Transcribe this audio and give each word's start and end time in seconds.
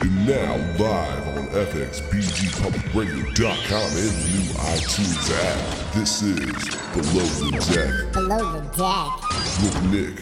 And 0.00 0.26
now 0.26 0.56
live 0.78 1.28
on 1.36 1.48
FXBGPublicRadio.com 1.48 3.88
and 3.98 4.14
the 4.14 4.28
new 4.30 4.46
iTunes 4.70 5.30
app. 5.44 5.58
This 5.94 6.22
is 6.22 6.36
Below 6.94 7.26
the 7.50 7.58
Deck 7.74 8.12
Below 8.12 8.44
the 8.52 8.60
deck. 8.76 9.10
with 9.60 9.82
Nick 9.90 10.16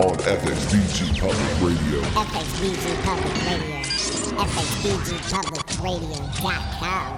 on 0.00 0.16
FXBG 0.18 0.98
Public 1.20 1.52
Radio. 1.62 2.00
FXBG 2.02 2.84
Public 3.04 3.34
Radio. 3.46 3.82
FXBGPublicRadio.com. 4.42 7.10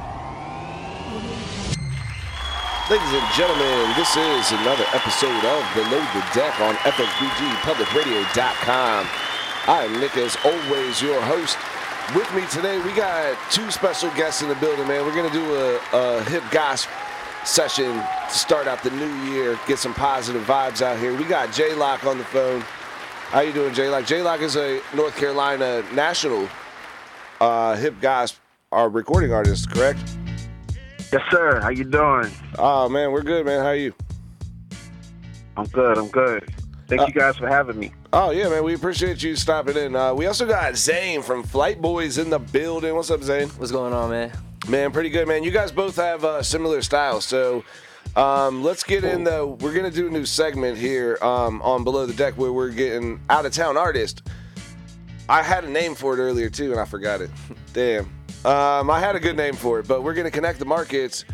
Ladies 2.91 3.12
and 3.15 3.33
gentlemen, 3.35 3.95
this 3.96 4.15
is 4.17 4.53
another 4.61 4.85
episode 4.93 5.45
of 5.45 5.65
Below 5.75 6.01
the 6.12 6.23
Deck 6.35 6.61
on 6.61 6.75
FXBGPublicRadio.com. 6.77 9.07
I'm 9.67 9.99
Nick, 9.99 10.14
as 10.18 10.36
always, 10.45 11.00
your 11.00 11.18
host. 11.23 11.57
With 12.14 12.31
me 12.35 12.46
today, 12.49 12.79
we 12.82 12.93
got 12.93 13.35
two 13.50 13.71
special 13.71 14.11
guests 14.11 14.43
in 14.43 14.49
the 14.50 14.54
building, 14.57 14.87
man. 14.87 15.07
We're 15.07 15.14
going 15.14 15.31
to 15.31 15.32
do 15.32 15.54
a, 15.54 15.81
a 15.95 16.25
hip 16.25 16.43
gospel 16.50 16.93
session 17.46 17.95
to 17.95 18.29
start 18.29 18.67
out 18.67 18.82
the 18.82 18.90
new 18.90 19.32
year, 19.32 19.59
get 19.67 19.79
some 19.79 19.95
positive 19.95 20.43
vibes 20.45 20.82
out 20.82 20.99
here. 20.99 21.17
We 21.17 21.25
got 21.25 21.50
J 21.50 21.75
Locke 21.75 22.04
on 22.04 22.18
the 22.18 22.25
phone. 22.25 22.61
How 23.31 23.40
you 23.40 23.54
doing, 23.54 23.73
J 23.73 23.89
Locke? 23.89 24.04
J 24.04 24.21
Locke 24.21 24.43
is 24.43 24.57
a 24.57 24.82
North 24.95 25.17
Carolina 25.17 25.82
national 25.95 26.46
uh, 27.40 27.75
hip 27.76 27.95
gospel 28.03 28.43
uh, 28.71 28.87
recording 28.87 29.32
artist, 29.32 29.71
correct? 29.71 29.99
Yes, 31.11 31.23
sir. 31.31 31.61
How 31.61 31.71
you 31.71 31.85
doing? 31.85 32.31
Oh 32.59 32.91
man, 32.91 33.12
we're 33.12 33.23
good, 33.23 33.47
man. 33.47 33.61
How 33.61 33.69
are 33.69 33.77
you? 33.77 33.95
I'm 35.56 35.67
good. 35.67 35.97
I'm 35.97 36.09
good. 36.09 36.53
Thank 36.87 37.01
Uh, 37.01 37.06
you 37.06 37.12
guys 37.12 37.37
for 37.37 37.48
having 37.48 37.79
me. 37.79 37.93
Oh 38.12 38.31
yeah, 38.31 38.48
man. 38.48 38.62
We 38.65 38.75
appreciate 38.75 39.23
you 39.23 39.37
stopping 39.37 39.77
in. 39.77 39.97
Uh, 39.97 40.12
we 40.15 40.27
also 40.27 40.47
got 40.47 40.77
Zane 40.77 41.23
from 41.23 41.43
Flight 41.43 41.81
Boiis 41.81 42.21
in 42.21 42.31
the 42.31 42.39
building. 42.39 42.95
What's 42.95 43.11
up, 43.11 43.23
Zane? 43.23 43.49
What's 43.51 43.73
going 43.73 43.93
on, 43.93 44.11
man? 44.11 44.33
Man, 44.69 44.93
pretty 44.93 45.11
good, 45.11 45.27
man. 45.29 45.45
You 45.45 45.51
guys 45.51 45.73
both 45.73 45.97
have 45.97 46.25
uh, 46.25 46.43
similar 46.43 46.83
styles, 46.83 47.25
so 47.25 47.65
um, 48.17 48.63
let's 48.63 48.83
get 48.83 49.05
in. 49.05 49.25
The, 49.25 49.47
we're 49.47 49.75
gonna 49.75 49.91
do 49.91 50.07
a 50.07 50.11
new 50.11 50.25
segment 50.27 50.79
here 50.79 51.19
um, 51.23 51.61
on 51.63 51.85
Below 51.85 52.07
the 52.07 52.15
Deck 52.15 52.35
where 52.35 52.53
we're 52.53 52.71
getting 52.71 53.21
out 53.31 53.47
of 53.47 53.53
town 53.53 53.77
artists. 53.77 54.23
I 55.29 55.43
had 55.43 55.65
a 55.65 55.71
name 55.71 55.95
for 55.95 56.15
it 56.19 56.21
earlier 56.21 56.51
too, 56.51 56.71
and 56.73 56.81
I 56.81 56.85
forgot 56.85 57.21
it. 57.23 57.31
Damn. 57.73 58.05
Um, 58.45 58.91
I 58.91 59.01
had 59.01 59.17
a 59.17 59.21
good 59.21 59.37
name 59.39 59.55
for 59.55 59.79
it, 59.81 59.89
but 59.89 60.03
we're 60.03 60.15
gonna 60.15 60.31
connect 60.31 60.59
the 60.59 60.67
markets 60.67 61.25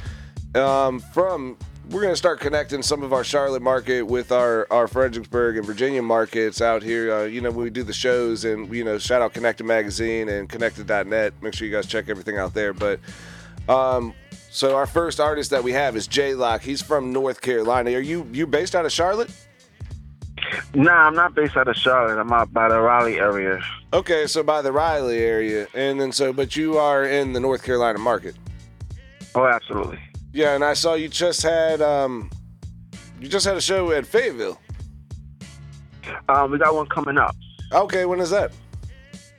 um, 0.55 1.01
from. 1.01 1.57
We're 1.91 2.03
gonna 2.03 2.15
start 2.15 2.39
connecting 2.39 2.83
some 2.83 3.03
of 3.03 3.13
our 3.13 3.25
Charlotte 3.25 3.63
market 3.63 4.03
with 4.03 4.31
our 4.31 4.69
our 4.71 4.87
Fredericksburg 4.87 5.57
and 5.57 5.67
Virginia 5.67 6.01
markets 6.01 6.61
out 6.61 6.85
here. 6.85 7.13
Uh, 7.13 7.25
you 7.25 7.41
know, 7.41 7.51
when 7.51 7.65
we 7.65 7.71
do 7.71 7.83
the 7.83 7.93
shows, 7.93 8.45
and 8.45 8.73
you 8.73 8.85
know, 8.85 8.97
shout 8.97 9.23
out 9.23 9.35
Connected 9.35 9.65
Magazine 9.65 10.29
and 10.29 10.49
Connected.net. 10.49 11.35
Make 11.43 11.53
sure 11.53 11.67
you 11.67 11.73
guys 11.73 11.87
check 11.87 12.09
everything 12.09 12.39
out 12.39 12.55
there. 12.55 12.73
But 12.73 13.01
um, 13.69 14.15
so 14.51 14.77
our 14.77 14.87
first 14.87 15.19
artist 15.19 15.51
that 15.51 15.65
we 15.65 15.73
have 15.73 15.97
is 15.97 16.07
J 16.07 16.35
Locke. 16.35 16.63
He's 16.63 16.81
from 16.81 17.13
North 17.13 17.41
Carolina. 17.41 17.91
Are 17.95 18.01
you 18.01 18.25
you 18.33 18.47
based 18.47 18.77
out 18.77 18.87
of 18.87 18.93
Charlotte? 18.93 19.33
Nah, 20.75 21.09
I'm 21.09 21.17
not 21.17 21.35
based 21.35 21.57
out 21.57 21.67
of 21.67 21.75
Charlotte. 21.75 22.21
I'm 22.21 22.33
out 22.33 22.53
by 22.53 22.69
the 22.69 22.81
Raleigh 22.81 23.19
area. 23.19 23.61
Okay, 23.93 24.29
so 24.29 24.45
by 24.45 24.63
the 24.63 24.71
Raleigh 24.71 25.25
area, 25.25 25.67
and 25.75 26.01
then 26.01 26.13
so, 26.13 26.33
but 26.33 26.55
you 26.55 26.79
are 26.79 27.05
in 27.05 27.33
the 27.33 27.41
North 27.41 27.65
Carolina 27.65 27.99
market. 27.99 28.37
Oh, 29.35 29.47
absolutely. 29.47 29.99
Yeah, 30.33 30.55
and 30.55 30.65
I 30.65 30.75
saw 30.75 30.95
you 30.95 31.09
just 31.09 31.43
had 31.43 31.83
um, 31.83 32.31
you 33.21 33.29
just 33.29 33.45
had 33.45 33.57
a 33.57 33.61
show 33.61 33.91
at 33.93 34.07
Fayetteville. 34.07 34.61
Um, 36.29 36.51
we 36.51 36.59
got 36.59 36.75
one 36.75 36.87
coming 36.87 37.19
up, 37.19 37.37
Okay, 37.73 38.05
when 38.05 38.21
is 38.21 38.31
that? 38.31 38.53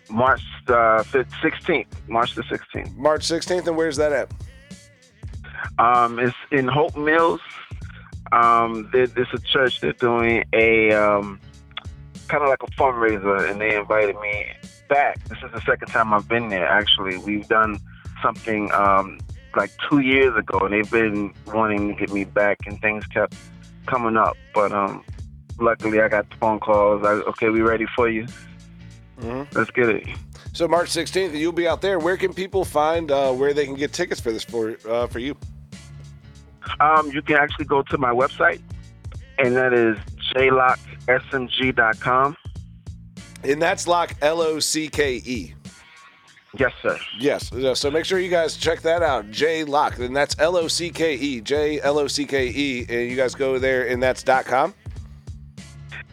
March 0.10 0.42
uh, 0.68 1.04
5th, 1.04 1.30
16th. 1.42 1.88
March 2.08 2.36
the 2.36 2.44
16th. 2.44 2.96
March 2.96 3.22
16th, 3.22 3.68
and 3.68 3.78
where's 3.78 3.98
that 3.98 4.12
at? 4.12 4.32
Um, 5.80 6.20
it's 6.20 6.36
in 6.52 6.68
Hope 6.68 6.96
Mills. 6.98 7.42
Um, 8.32 8.90
there's 8.94 9.12
a 9.34 9.40
church. 9.40 9.82
They're 9.82 9.94
doing 9.94 10.44
a 10.54 10.92
um, 10.94 11.40
kind 12.28 12.44
of 12.44 12.50
like 12.50 12.64
a 12.64 12.68
fundraiser, 12.72 13.50
and 13.50 13.60
they 13.60 13.76
invited 13.76 14.16
me 14.20 14.48
back. 14.90 15.24
This 15.28 15.38
is 15.44 15.52
the 15.54 15.62
second 15.62 15.88
time 15.88 16.14
I've 16.14 16.28
been 16.28 16.50
there. 16.50 16.68
Actually, 16.68 17.18
we've 17.18 17.48
done 17.48 17.80
something 18.22 18.72
um, 18.74 19.20
like 19.56 19.72
two 19.90 20.00
years 20.00 20.36
ago, 20.38 20.60
and 20.60 20.74
they've 20.74 20.92
been 20.92 21.34
wanting 21.48 21.88
to 21.90 21.94
get 21.96 22.12
me 22.14 22.24
back, 22.26 22.58
and 22.66 22.80
things 22.82 23.06
kept 23.08 23.36
coming 23.88 24.16
up. 24.18 24.38
But 24.54 24.72
um, 24.72 25.04
luckily, 25.60 26.02
I 26.02 26.08
got 26.08 26.30
the 26.30 26.36
phone 26.38 26.60
calls. 26.60 27.04
I, 27.06 27.12
okay, 27.30 27.50
we 27.50 27.62
ready 27.62 27.86
for 27.96 28.08
you. 28.10 28.26
Mhm. 29.20 29.48
Let's 29.54 29.72
get 29.72 29.90
it. 29.90 30.08
So 30.54 30.68
March 30.68 30.90
16th, 30.90 31.34
you'll 31.38 31.52
be 31.54 31.68
out 31.68 31.82
there. 31.82 32.00
Where 32.00 32.18
can 32.18 32.34
people 32.34 32.66
find 32.66 33.10
uh, 33.12 33.32
where 33.32 33.54
they 33.54 33.66
can 33.66 33.76
get 33.76 33.94
tickets 33.94 34.20
for 34.20 34.32
this 34.32 34.44
for 34.44 34.76
uh, 34.90 35.06
for 35.08 35.20
you? 35.20 35.38
Um, 36.80 37.12
you 37.12 37.22
can 37.22 37.36
actually 37.38 37.66
go 37.66 37.82
to 37.84 37.98
my 37.98 38.12
website, 38.12 38.62
and 39.38 39.56
that 39.56 39.74
is 39.74 39.98
jlockesmg.com. 40.36 42.38
And 43.44 43.60
that's 43.62 43.88
Locke 43.88 44.16
L 44.22 44.42
O 44.42 44.60
C 44.60 44.88
K 44.88 45.16
E. 45.26 45.54
Yes, 46.58 46.74
sir. 46.82 46.98
Yes. 47.18 47.50
So 47.80 47.90
make 47.90 48.04
sure 48.06 48.20
you 48.20 48.30
guys 48.30 48.58
check 48.58 48.82
that 48.82 49.02
out. 49.02 49.32
J 49.32 49.64
Locke. 49.64 50.00
And 50.00 50.16
that's 50.16 50.36
L 50.38 50.58
O 50.58 50.68
C 50.68 50.90
K 50.90 51.16
E. 51.16 51.42
J 51.42 51.80
L 51.82 51.98
O 51.98 52.08
C 52.08 52.26
K 52.26 52.48
E. 52.48 52.86
And 52.90 53.10
you 53.10 53.16
guys 53.16 53.36
go 53.36 53.58
there 53.58 53.88
and 53.88 54.04
that's 54.04 54.22
dot 54.22 54.46
com. 54.46 54.74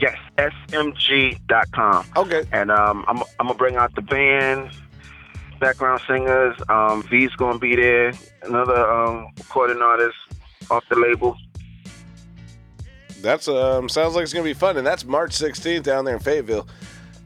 Yes, 0.01 0.17
smg.com. 0.37 2.07
Okay. 2.17 2.45
And 2.53 2.71
um, 2.71 3.05
I'm, 3.09 3.19
I'm 3.41 3.47
going 3.47 3.49
to 3.49 3.55
bring 3.55 3.77
out 3.77 3.93
the 3.97 4.03
band, 4.03 4.71
background 5.59 6.03
singers. 6.07 6.55
Um, 6.69 7.03
V's 7.03 7.35
going 7.35 7.55
to 7.55 7.59
be 7.59 7.75
there, 7.75 8.13
another 8.43 8.89
um, 8.89 9.27
recording 9.37 9.83
artist 9.83 10.17
off 10.71 10.85
the 10.89 10.97
label. 10.97 11.37
That's 13.21 13.49
um 13.49 13.89
sounds 13.89 14.15
like 14.15 14.23
it's 14.23 14.33
gonna 14.33 14.45
be 14.45 14.55
fun, 14.55 14.77
and 14.77 14.87
that's 14.87 15.05
March 15.05 15.33
16th 15.33 15.83
down 15.83 16.05
there 16.05 16.15
in 16.15 16.21
Fayetteville. 16.21 16.69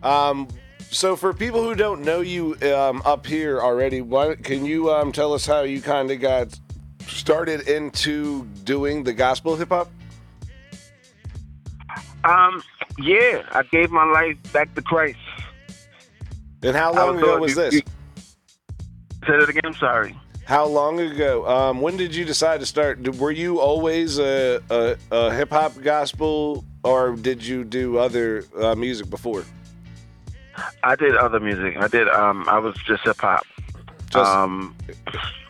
Um, 0.03 0.49
so 0.93 1.17
for 1.17 1.33
people 1.33 1.63
who 1.65 1.75
don't 1.75 2.03
know 2.05 2.21
you 2.21 2.55
um, 2.75 3.03
up 3.05 3.27
here 3.27 3.61
already, 3.61 4.01
why 4.01 4.35
can 4.37 4.65
you 4.65 4.91
um, 4.93 5.11
tell 5.11 5.33
us 5.33 5.47
how 5.47 5.63
you 5.63 5.81
kind 5.81 6.11
of 6.11 6.21
got 6.21 6.59
started 7.07 7.69
into 7.69 8.45
doing 8.65 9.03
the 9.03 9.13
gospel 9.13 9.57
hip 9.57 9.71
hop? 9.71 9.91
Um, 12.25 12.63
yeah, 12.99 13.43
I 13.51 13.63
gave 13.73 13.91
my 13.91 14.05
life 14.05 14.37
back 14.53 14.73
to 14.75 14.83
Christ. 14.83 15.19
And 16.63 16.77
how 16.77 16.93
long 16.93 17.15
was 17.17 17.23
ago 17.23 17.39
was 17.39 17.55
this? 17.57 17.75
you- 17.75 17.83
Say 19.27 19.39
that 19.39 19.49
again. 19.49 19.63
I'm 19.65 19.75
sorry. 19.75 20.17
How 20.45 20.67
long 20.67 20.99
ago? 21.01 21.47
Um, 21.49 21.81
when 21.81 21.97
did 21.97 22.15
you 22.15 22.25
decide 22.25 22.61
to 22.61 22.67
start? 22.67 23.17
Were 23.17 23.31
you 23.31 23.61
always 23.61 24.19
a, 24.19 24.61
a, 24.71 24.97
a 25.11 25.33
hip 25.35 25.51
hop 25.51 25.81
gospel, 25.81 26.65
or 26.85 27.13
did 27.17 27.45
you 27.45 27.63
do 27.65 27.99
other 27.99 28.45
uh, 28.61 28.75
music 28.75 29.09
before? 29.09 29.45
I 30.83 30.97
did 30.97 31.17
other 31.17 31.41
music. 31.41 31.77
I 31.77 31.89
did. 31.89 32.09
Um, 32.09 32.45
I 32.49 32.59
was 32.59 32.77
just 32.87 33.05
hip 33.05 33.19
hop. 33.19 33.45
Um, 34.15 34.77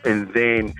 and 0.05 0.33
then 0.33 0.73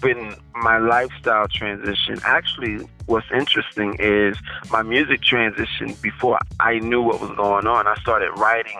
when 0.00 0.34
my 0.54 0.78
lifestyle 0.78 1.48
transition, 1.48 2.18
actually, 2.24 2.86
what's 3.06 3.26
interesting 3.32 3.96
is 3.98 4.36
my 4.70 4.82
music 4.82 5.22
transition. 5.22 5.96
Before 6.02 6.38
I 6.60 6.78
knew 6.78 7.02
what 7.02 7.20
was 7.20 7.30
going 7.36 7.66
on, 7.66 7.86
I 7.86 7.94
started 7.96 8.30
writing 8.36 8.78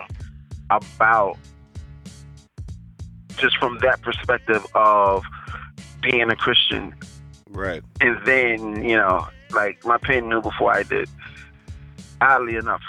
about 0.69 1.37
just 3.37 3.57
from 3.57 3.77
that 3.79 4.01
perspective 4.01 4.65
of 4.75 5.23
being 6.01 6.29
a 6.29 6.35
Christian, 6.35 6.93
right. 7.49 7.81
and 8.01 8.17
then 8.25 8.83
you 8.83 8.95
know, 8.95 9.27
like 9.51 9.83
my 9.85 9.97
pen 9.97 10.29
knew 10.29 10.41
before 10.41 10.73
I 10.73 10.83
did. 10.83 11.09
Oddly 12.21 12.55
enough, 12.55 12.81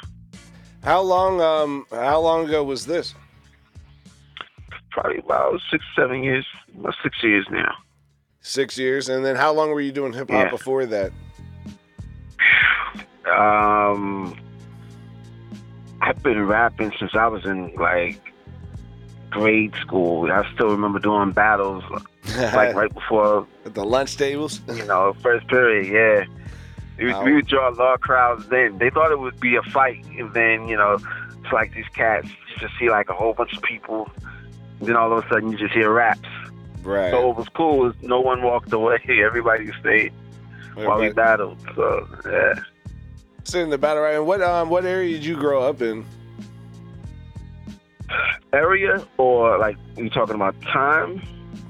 How 0.84 1.00
long? 1.00 1.40
Um, 1.40 1.86
how 1.90 2.20
long 2.20 2.46
ago 2.48 2.62
was 2.64 2.86
this? 2.86 3.14
probably 4.90 5.18
about 5.18 5.60
six, 5.72 5.84
seven 5.96 6.22
years, 6.22 6.46
about 6.78 6.94
six 7.02 7.20
years 7.20 7.44
now. 7.50 7.72
Six 8.42 8.78
years, 8.78 9.08
and 9.08 9.24
then 9.24 9.34
how 9.34 9.52
long 9.52 9.70
were 9.70 9.80
you 9.80 9.90
doing 9.90 10.12
hip 10.12 10.30
hop 10.30 10.44
Yeah. 10.44 10.50
before 10.50 10.86
that? 10.86 11.10
Um, 13.26 14.36
I've 16.00 16.22
been 16.22 16.46
rapping 16.46 16.92
since 17.00 17.12
I 17.16 17.26
was 17.26 17.44
in 17.44 17.74
like 17.74 18.20
grade 19.30 19.74
school. 19.80 20.30
I 20.30 20.48
still 20.54 20.68
remember 20.68 21.00
doing 21.00 21.32
battles 21.32 21.82
like 21.90 22.74
right 22.76 22.94
before 22.94 23.48
At 23.64 23.74
the 23.74 23.84
lunch 23.84 24.16
tables. 24.16 24.60
you 24.72 24.84
know 24.84 25.16
first 25.22 25.48
period. 25.48 25.88
Yeah, 25.88 26.43
we, 26.98 27.04
would- 27.06 27.14
Wow. 27.14 27.24
we 27.24 27.34
would 27.34 27.46
draw 27.46 27.68
large 27.68 28.00
crowds. 28.00 28.46
Then 28.48 28.78
they 28.78 28.90
thought 28.90 29.10
it 29.12 29.18
would 29.18 29.38
be 29.40 29.56
a 29.56 29.62
fight, 29.62 30.04
and 30.18 30.32
then 30.34 30.68
you 30.68 30.76
know 30.76 30.94
it's 31.42 31.52
like 31.52 31.74
these 31.74 31.88
cats 31.94 32.26
you 32.28 32.56
just 32.60 32.74
see 32.78 32.88
like 32.90 33.08
a 33.08 33.14
whole 33.14 33.34
bunch 33.34 33.56
of 33.56 33.62
people. 33.62 34.08
And 34.80 34.88
then 34.88 34.96
all 34.96 35.12
of 35.16 35.24
a 35.24 35.28
sudden 35.28 35.50
you 35.52 35.58
just 35.58 35.72
hear 35.74 35.90
raps. 35.92 36.28
right. 36.82 37.10
So 37.10 37.28
what 37.28 37.36
was 37.36 37.48
cool 37.50 37.86
is 37.90 37.94
no 38.02 38.20
one 38.20 38.42
walked 38.42 38.72
away. 38.72 38.98
Everybody 39.24 39.70
stayed 39.80 40.12
while 40.74 40.98
we 41.00 41.10
battled. 41.12 41.58
So 41.74 42.08
yeah. 42.26 42.54
It's 43.38 43.54
in 43.54 43.68
the 43.70 43.78
battle 43.78 44.02
right. 44.02 44.14
And 44.14 44.26
what 44.26 44.40
um 44.42 44.70
what 44.70 44.84
area 44.84 45.12
did 45.14 45.24
you 45.24 45.36
grow 45.36 45.62
up 45.68 45.82
in? 45.82 46.04
area 48.52 49.04
or 49.18 49.58
like 49.58 49.76
you 49.96 50.08
talking 50.10 50.34
about 50.34 50.54
time? 50.62 51.20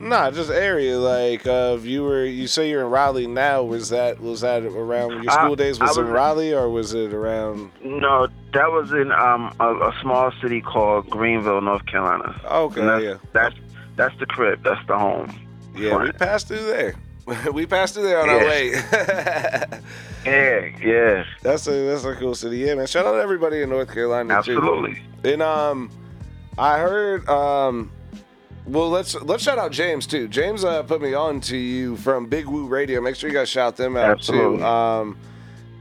Nah, 0.04 0.30
just 0.30 0.50
area. 0.50 0.98
Like, 0.98 1.46
uh, 1.46 1.74
if 1.78 1.86
you 1.86 2.02
were, 2.04 2.24
you 2.24 2.46
say 2.46 2.68
you're 2.68 2.82
in 2.82 2.90
Raleigh 2.90 3.26
now. 3.26 3.62
Was 3.62 3.88
that 3.88 4.20
was 4.20 4.42
that 4.42 4.62
around 4.64 5.22
your 5.22 5.32
I- 5.32 5.34
school 5.44 5.56
days? 5.56 5.80
Was, 5.80 5.96
I 5.96 6.00
it 6.02 6.04
in 6.04 6.10
Raleigh 6.12 6.54
or 6.54 6.68
was 6.68 6.92
it 6.92 7.12
around? 7.14 7.70
No, 7.82 8.28
that 8.52 8.70
was 8.70 8.92
in 8.92 9.10
um 9.12 9.54
a, 9.60 9.74
a 9.74 9.94
small 10.02 10.30
city 10.42 10.60
called 10.60 11.08
Greenville, 11.08 11.60
North 11.62 11.86
Carolina. 11.86 12.38
Okay, 12.44 12.80
And 12.80 12.88
that's, 12.90 13.02
yeah, 13.04 13.16
that's 13.32 13.56
that's 13.96 14.18
the 14.18 14.26
crib. 14.26 14.62
That's 14.62 14.86
the 14.86 14.98
home. 14.98 15.34
yeah. 15.74 15.96
We 15.96 16.12
passed 16.12 16.48
through 16.48 16.66
there. 16.66 16.94
we 17.52 17.64
passed 17.64 17.94
through 17.94 18.02
there 18.04 18.20
on 18.20 18.28
our 18.28 18.38
way. 18.40 18.74
Yeah, 20.26 20.70
yeah, 20.82 21.24
that's 21.42 21.66
a 21.66 21.70
that's 21.86 22.04
a 22.04 22.14
cool 22.14 22.34
city. 22.34 22.56
Yeah, 22.58 22.76
man. 22.76 22.86
Shout 22.86 23.04
out 23.04 23.12
to 23.12 23.18
everybody 23.20 23.60
in 23.60 23.68
North 23.68 23.92
Carolina. 23.92 24.28
too. 24.42 24.52
absolutely. 24.56 24.98
And 25.22 25.42
um, 25.42 25.90
I 26.56 26.78
heard 26.78 27.28
um, 27.28 27.90
well 28.66 28.88
let's 28.90 29.14
let's 29.22 29.42
shout 29.42 29.58
out 29.58 29.72
James 29.72 30.06
too. 30.06 30.28
James 30.28 30.64
uh, 30.64 30.82
put 30.82 31.00
me 31.02 31.14
on 31.14 31.40
to 31.42 31.56
you 31.56 31.96
from 31.96 32.26
Big 32.26 32.46
Woo 32.46 32.66
Radio. 32.66 33.00
Make 33.00 33.16
sure 33.16 33.28
you 33.30 33.36
guys 33.36 33.48
shout 33.48 33.76
them 33.76 33.96
out 33.96 34.10
Absolutely. 34.18 34.58
too. 34.58 34.64
Um, 34.64 35.18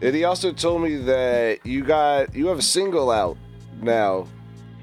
and 0.02 0.14
he 0.16 0.24
also 0.26 0.52
told 0.52 0.82
me 0.82 0.96
that 0.98 1.66
you 1.66 1.84
got 1.84 2.36
you 2.36 2.48
have 2.48 2.60
a 2.60 2.64
single 2.64 3.10
out 3.12 3.38
now 3.82 4.28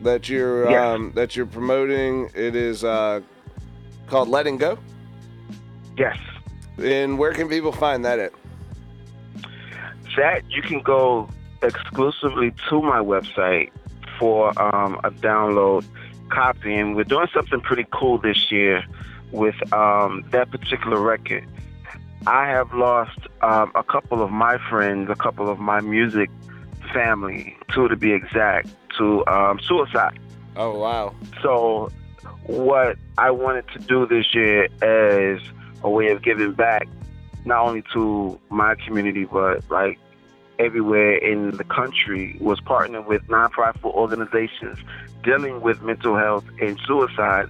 that 0.03 0.29
you're 0.29 0.71
Yes. 0.71 0.83
um 0.83 1.13
that 1.15 1.37
you're 1.37 1.47
promoting. 1.47 2.31
It 2.35 2.57
is 2.57 2.85
uh 2.85 3.21
called 4.07 4.29
Letting 4.29 4.57
Go. 4.57 4.79
Yes, 5.97 6.17
And 6.83 7.19
where 7.19 7.33
can 7.33 7.49
people 7.49 7.73
find 7.73 8.05
that 8.07 8.19
at? 8.19 8.33
that 10.17 10.43
you 10.49 10.63
can 10.63 10.81
go 10.81 11.29
exclusively 11.63 12.53
to 12.69 12.81
my 12.83 12.99
website 12.99 13.71
for 14.19 14.49
um, 14.61 14.99
a 15.05 15.11
download 15.11 15.85
copy, 16.31 16.75
and 16.75 16.97
we're 16.97 17.05
doing 17.05 17.29
something 17.35 17.61
pretty 17.61 17.87
cool 17.93 18.19
this 18.19 18.51
year 18.51 18.85
with 19.33 19.55
um, 19.73 20.25
that 20.31 20.51
particular 20.51 21.01
record. 21.01 21.47
I 22.27 22.49
have 22.49 22.73
lost 22.75 23.19
um, 23.43 23.73
a 23.75 23.83
couple 23.83 24.23
of 24.23 24.31
my 24.31 24.59
friends, 24.69 25.09
a 25.11 25.15
couple 25.15 25.49
of 25.49 25.59
my 25.59 25.81
music 25.81 26.31
family, 26.93 27.57
two 27.73 27.89
to 27.89 27.97
be 27.97 28.13
exact, 28.13 28.69
to 28.99 29.27
um, 29.27 29.61
suicide. 29.61 30.19
Oh 30.57 30.79
wow. 30.79 31.15
So, 31.43 31.91
what 32.45 32.97
I 33.17 33.31
wanted 33.31 33.67
to 33.69 33.79
do 33.79 34.07
this 34.07 34.35
year 34.35 34.65
as 34.83 35.41
a 35.83 35.89
way 35.89 36.09
of 36.09 36.23
giving 36.23 36.53
back, 36.53 36.87
not 37.45 37.67
only 37.67 37.83
to 37.95 38.39
my 38.51 38.75
community, 38.75 39.25
but 39.25 39.63
like 39.71 39.99
everywhere 40.61 41.17
in 41.17 41.57
the 41.57 41.65
country, 41.65 42.37
was 42.41 42.61
partnering 42.61 43.07
with 43.07 43.27
nonprofit 43.27 43.93
organizations 43.93 44.79
dealing 45.25 45.61
with 45.61 45.83
mental 45.83 46.17
health 46.17 46.45
and 46.61 46.79
suicide 46.87 47.49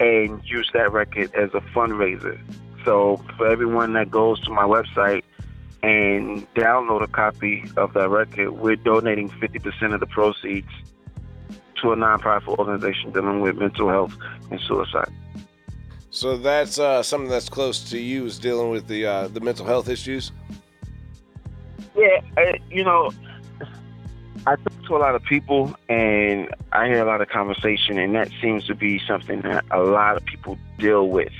and 0.00 0.42
used 0.44 0.72
that 0.74 0.92
record 0.92 1.32
as 1.34 1.50
a 1.54 1.60
fundraiser. 1.74 2.38
So, 2.84 3.22
for 3.36 3.48
everyone 3.48 3.92
that 3.94 4.10
goes 4.10 4.40
to 4.42 4.50
my 4.50 4.64
website 4.64 5.22
and 5.82 6.46
download 6.54 7.02
a 7.02 7.06
copy 7.06 7.64
of 7.76 7.94
that 7.94 8.08
record, 8.08 8.50
we're 8.50 8.76
donating 8.76 9.28
50% 9.30 9.94
of 9.94 10.00
the 10.00 10.06
proceeds 10.06 10.68
to 11.80 11.92
a 11.92 11.96
nonprofit 11.96 12.58
organization 12.58 13.12
dealing 13.12 13.40
with 13.40 13.56
mental 13.56 13.88
health 13.88 14.16
and 14.50 14.60
suicide. 14.60 15.12
So 16.10 16.36
that's 16.36 16.78
uh, 16.78 17.02
something 17.02 17.30
that's 17.30 17.48
close 17.48 17.90
to 17.90 17.98
you 17.98 18.24
is 18.24 18.38
dealing 18.38 18.70
with 18.70 18.88
the 18.88 19.06
uh, 19.06 19.28
the 19.28 19.40
mental 19.40 19.66
health 19.66 19.88
issues. 19.88 20.32
Yeah, 21.98 22.20
I, 22.36 22.60
you 22.70 22.84
know, 22.84 23.10
I 24.46 24.54
talk 24.54 24.84
to 24.86 24.96
a 24.96 24.98
lot 24.98 25.14
of 25.16 25.22
people 25.24 25.74
and 25.88 26.48
I 26.72 26.86
hear 26.86 27.00
a 27.02 27.04
lot 27.04 27.20
of 27.20 27.28
conversation, 27.28 27.98
and 27.98 28.14
that 28.14 28.30
seems 28.40 28.66
to 28.68 28.74
be 28.74 29.00
something 29.06 29.40
that 29.42 29.64
a 29.72 29.80
lot 29.80 30.16
of 30.16 30.24
people 30.24 30.56
deal 30.78 31.08
with. 31.08 31.32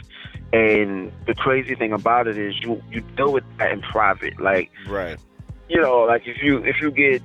And 0.52 1.12
the 1.26 1.34
crazy 1.34 1.74
thing 1.74 1.92
about 1.92 2.26
it 2.26 2.36
is, 2.36 2.60
you 2.60 2.82
you 2.90 3.02
deal 3.16 3.32
with 3.32 3.44
that 3.58 3.70
in 3.70 3.82
private. 3.82 4.40
Like, 4.40 4.70
Right. 4.88 5.16
you 5.68 5.80
know, 5.80 6.00
like 6.00 6.26
if 6.26 6.42
you 6.42 6.64
if 6.64 6.80
you 6.80 6.90
get 6.90 7.22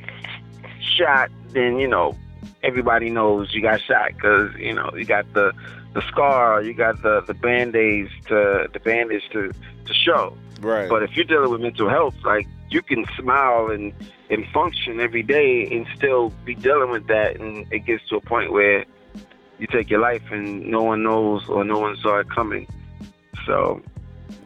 shot, 0.98 1.32
then 1.50 1.80
you 1.80 1.88
know 1.88 2.16
everybody 2.62 3.10
knows 3.10 3.54
you 3.54 3.62
got 3.62 3.82
shot 3.82 4.10
because 4.14 4.54
you 4.60 4.74
know 4.74 4.92
you 4.96 5.06
got 5.06 5.32
the 5.34 5.54
the 5.94 6.02
scar, 6.10 6.62
you 6.62 6.74
got 6.74 7.02
the 7.02 7.22
the 7.22 7.34
band 7.34 7.76
aids 7.76 8.12
to 8.28 8.68
the 8.74 8.80
bandage 8.80 9.24
to 9.32 9.52
to 9.86 9.94
show. 9.94 10.38
Right. 10.60 10.90
But 10.90 11.04
if 11.04 11.16
you're 11.16 11.26
dealing 11.26 11.50
with 11.52 11.62
mental 11.62 11.90
health, 11.90 12.16
like 12.24 12.48
you 12.74 12.81
can 12.81 13.06
smile 13.18 13.70
and 13.70 13.94
and 14.30 14.46
function 14.52 15.00
every 15.00 15.24
day 15.24 15.68
and 15.72 15.86
still 15.96 16.30
be 16.44 16.56
dealing 16.56 16.90
with 16.90 17.08
that, 17.08 17.40
and 17.40 17.72
it 17.72 17.86
gets 17.86 18.08
to 18.10 18.16
a 18.16 18.22
point 18.22 18.52
where 18.52 18.86
you 19.60 19.68
take 19.68 19.90
your 19.90 20.00
life 20.00 20.24
and 20.31 20.66
no 20.66 20.81
one 20.81 21.04
knows 21.04 21.48
or 21.48 21.64
no 21.64 21.80
one 21.80 21.96
saw 21.98 22.20
it 22.20 22.30
coming. 22.30 22.68
So 23.46 23.81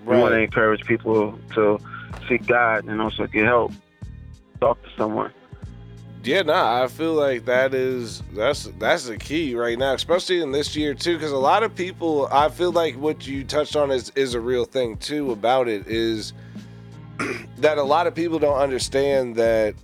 we 0.06 0.18
want 0.18 0.34
to 0.34 0.40
encourage 0.40 0.84
people 0.86 1.40
to 1.56 1.80
seek 2.28 2.46
God 2.46 2.86
and 2.86 3.02
also 3.02 3.26
get 3.28 3.46
help. 3.46 3.72
Talk 4.60 4.82
to 4.84 4.90
someone. 4.98 5.32
Yeah, 6.24 6.42
nah, 6.42 6.84
I 6.84 6.88
feel 6.88 7.14
like 7.14 7.46
that 7.46 7.74
is 7.74 8.22
that's 8.34 8.70
that's 8.80 9.08
the 9.08 9.18
key 9.18 9.56
right 9.56 9.78
now, 9.78 9.94
especially 9.94 10.42
in 10.42 10.52
this 10.52 10.76
year 10.76 10.94
too, 10.94 11.16
because 11.16 11.32
a 11.32 11.38
lot 11.38 11.64
of 11.64 11.74
people. 11.74 12.28
I 12.32 12.50
feel 12.50 12.72
like 12.72 12.96
what 12.96 13.26
you 13.26 13.46
touched 13.46 13.78
on 13.78 13.92
is 13.92 14.12
is 14.16 14.34
a 14.34 14.42
real 14.42 14.66
thing 14.66 14.98
too 14.98 15.32
about 15.32 15.70
it 15.70 15.88
is 15.88 16.34
that 17.58 17.78
a 17.78 17.84
lot 17.84 18.08
of 18.08 18.16
people 18.16 18.40
don't 18.40 18.58
understand 18.60 19.36
that 19.36 19.76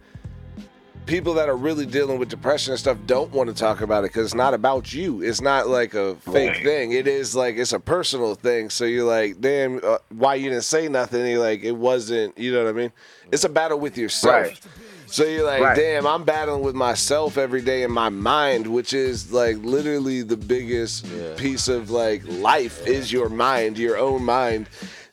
people 1.06 1.34
that 1.34 1.50
are 1.50 1.58
really 1.58 1.86
dealing 1.86 2.18
with 2.18 2.30
depression 2.30 2.72
and 2.72 2.80
stuff 2.80 2.98
don't 3.06 3.32
want 3.32 3.50
to 3.50 3.54
talk 3.54 3.82
about 3.82 4.06
it 4.06 4.10
because 4.12 4.28
it's 4.28 4.36
not 4.36 4.54
about 4.54 4.94
you. 4.94 5.22
It's 5.22 5.42
not 5.42 5.68
like 5.68 5.94
a 5.94 6.16
fake 6.16 6.54
Right. 6.54 6.64
thing. 6.64 6.92
It 6.94 7.08
is 7.08 7.36
like 7.36 7.56
it's 7.58 7.74
a 7.74 7.80
personal 7.80 8.36
thing. 8.36 8.70
So 8.70 8.86
you're 8.86 9.04
like, 9.06 9.42
damn, 9.42 9.82
uh, 9.84 9.98
why 10.10 10.36
you 10.36 10.50
didn't 10.50 10.64
say 10.64 10.88
nothing? 10.88 11.22
And 11.22 11.30
you're 11.30 11.40
like, 11.42 11.64
it 11.64 11.74
wasn't. 11.74 12.38
You 12.38 12.54
know 12.54 12.64
what 12.64 12.70
I 12.70 12.74
mean? 12.74 12.92
It's 13.34 13.44
a 13.44 13.50
battle 13.50 13.80
with 13.80 13.98
yourself. 13.98 14.34
Right. 14.34 14.60
So 15.08 15.26
you're 15.26 15.46
like, 15.46 15.62
Right. 15.62 15.76
damn, 15.76 16.08
I'm 16.08 16.24
battling 16.24 16.64
with 16.64 16.74
myself 16.76 17.38
every 17.38 17.62
day 17.62 17.84
in 17.84 17.92
my 17.92 18.08
mind, 18.10 18.66
which 18.68 18.94
is 18.94 19.34
like 19.34 19.58
literally 19.58 20.22
the 20.22 20.38
biggest 20.38 21.06
Yeah. 21.06 21.34
piece 21.36 21.68
of 21.68 21.90
like 21.92 22.24
life 22.26 22.88
is 22.88 23.12
your 23.12 23.28
mind, 23.28 23.78
your 23.78 23.98
own 23.98 24.24
mind. 24.24 24.70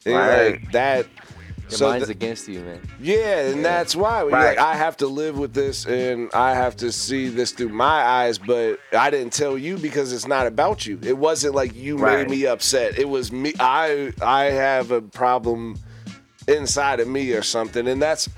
And 0.07 0.15
like 0.15 0.73
that. 0.73 1.07
Your 1.71 1.79
so 1.79 1.89
mind's 1.89 2.07
th- 2.07 2.17
against 2.17 2.49
you, 2.49 2.61
man. 2.61 2.81
yeah, 3.01 3.49
and 3.49 3.65
that's 3.65 3.95
why 3.97 4.23
you're 4.23 4.31
Right. 4.31 4.57
like, 4.57 4.59
I 4.59 4.75
have 4.75 4.97
to 4.99 5.07
live 5.07 5.39
with 5.39 5.55
this 5.55 5.87
and 5.87 6.31
I 6.35 6.55
have 6.55 6.77
to 6.79 6.91
see 6.93 7.29
this 7.29 7.53
through 7.53 7.69
my 7.71 8.03
eyes, 8.03 8.39
but 8.39 8.79
I 8.93 9.11
didn't 9.11 9.33
tell 9.33 9.57
you 9.59 9.77
because 9.79 10.13
it's 10.13 10.27
not 10.29 10.47
about 10.47 10.87
you. 10.87 10.99
It 11.03 11.17
wasn't 11.19 11.55
like 11.55 11.75
you 11.75 11.97
Right. 11.97 12.19
made 12.19 12.31
me 12.31 12.47
upset. 12.47 12.99
It 12.99 13.09
was 13.09 13.31
me. 13.33 13.53
I 13.61 14.13
I 14.21 14.45
have 14.47 14.91
a 14.91 15.01
problem 15.01 15.77
inside 16.49 17.01
of 17.01 17.09
me 17.09 17.33
or 17.33 17.43
something, 17.43 17.87
and 17.89 18.01
that's. 18.03 18.29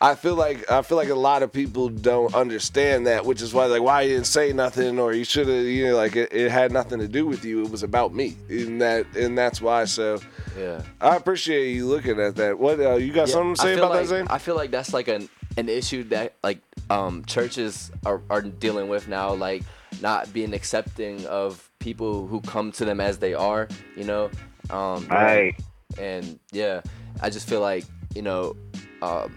I 0.00 0.14
feel 0.14 0.36
like 0.36 0.70
I 0.70 0.82
feel 0.82 0.96
like 0.96 1.08
a 1.08 1.14
lot 1.16 1.42
of 1.42 1.52
people 1.52 1.88
don't 1.88 2.32
understand 2.34 3.06
that, 3.08 3.24
which 3.24 3.42
is 3.42 3.52
why 3.52 3.66
like 3.66 3.82
why 3.82 4.02
you 4.02 4.10
didn't 4.14 4.26
say 4.28 4.52
nothing 4.52 4.98
or 5.00 5.12
you 5.12 5.24
should 5.24 5.48
have 5.48 5.64
you 5.64 5.88
know 5.88 5.96
like 5.96 6.14
it, 6.14 6.32
it 6.32 6.50
had 6.52 6.70
nothing 6.70 7.00
to 7.00 7.08
do 7.08 7.26
with 7.26 7.44
you. 7.44 7.64
It 7.64 7.70
was 7.70 7.82
about 7.82 8.14
me, 8.14 8.36
and 8.48 8.80
that 8.80 9.06
and 9.16 9.36
that's 9.36 9.60
why. 9.60 9.86
So 9.86 10.20
Yeah. 10.56 10.82
I 11.00 11.16
appreciate 11.16 11.72
you 11.72 11.86
looking 11.86 12.20
at 12.20 12.36
that. 12.36 12.58
What 12.58 12.78
uh, 12.80 12.94
you 12.94 13.12
got 13.12 13.28
Yeah, 13.28 13.34
something 13.34 13.54
to 13.56 13.60
say 13.60 13.74
about 13.74 13.90
like, 13.90 14.02
that, 14.02 14.06
Zane? 14.08 14.26
I 14.30 14.38
feel 14.38 14.54
like 14.54 14.70
that's 14.70 14.92
like 14.92 15.08
an 15.08 15.28
an 15.56 15.68
issue 15.68 16.04
that 16.04 16.34
like 16.44 16.60
um 16.90 17.24
churches 17.24 17.90
are, 18.06 18.22
are 18.30 18.42
dealing 18.42 18.88
with 18.88 19.08
now, 19.08 19.32
like 19.34 19.62
not 20.00 20.32
being 20.32 20.54
accepting 20.54 21.26
of 21.26 21.68
people 21.80 22.28
who 22.28 22.40
come 22.42 22.70
to 22.72 22.84
them 22.84 23.00
as 23.00 23.18
they 23.18 23.34
are, 23.34 23.66
you 23.96 24.04
know. 24.04 24.30
Um 24.70 25.08
Right. 25.10 25.56
and 25.98 26.38
yeah, 26.52 26.82
I 27.20 27.30
just 27.30 27.48
feel 27.48 27.60
like, 27.60 27.84
you 28.14 28.22
know, 28.22 28.54
um 29.02 29.34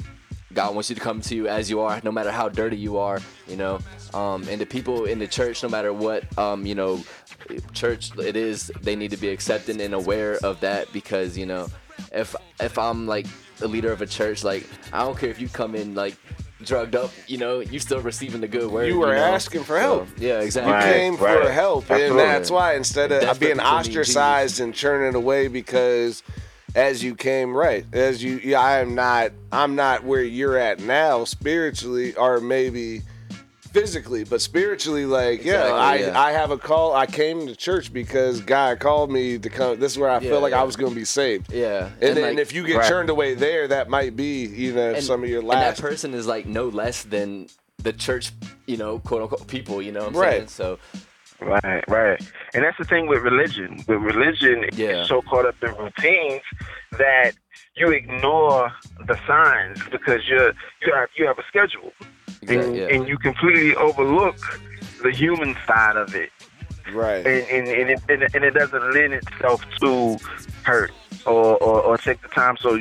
God 0.53 0.74
wants 0.74 0.89
you 0.89 0.96
to 0.96 1.01
come 1.01 1.22
to 1.22 1.36
you 1.36 1.48
as 1.48 1.70
you 1.70 1.81
are, 1.81 2.01
no 2.03 2.12
matter 2.12 2.31
how 2.31 2.50
dirty 2.50 2.77
you 2.77 2.98
are, 2.98 3.20
you 3.48 3.55
know. 3.55 3.79
Um, 4.13 4.48
and 4.50 4.60
the 4.60 4.65
people 4.65 5.05
in 5.05 5.20
the 5.20 5.27
church, 5.27 5.63
no 5.63 5.70
matter 5.70 5.93
what, 5.93 6.38
um, 6.38 6.65
you 6.65 6.75
know, 6.75 7.03
church 7.74 8.17
it 8.17 8.36
is, 8.36 8.72
they 8.81 8.96
need 8.96 9.12
to 9.12 9.17
be 9.17 9.29
accepting 9.29 9.79
and 9.81 9.93
aware 9.93 10.38
of 10.43 10.60
that 10.62 10.91
because, 10.93 11.38
you 11.38 11.46
know, 11.46 11.67
if 12.12 12.36
if 12.60 12.77
I'm 12.77 13.08
like 13.08 13.27
a 13.62 13.67
leader 13.67 13.91
of 13.91 14.01
a 14.01 14.08
church, 14.08 14.43
like 14.43 14.67
I 14.91 15.00
don't 15.00 15.17
care 15.17 15.29
if 15.29 15.39
you 15.39 15.48
come 15.48 15.75
in 15.75 15.96
like 15.96 16.17
drugged 16.63 16.96
up, 16.96 17.12
you 17.27 17.38
know, 17.38 17.60
you 17.60 17.79
still 17.79 18.01
receiving 18.01 18.41
the 18.41 18.48
good 18.48 18.72
word. 18.72 18.88
You 18.88 19.00
were 19.00 19.15
know? 19.15 19.24
asking 19.24 19.63
for 19.63 19.79
help. 19.79 20.08
So, 20.10 20.13
yeah, 20.17 20.39
You 20.39 20.46
exactly. 20.46 20.74
Right, 20.74 20.93
came 20.93 21.17
for 21.17 21.25
right. 21.25 21.51
help, 21.51 21.89
and 21.89 22.17
that's 22.17 22.51
why 22.51 22.75
instead 22.75 23.12
of 23.12 23.22
Desperate 23.22 23.48
being 23.48 23.60
ostracized 23.60 24.60
and 24.60 24.74
churning 24.74 25.15
away 25.15 25.48
because 25.48 26.24
as 26.75 27.04
you 27.04 27.16
came 27.16 27.56
right, 27.56 27.86
as 27.94 28.24
you, 28.24 28.40
yeah, 28.44 28.60
I 28.60 28.80
am 28.80 28.96
not, 28.96 29.32
I'm 29.51 29.75
not 29.75 30.04
where 30.04 30.24
you're 30.24 30.58
at 30.58 30.80
now 30.80 31.24
spiritually, 31.25 32.16
or 32.16 32.40
maybe 32.40 33.01
physically, 33.74 34.24
but 34.24 34.42
spiritually, 34.42 35.06
like, 35.06 35.44
yeah, 35.46 35.63
I, 35.74 35.96
yeah. 35.96 36.20
I 36.20 36.32
have 36.32 36.51
a 36.51 36.58
call. 36.58 36.94
I 36.94 37.06
came 37.06 37.48
to 37.48 37.56
church 37.56 37.92
because 37.94 38.42
God 38.42 38.80
called 38.80 39.12
me 39.12 39.38
to 39.40 39.50
come. 39.50 39.80
This 39.80 39.94
is 39.94 39.98
where 39.98 40.10
I 40.10 40.16
Yeah, 40.16 40.30
feel 40.32 40.40
like 40.42 40.54
I 40.54 40.63
was 40.63 40.75
going 40.75 40.92
to 40.92 40.96
be 41.00 41.06
saved. 41.06 41.51
Yeah. 41.54 41.90
And, 42.01 42.18
then 42.18 42.36
like- 42.36 42.38
if 42.38 42.54
you 42.54 42.66
get 42.66 42.78
Right. 42.78 42.88
turned 42.88 43.10
away 43.10 43.34
there, 43.34 43.68
that 43.70 43.90
might 43.90 44.16
be, 44.16 44.46
you 44.46 44.74
know, 44.74 45.00
some 45.00 45.24
of 45.24 45.30
your 45.30 45.40
and 45.40 45.48
last. 45.48 45.78
that 45.78 45.82
person 45.82 46.13
is 46.13 46.28
like 46.28 46.46
no 46.46 46.68
less 46.68 47.04
than 47.04 47.48
the 47.82 47.94
church, 47.94 48.32
you 48.66 48.78
know, 48.78 49.00
quote 49.00 49.22
unquote 49.24 49.48
people, 49.48 49.82
you 49.82 49.92
know 49.92 50.01
what 50.01 50.16
I'm 50.16 50.20
Right. 50.20 50.32
saying? 50.32 50.48
So 50.50 50.80
Right, 51.41 51.83
right. 51.88 52.21
And 52.53 52.63
that's 52.63 52.77
the 52.77 52.86
thing 52.86 53.07
with 53.07 53.24
religion. 53.24 53.83
With 53.88 54.01
religion, 54.01 54.65
Yeah. 54.74 55.05
so 55.05 55.21
caught 55.24 55.45
up 55.45 55.55
in 55.63 55.74
routines 55.75 56.41
that 56.98 57.31
you 57.75 57.89
ignore 57.89 58.71
the 59.07 59.17
signs 59.25 59.79
because 59.91 60.27
you're 60.27 60.53
you 60.86 60.93
have 60.93 61.10
you 61.17 61.25
have 61.25 61.39
a 61.39 61.43
schedule, 61.48 61.91
and, 62.48 62.75
yeah. 62.75 62.88
and 62.88 63.07
you 63.07 63.17
completely 63.17 63.75
overlook 63.75 64.38
the 65.01 65.12
human 65.12 65.55
side 65.65 65.95
of 65.98 66.13
it, 66.13 66.29
Right. 66.93 67.25
and 67.25 67.43
and, 67.50 67.67
and, 67.67 67.89
it, 67.89 68.01
and, 68.07 68.24
it, 68.24 68.36
and 68.36 68.43
it 68.43 68.51
doesn't 68.51 68.93
lend 68.93 69.13
itself 69.13 69.65
to 69.79 70.17
hurt 70.63 70.91
or, 71.25 71.57
or, 71.57 71.81
or 71.81 71.98
take 71.98 72.21
the 72.21 72.27
time. 72.27 72.55
So 72.57 72.79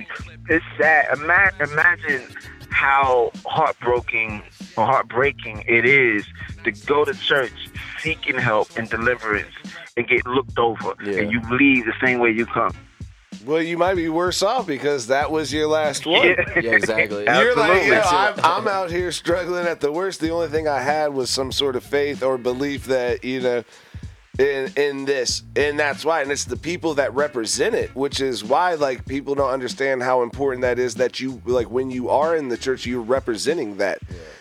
it's 0.50 0.64
sad. 0.76 1.16
Ima- 1.18 1.52
imagine 1.60 2.22
how 2.70 3.30
heartbroken 3.46 4.42
or 4.76 4.86
heartbreaking 4.86 5.64
it 5.66 5.84
is 5.84 6.24
to 6.64 6.72
go 6.86 7.04
to 7.04 7.14
church 7.14 7.52
seeking 8.00 8.38
help 8.38 8.68
and 8.76 8.88
deliverance 8.88 9.52
and 9.96 10.06
get 10.08 10.24
looked 10.26 10.58
over, 10.58 10.94
Yeah. 11.04 11.18
and 11.20 11.32
you 11.32 11.40
leave 11.50 11.84
the 11.84 11.94
same 12.02 12.18
way 12.20 12.30
you 12.30 12.46
come. 12.46 12.72
Well, 13.44 13.62
you 13.62 13.78
might 13.78 13.94
be 13.94 14.08
worse 14.10 14.42
off 14.42 14.66
because 14.66 15.06
that 15.06 15.30
was 15.30 15.50
your 15.52 15.66
last 15.66 16.04
one. 16.06 16.26
Yeah, 16.28 16.72
exactly. 16.72 17.24
You're 17.24 17.56
like, 17.56 17.70
Absolutely. 17.70 17.88
yo, 17.88 18.02
I'm, 18.02 18.34
I'm 18.44 18.68
out 18.68 18.90
here 18.90 19.10
struggling 19.12 19.66
at 19.66 19.80
the 19.80 19.90
worst. 19.90 20.20
The 20.20 20.30
only 20.30 20.48
thing 20.48 20.68
I 20.68 20.80
had 20.82 21.14
was 21.14 21.30
some 21.30 21.50
sort 21.50 21.74
of 21.74 21.82
faith 21.82 22.22
or 22.22 22.36
belief 22.36 22.84
that, 22.86 23.24
you 23.24 23.40
know, 23.40 23.64
in 24.40 24.72
in 24.76 25.04
this. 25.04 25.42
And 25.54 25.78
that's 25.78 26.04
why. 26.04 26.22
And 26.22 26.32
it's 26.32 26.44
the 26.44 26.56
people 26.56 26.94
that 26.94 27.14
represent 27.14 27.74
it, 27.74 27.94
which 27.94 28.20
is 28.20 28.42
why, 28.42 28.74
like, 28.74 29.06
people 29.06 29.34
don't 29.34 29.50
understand 29.50 30.02
how 30.02 30.22
important 30.22 30.62
that 30.62 30.78
is 30.78 30.94
that 30.96 31.20
you, 31.20 31.40
like, 31.44 31.70
when 31.70 31.90
you 31.90 32.08
are 32.08 32.34
in 32.34 32.48
the 32.48 32.56
church, 32.56 32.86
you're 32.86 33.00
representing 33.02 33.76
that. 33.76 33.98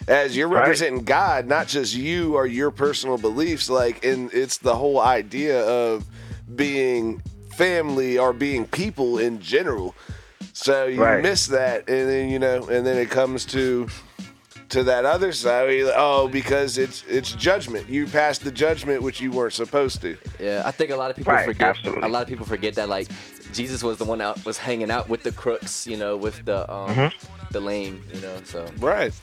As 0.08 0.36
you're 0.36 0.48
Right. 0.48 0.62
representing 0.62 1.04
God, 1.04 1.46
not 1.48 1.68
just 1.68 1.94
you 1.96 2.36
or 2.36 2.48
your 2.48 2.72
personal 2.72 3.18
beliefs. 3.18 3.70
Like, 3.70 4.04
and 4.04 4.34
it's 4.34 4.58
the 4.58 4.76
whole 4.76 5.00
idea 5.00 5.62
of 5.64 6.06
being 6.56 7.22
family 7.52 8.18
or 8.18 8.34
being 8.34 8.66
people 8.66 9.20
in 9.20 9.40
general. 9.42 9.94
So 10.54 10.88
you 10.88 11.02
Right. 11.04 11.22
miss 11.22 11.48
that, 11.48 11.90
and 11.90 12.10
then 12.10 12.30
you 12.30 12.40
know, 12.40 12.68
and 12.70 12.86
then 12.86 12.98
it 12.98 13.10
comes 13.10 13.46
to 13.48 13.88
to 14.70 14.84
that 14.84 15.06
other 15.06 15.32
side. 15.32 15.72
You're 15.74 15.92
oh, 15.96 16.28
because 16.28 16.78
it's 16.78 17.04
it's 17.08 17.32
judgment. 17.34 17.90
You 17.90 18.06
passed 18.08 18.44
the 18.44 18.52
judgment 18.52 19.02
which 19.02 19.20
you 19.22 19.32
weren't 19.32 19.54
supposed 19.54 20.02
to. 20.02 20.18
Yeah, 20.40 20.64
I 20.66 20.72
think 20.72 20.92
a 20.92 20.96
lot 20.96 21.10
of 21.12 21.18
people 21.18 21.34
Right, 21.34 21.46
forget. 21.46 21.76
absolutely. 21.78 22.04
A 22.04 22.08
lot 22.08 22.22
of 22.24 22.28
people 22.28 22.46
forget 22.46 22.76
that 22.76 22.90
like 22.90 23.08
Jesus 23.54 23.84
was 23.84 23.98
the 23.98 24.06
one 24.06 24.20
that 24.20 24.44
was 24.46 24.58
hanging 24.58 24.92
out 24.92 25.10
with 25.10 25.24
the 25.24 25.32
crooks, 25.32 25.86
you 25.88 25.98
know, 25.98 26.16
with 26.18 26.44
the 26.46 26.72
um, 26.72 26.90
Mm-hmm. 26.90 27.52
the 27.52 27.60
lame, 27.60 28.04
you 28.14 28.22
know. 28.22 28.38
So 28.44 28.66
Right. 28.80 29.14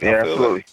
Yeah, 0.00 0.22
feel 0.22 0.32
absolutely. 0.32 0.64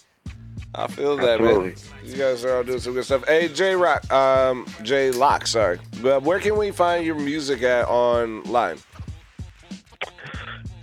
I 0.74 0.86
feel 0.88 1.16
that, 1.18 1.40
man. 1.40 1.48
Absolutely. 1.50 1.74
You 2.10 2.16
guys 2.16 2.44
are 2.44 2.56
all 2.58 2.62
doing 2.62 2.80
some 2.80 2.92
good 2.92 3.04
stuff. 3.04 3.24
Hey, 3.26 3.48
J 3.48 3.74
Rock, 3.74 4.10
um, 4.12 4.66
J 4.82 5.10
Locke, 5.10 5.46
sorry. 5.46 5.80
But 6.02 6.22
where 6.22 6.38
can 6.38 6.56
we 6.56 6.70
find 6.70 7.04
your 7.04 7.14
music 7.14 7.62
at 7.62 7.88
online? 7.88 8.78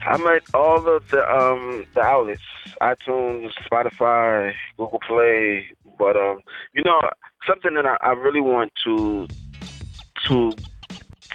I'm 0.05 0.25
at 0.27 0.41
all 0.53 0.85
of 0.87 1.07
the 1.09 1.23
um 1.33 1.85
the 1.93 2.01
outlets, 2.01 2.41
iTunes, 2.82 3.51
Spotify, 3.70 4.53
Google 4.77 5.00
Play. 5.06 5.68
But 5.98 6.15
um, 6.18 6.39
you 6.74 6.84
know, 6.84 7.01
something 7.48 7.74
that 7.75 7.86
I, 7.86 7.98
I 8.01 8.12
really 8.12 8.42
want 8.42 8.72
to 8.86 9.27
to 10.27 10.53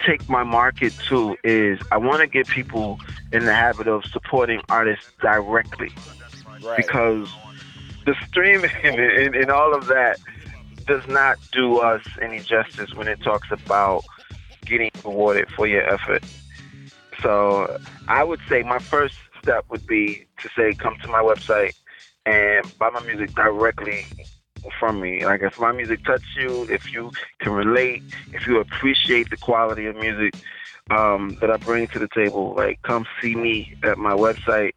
take 0.05 0.27
my 0.29 0.43
market 0.43 0.93
to 1.09 1.35
is 1.43 1.79
I 1.91 1.97
want 1.97 2.21
to 2.21 2.27
get 2.27 2.47
people 2.47 2.99
in 3.31 3.45
the 3.45 3.53
habit 3.53 3.87
of 3.87 4.05
supporting 4.05 4.61
artists 4.69 5.05
directly 5.21 5.91
Right. 6.61 6.77
because 6.77 7.29
the 8.05 8.15
streaming 8.27 8.71
and, 8.83 8.99
and, 8.99 9.35
and 9.35 9.51
all 9.51 9.73
of 9.73 9.87
that 9.87 10.19
does 10.85 11.07
not 11.07 11.37
do 11.51 11.77
us 11.77 12.01
any 12.21 12.39
justice 12.39 12.93
when 12.95 13.07
it 13.07 13.21
talks 13.21 13.49
about 13.51 14.03
getting 14.65 14.89
rewarded 15.05 15.49
for 15.51 15.67
your 15.67 15.83
effort. 15.87 16.23
So 17.21 17.79
I 18.07 18.23
would 18.23 18.39
say 18.49 18.63
my 18.63 18.79
first 18.79 19.15
step 19.41 19.65
would 19.69 19.85
be 19.87 20.25
to 20.41 20.49
say 20.55 20.73
come 20.73 20.95
to 21.01 21.07
my 21.07 21.19
website 21.19 21.75
and 22.25 22.77
buy 22.77 22.89
my 22.89 23.01
music 23.03 23.33
directly 23.33 24.05
from 24.79 24.99
me. 24.99 25.25
Like 25.25 25.41
if 25.41 25.59
my 25.59 25.71
music 25.71 26.03
touch 26.05 26.23
you, 26.37 26.67
if 26.69 26.91
you 26.91 27.11
can 27.39 27.53
relate, 27.53 28.03
if 28.33 28.45
you 28.47 28.59
appreciate 28.59 29.29
the 29.29 29.37
quality 29.37 29.85
of 29.85 29.95
music 29.95 30.35
um, 30.91 31.37
that 31.41 31.49
I 31.49 31.57
bring 31.57 31.87
to 31.87 31.99
the 31.99 32.09
table, 32.13 32.53
like 32.55 32.81
come 32.83 33.05
see 33.21 33.35
me 33.35 33.75
at 33.83 33.97
my 33.97 34.13
website, 34.13 34.73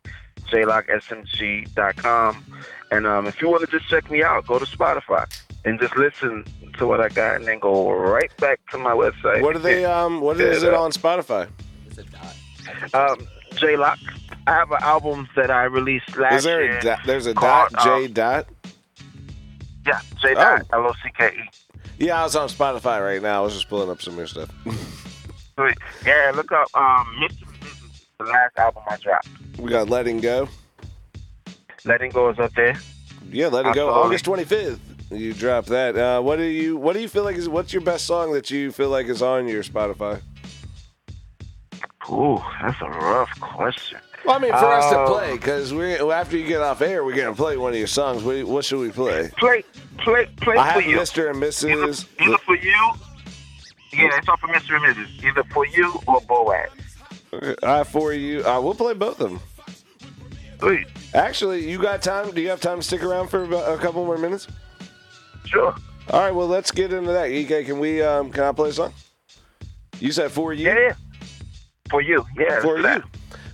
jlockesmg.com. 0.50 2.44
And 2.90 3.06
um, 3.06 3.26
if 3.26 3.40
you 3.40 3.48
want 3.48 3.68
to 3.68 3.78
just 3.78 3.88
check 3.88 4.10
me 4.10 4.22
out, 4.22 4.46
go 4.46 4.58
to 4.58 4.66
Spotify 4.66 5.26
and 5.64 5.80
just 5.80 5.96
listen 5.96 6.44
to 6.78 6.86
what 6.86 7.00
I 7.00 7.08
got, 7.08 7.36
and 7.36 7.46
then 7.46 7.58
go 7.58 7.90
right 7.92 8.34
back 8.38 8.60
to 8.70 8.78
my 8.78 8.92
website. 8.92 9.42
What 9.42 9.56
are 9.56 9.60
they? 9.60 9.84
Um, 9.84 10.20
what 10.20 10.40
is 10.40 10.62
it 10.62 10.74
on 10.74 10.90
Spotify? 10.92 11.48
it's 11.86 11.98
a 11.98 12.04
dot. 12.04 12.34
Um, 12.94 13.26
J 13.56 13.76
Locke. 13.76 13.98
I 14.46 14.52
have 14.52 14.70
an 14.72 14.82
album 14.82 15.28
that 15.36 15.50
I 15.50 15.64
released 15.64 16.16
last 16.16 16.38
Is 16.38 16.44
there 16.44 16.64
year. 16.64 16.78
a 16.78 16.82
dot? 16.82 16.98
There's 17.06 17.26
a 17.26 17.34
dot. 17.34 17.72
J 17.82 18.06
um, 18.06 18.12
dot. 18.12 18.46
Yeah, 19.86 20.00
J 20.20 20.34
Dot. 20.34 20.62
Oh. 20.72 20.78
L 20.80 20.86
O 20.88 20.92
C 21.02 21.10
K 21.16 21.28
E. 21.28 21.48
Yeah, 21.98 22.20
I 22.20 22.24
was 22.24 22.34
on 22.36 22.48
Spotify 22.48 23.00
right 23.04 23.22
now. 23.22 23.40
I 23.40 23.44
was 23.44 23.54
just 23.54 23.68
pulling 23.68 23.90
up 23.90 24.00
some 24.02 24.14
of 24.14 24.18
your 24.18 24.26
stuff. 24.26 24.50
Yeah, 26.04 26.32
look 26.34 26.50
up 26.50 26.66
um, 26.74 27.06
Mr. 27.20 27.46
Business, 27.60 28.06
the 28.18 28.24
last 28.24 28.58
album 28.58 28.82
I 28.88 28.96
dropped. 28.96 29.28
we 29.58 29.70
got 29.70 29.88
letting 29.88 30.18
go. 30.18 30.48
Letting 31.84 32.10
Go 32.10 32.30
is 32.30 32.38
up 32.40 32.52
there. 32.54 32.76
Yeah, 33.30 33.46
Letting 33.48 33.72
go. 33.72 33.90
August 33.90 34.24
twenty 34.24 34.44
fifth. 34.44 34.80
You 35.10 35.34
dropped 35.34 35.68
that. 35.68 35.96
Uh, 35.96 36.20
what 36.20 36.36
do 36.36 36.44
you 36.44 36.76
What 36.76 36.94
do 36.94 37.00
you 37.00 37.06
feel 37.06 37.22
like 37.22 37.36
is? 37.36 37.48
What's 37.48 37.72
your 37.72 37.82
best 37.82 38.06
song 38.06 38.32
that 38.32 38.50
you 38.50 38.72
feel 38.72 38.88
like 38.88 39.06
is 39.06 39.22
on 39.22 39.46
your 39.46 39.62
Spotify? 39.62 40.20
Ooh, 42.10 42.40
that's 42.60 42.80
a 42.80 42.88
rough 42.88 43.38
question. 43.38 44.00
Well, 44.24 44.36
I 44.36 44.38
mean, 44.38 44.50
for 44.52 44.72
us 44.72 44.88
to 44.90 44.98
Uh, 45.00 45.06
play, 45.08 45.32
because 45.32 45.72
we 45.74 45.94
after 45.94 46.36
you 46.36 46.46
get 46.46 46.60
off 46.60 46.80
air, 46.80 47.04
we're 47.04 47.16
gonna 47.16 47.34
play 47.34 47.56
one 47.56 47.72
of 47.72 47.78
your 47.78 47.86
songs. 47.88 48.22
What, 48.22 48.44
what 48.44 48.64
should 48.64 48.78
we 48.80 48.90
play? 48.90 49.30
Play, 49.36 49.64
play, 49.98 50.26
play 50.40 50.56
I 50.56 50.74
for 50.74 50.80
have 50.80 50.86
you. 50.90 50.96
Mr. 50.96 51.28
and 51.28 51.36
Either, 51.38 51.46
Mrs. 51.46 52.06
either 52.20 52.38
for 52.38 52.56
you. 52.56 52.92
Yeah, 53.92 54.08
it's 54.16 54.28
all 54.28 54.36
for 54.36 54.48
Mr. 54.48 54.76
and 54.76 54.96
Mrs. 54.96 55.24
Either 55.24 55.42
for 55.52 55.66
you 55.66 56.00
or 56.06 56.20
Boaz. 56.22 56.70
I 57.62 57.82
for 57.84 58.12
you. 58.12 58.44
Uh, 58.46 58.60
we'll 58.60 58.74
play 58.74 58.94
both 58.94 59.20
of 59.20 59.30
them. 59.30 59.40
Sweet. 60.60 60.86
Actually, 61.14 61.68
you 61.68 61.80
got 61.82 62.02
time? 62.02 62.30
Do 62.30 62.40
you 62.40 62.48
have 62.50 62.60
time 62.60 62.76
to 62.78 62.82
stick 62.82 63.02
around 63.02 63.28
for 63.28 63.42
a 63.44 63.76
couple 63.78 64.04
more 64.04 64.16
minutes? 64.18 64.46
Sure. 65.46 65.74
All 66.10 66.20
right. 66.20 66.30
Well, 66.34 66.46
let's 66.46 66.70
get 66.70 66.92
into 66.92 67.10
that. 67.12 67.26
EK, 67.30 67.64
can 67.64 67.78
we? 67.80 68.00
Um, 68.02 68.30
can 68.30 68.44
I 68.44 68.52
play 68.52 68.70
a 68.70 68.72
song? 68.72 68.92
You 69.98 70.12
said 70.12 70.30
for 70.30 70.52
you. 70.52 70.66
Yeah, 70.66 70.78
yeah. 70.78 70.94
For 71.90 72.00
you. 72.00 72.24
Yeah. 72.38 72.60
for 72.60 72.76
you. 72.76 72.82
that. 72.82 73.02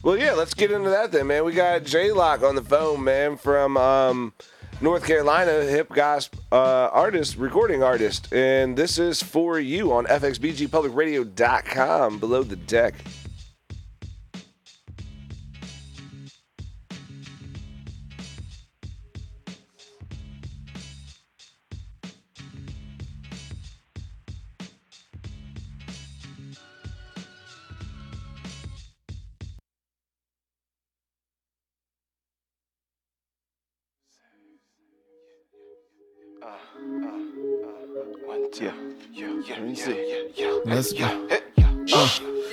Well, 0.08 0.16
yeah, 0.16 0.32
let's 0.32 0.54
get 0.54 0.70
into 0.70 0.88
that 0.88 1.12
then, 1.12 1.26
man. 1.26 1.44
We 1.44 1.52
got 1.52 1.84
J 1.84 2.12
Locke 2.12 2.42
on 2.42 2.54
the 2.54 2.62
phone, 2.62 3.04
man, 3.04 3.36
from 3.36 3.76
um, 3.76 4.32
North 4.80 5.04
Carolina, 5.04 5.64
hip 5.64 5.92
gospel 5.92 6.42
uh, 6.50 6.88
artist, 6.90 7.36
recording 7.36 7.82
artist, 7.82 8.32
and 8.32 8.74
this 8.74 8.98
is 8.98 9.22
for 9.22 9.60
you 9.60 9.92
on 9.92 10.06
FXBGPublicRadio.com. 10.06 12.20
Below 12.20 12.42
the 12.42 12.56
deck. 12.56 12.94
Let's 39.68 40.94
go. 40.94 41.28
Uh, 41.92 42.08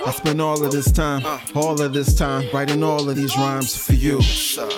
I 0.06 0.12
spent 0.12 0.42
all 0.42 0.62
of 0.66 0.72
this 0.74 0.92
time, 0.92 1.26
uh. 1.26 1.40
all 1.56 1.82
of 1.82 1.94
this 1.94 2.14
time, 2.14 2.46
writing 2.54 2.84
all 2.84 3.10
of 3.10 3.16
these 3.16 3.38
rhymes 3.38 3.74
for 3.76 3.94
you. 3.94 4.20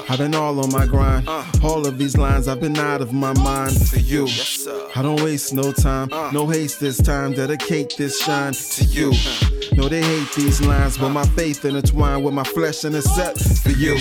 I've 0.08 0.20
been 0.20 0.36
all 0.36 0.60
on 0.60 0.72
my 0.72 0.86
grind, 0.86 1.27
uh. 1.27 1.44
all 1.63 1.88
of 1.88 1.98
these 1.98 2.15
lines, 2.15 2.48
I've 2.48 2.62
been 2.62 2.77
out 2.77 3.01
of 3.01 3.12
my 3.12 3.34
mind 3.34 3.75
for 3.88 3.98
you. 3.98 4.27
I 4.96 5.01
don't 5.01 5.20
waste 5.24 5.51
no 5.51 5.72
time, 5.72 6.10
uh. 6.12 6.29
no 6.32 6.46
haste 6.46 6.79
this 6.79 7.01
time, 7.01 7.34
dedicate 7.34 7.96
this 7.98 8.22
shine 8.22 8.53
to 8.53 8.84
you. 8.84 9.13
No, 9.78 9.88
they 9.88 10.02
hate 10.02 10.34
these 10.36 10.60
lines, 10.60 10.98
but 10.98 11.10
my 11.10 11.24
faith 11.24 11.64
intertwined 11.64 12.26
with 12.26 12.34
my 12.34 12.44
flesh 12.44 12.84
and 12.84 12.96
it's 12.96 13.08
for 13.62 13.70
you. 13.70 13.96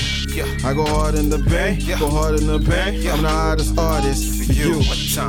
I 0.65 0.73
go 0.73 0.87
hard 0.87 1.17
in 1.17 1.29
the 1.29 1.37
bank, 1.37 1.87
go 1.99 2.09
hard 2.09 2.41
in 2.41 2.47
the 2.47 2.59
bank. 2.59 3.05
I'm 3.05 3.21
the 3.21 3.29
hardest 3.29 3.79
artist 3.79 4.47
for 4.47 4.53
you, 4.55 4.81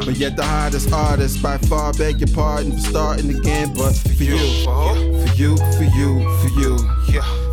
but 0.05 0.15
yet 0.15 0.37
the 0.37 0.45
hardest 0.45 0.93
artist 0.93 1.43
by 1.43 1.57
far. 1.57 1.91
Beg 1.91 2.21
your 2.21 2.33
pardon 2.33 2.71
for 2.71 2.79
starting 2.79 3.35
again, 3.35 3.73
but 3.73 3.91
for 3.91 4.23
you, 4.23 4.37
uh-huh. 4.37 4.93
for 5.27 5.35
you, 5.35 5.57
for 5.57 5.83
you, 5.83 6.23
for 6.39 6.49
you, 6.61 6.77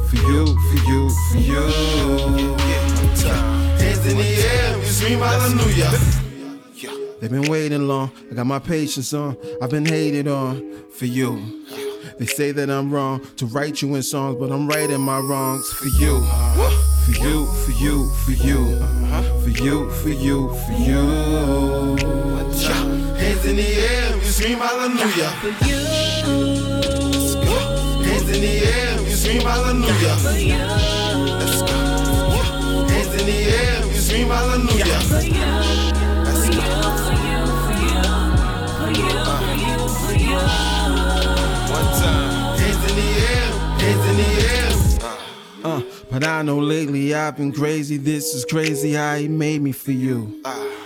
for 0.06 0.16
you, 0.30 0.46
for 0.70 0.78
you, 0.88 1.10
for 1.32 1.38
you. 1.38 2.54
Hands 3.82 4.06
in 4.06 4.16
the 4.18 4.46
air, 4.52 4.78
we 4.78 4.84
scream 4.84 5.18
hallelujah. 5.18 5.90
They've 7.20 7.30
been 7.30 7.50
waiting 7.50 7.88
long. 7.88 8.12
I 8.30 8.34
got 8.34 8.46
my 8.46 8.60
patience 8.60 9.12
on. 9.14 9.36
I've 9.60 9.70
been 9.70 9.86
hated 9.86 10.28
on 10.28 10.84
for 10.90 11.06
you. 11.06 11.64
They 12.18 12.26
say 12.26 12.52
that 12.52 12.70
I'm 12.70 12.92
wrong 12.92 13.20
to 13.36 13.46
write 13.46 13.82
you 13.82 13.94
in 13.96 14.02
songs, 14.02 14.36
but 14.38 14.52
I'm 14.52 14.68
writing 14.68 15.00
my 15.00 15.18
wrongs 15.18 15.68
for 15.72 15.88
you. 16.00 16.22
For 17.04 17.12
you, 17.12 17.46
for 17.46 17.72
you, 17.72 18.08
for 18.24 18.30
you. 18.30 18.78
For 19.42 19.50
you, 19.50 19.90
for 19.90 20.08
you, 20.10 20.54
for 20.64 20.72
you. 20.72 21.96
Hands 23.16 23.44
in 23.46 23.56
the 23.56 23.66
air, 23.66 24.16
we 24.16 24.24
scream 24.24 24.58
hallelujah. 24.58 25.32
Let's 27.04 27.34
go. 27.34 27.42
Hands 28.02 28.28
in 28.30 28.40
the 28.40 28.54
air, 28.64 28.98
we 29.02 29.10
scream 29.10 29.42
hallelujah. 29.42 30.16
Let's 31.38 31.62
go. 31.62 31.66
Hands 32.88 33.14
in 33.20 33.26
the 33.26 33.38
air, 33.50 33.86
we 33.86 33.94
scream 33.94 34.28
hallelujah. 34.28 35.00
Let's 35.10 35.93
but 46.14 46.22
I 46.22 46.42
know 46.42 46.60
lately 46.60 47.12
I've 47.12 47.36
been 47.36 47.50
crazy. 47.50 47.96
This 47.96 48.34
is 48.34 48.44
crazy 48.44 48.92
how 48.92 49.16
he 49.16 49.26
made 49.26 49.60
me 49.60 49.72
for 49.72 49.90
you. 49.90 50.40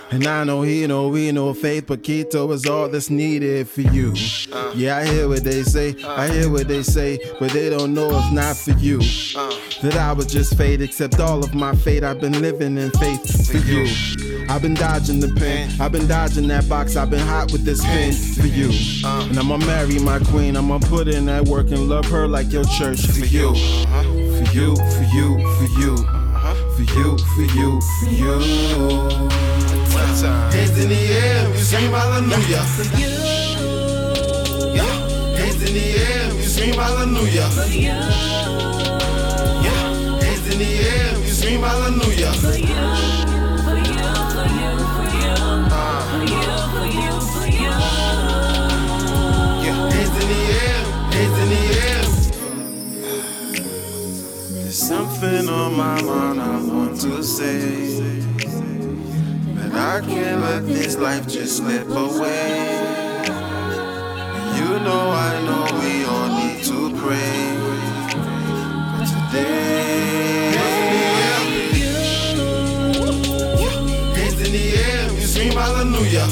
And 0.09 0.25
I 0.25 0.43
know 0.43 0.63
he 0.63 0.87
know 0.87 1.09
we 1.09 1.31
know 1.31 1.53
faith, 1.53 1.85
but 1.85 2.01
keto 2.01 2.51
is 2.51 2.65
all 2.65 2.89
that's 2.89 3.11
needed 3.11 3.69
for 3.69 3.81
you. 3.81 4.15
Yeah, 4.73 4.97
I 4.97 5.05
hear 5.05 5.29
what 5.29 5.43
they 5.43 5.61
say, 5.61 5.95
I 6.03 6.29
hear 6.29 6.49
what 6.49 6.67
they 6.67 6.81
say, 6.81 7.19
but 7.39 7.51
they 7.51 7.69
don't 7.69 7.93
know 7.93 8.09
it's 8.09 8.31
not 8.31 8.57
for 8.57 8.71
you. 8.79 8.97
That 9.83 9.97
I 9.97 10.13
was 10.13 10.25
just 10.25 10.57
fate, 10.57 10.81
except 10.81 11.19
all 11.19 11.43
of 11.43 11.53
my 11.53 11.75
fate. 11.75 12.03
I've 12.03 12.19
been 12.19 12.41
living 12.41 12.79
in 12.79 12.89
faith 12.89 13.51
for 13.51 13.57
you. 13.57 13.85
I've 14.49 14.63
been 14.63 14.73
dodging 14.73 15.19
the 15.19 15.27
pain, 15.39 15.69
I've 15.79 15.91
been 15.91 16.07
dodging 16.07 16.47
that 16.47 16.67
box, 16.67 16.95
I've 16.95 17.11
been 17.11 17.19
hot 17.19 17.51
with 17.51 17.65
this 17.65 17.85
pen 17.85 18.13
for 18.13 18.47
you. 18.47 18.71
And 19.05 19.37
I'ma 19.37 19.57
marry 19.57 19.99
my 19.99 20.17
queen, 20.17 20.57
I'ma 20.57 20.79
put 20.79 21.07
in 21.07 21.27
that 21.27 21.45
work 21.45 21.67
and 21.67 21.87
love 21.87 22.05
her 22.05 22.27
like 22.27 22.51
your 22.51 22.63
church 22.63 23.05
for 23.05 23.25
you. 23.25 23.53
Uh-huh. 24.49 24.57
For 24.57 24.57
you, 24.57 24.75
for 24.95 25.03
you, 25.03 25.37
for 25.57 25.67
you. 25.79 25.93
For 26.75 26.81
you, 26.81 27.17
for 27.17 27.45
you, 27.55 27.81
for 27.99 28.09
you. 28.09 28.33
Hands 30.49 30.77
in 30.79 30.89
the 30.89 30.95
air, 30.95 31.49
we 31.51 31.57
scream 31.57 31.91
hallelujah. 31.91 32.63
For 32.73 32.97
Yeah. 32.97 34.83
Hands 35.37 35.61
in 35.61 35.73
the 35.73 35.85
air, 36.01 36.33
we 36.33 36.41
scream 36.41 36.73
hallelujah. 36.73 37.49
For 37.49 37.67
you. 37.69 37.93
Yeah. 39.61 39.85
Hands 40.19 40.47
in 40.51 40.57
the 40.57 40.71
air, 40.89 41.19
we 41.19 41.27
scream 41.27 41.61
hallelujah. 41.61 42.33
Yeah. 42.57 43.08
Something 54.89 55.47
on 55.47 55.77
my 55.77 56.01
mind 56.01 56.41
I 56.41 56.59
want 56.63 56.99
to 57.01 57.21
say. 57.21 58.01
But 59.53 59.71
I 59.71 60.01
can't 60.01 60.41
let 60.41 60.65
this 60.65 60.97
life 60.97 61.27
just 61.27 61.57
slip 61.57 61.87
away. 61.89 62.65
You 64.57 64.69
know, 64.85 65.03
I 65.29 65.31
know 65.45 65.63
we 65.79 65.93
all 66.05 66.29
need 66.39 66.63
to 66.69 66.79
pray. 67.01 67.37
But 68.97 69.05
today, 69.13 70.57
hands 74.17 74.41
in 74.41 74.51
the 74.57 74.65
air, 74.87 75.13
we 75.13 75.21
scream 75.21 75.51
hallelujah. 75.51 76.27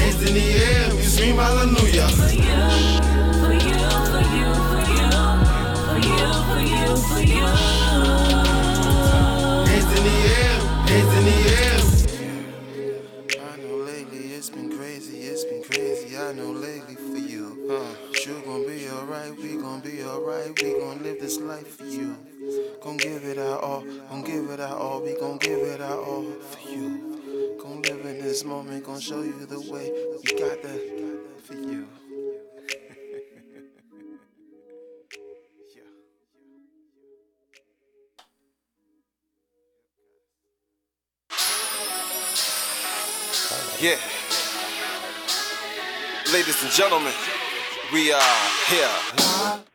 Hands 0.00 0.20
in 0.26 0.34
the 0.34 0.46
air, 0.66 0.94
we 0.96 1.02
scream 1.02 1.36
hallelujah. 1.36 2.95
We 20.62 20.72
gon' 20.72 21.02
live 21.02 21.20
this 21.20 21.38
life 21.38 21.76
for 21.76 21.84
you. 21.84 22.16
Gon' 22.80 22.96
give 22.96 23.24
it 23.24 23.36
our 23.36 23.58
all, 23.58 23.82
gon' 24.08 24.22
give 24.22 24.48
it 24.48 24.58
our 24.60 24.74
all. 24.74 25.02
We 25.02 25.14
gon' 25.20 25.36
give 25.36 25.58
it 25.58 25.82
our 25.82 25.98
all 25.98 26.22
for 26.22 26.70
you. 26.70 27.58
Gon' 27.60 27.82
live 27.82 28.06
in 28.06 28.22
this 28.22 28.42
moment, 28.42 28.84
gon' 28.84 28.98
show 29.00 29.20
you 29.20 29.44
the 29.44 29.60
way. 29.70 29.92
We 30.24 30.38
got 30.38 30.62
that 30.62 30.80
for 31.44 31.54
you. 31.54 31.86
Yeah. 43.78 43.98
Ladies 46.32 46.62
and 46.62 46.72
gentlemen, 46.72 47.12
we 47.92 48.10
are 48.10 48.40
here. 48.68 49.66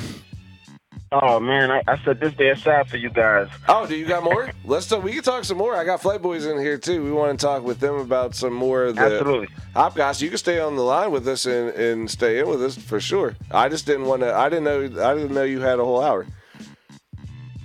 Oh 1.11 1.39
man, 1.39 1.69
I, 1.69 1.83
I 1.87 2.03
set 2.03 2.19
this 2.19 2.33
day 2.33 2.49
aside 2.49 2.89
for 2.89 2.97
you 2.97 3.11
guys. 3.11 3.47
Oh, 3.69 3.85
do 3.85 3.95
you 3.95 4.05
got 4.07 4.23
more? 4.23 4.49
Let's 4.65 4.87
talk. 4.87 5.03
We 5.03 5.13
can 5.13 5.21
talk 5.21 5.43
some 5.43 5.59
more. 5.59 5.75
I 5.75 5.83
got 5.83 6.01
Flight 6.01 6.23
Boiis 6.23 6.51
in 6.51 6.59
here 6.59 6.79
too. 6.79 7.03
We 7.03 7.11
want 7.11 7.39
to 7.39 7.45
talk 7.45 7.63
with 7.63 7.79
them 7.79 7.95
about 7.95 8.33
some 8.33 8.53
more 8.53 8.85
of 8.85 8.95
the 8.95 9.01
Absolutely. 9.01 9.47
Hopcast. 9.75 10.21
You 10.21 10.29
can 10.29 10.39
stay 10.39 10.59
on 10.59 10.75
the 10.75 10.81
line 10.81 11.11
with 11.11 11.27
us 11.27 11.45
and, 11.45 11.69
and 11.69 12.09
stay 12.09 12.39
in 12.39 12.49
with 12.49 12.63
us 12.63 12.75
for 12.75 12.99
sure. 12.99 13.35
I 13.51 13.69
just 13.69 13.85
didn't 13.85 14.05
want 14.05 14.23
to. 14.23 14.33
I 14.33 14.49
didn't 14.49 14.63
know. 14.63 15.03
I 15.03 15.13
didn't 15.13 15.35
know 15.35 15.43
you 15.43 15.61
had 15.61 15.77
a 15.77 15.85
whole 15.85 16.01
hour. 16.01 16.25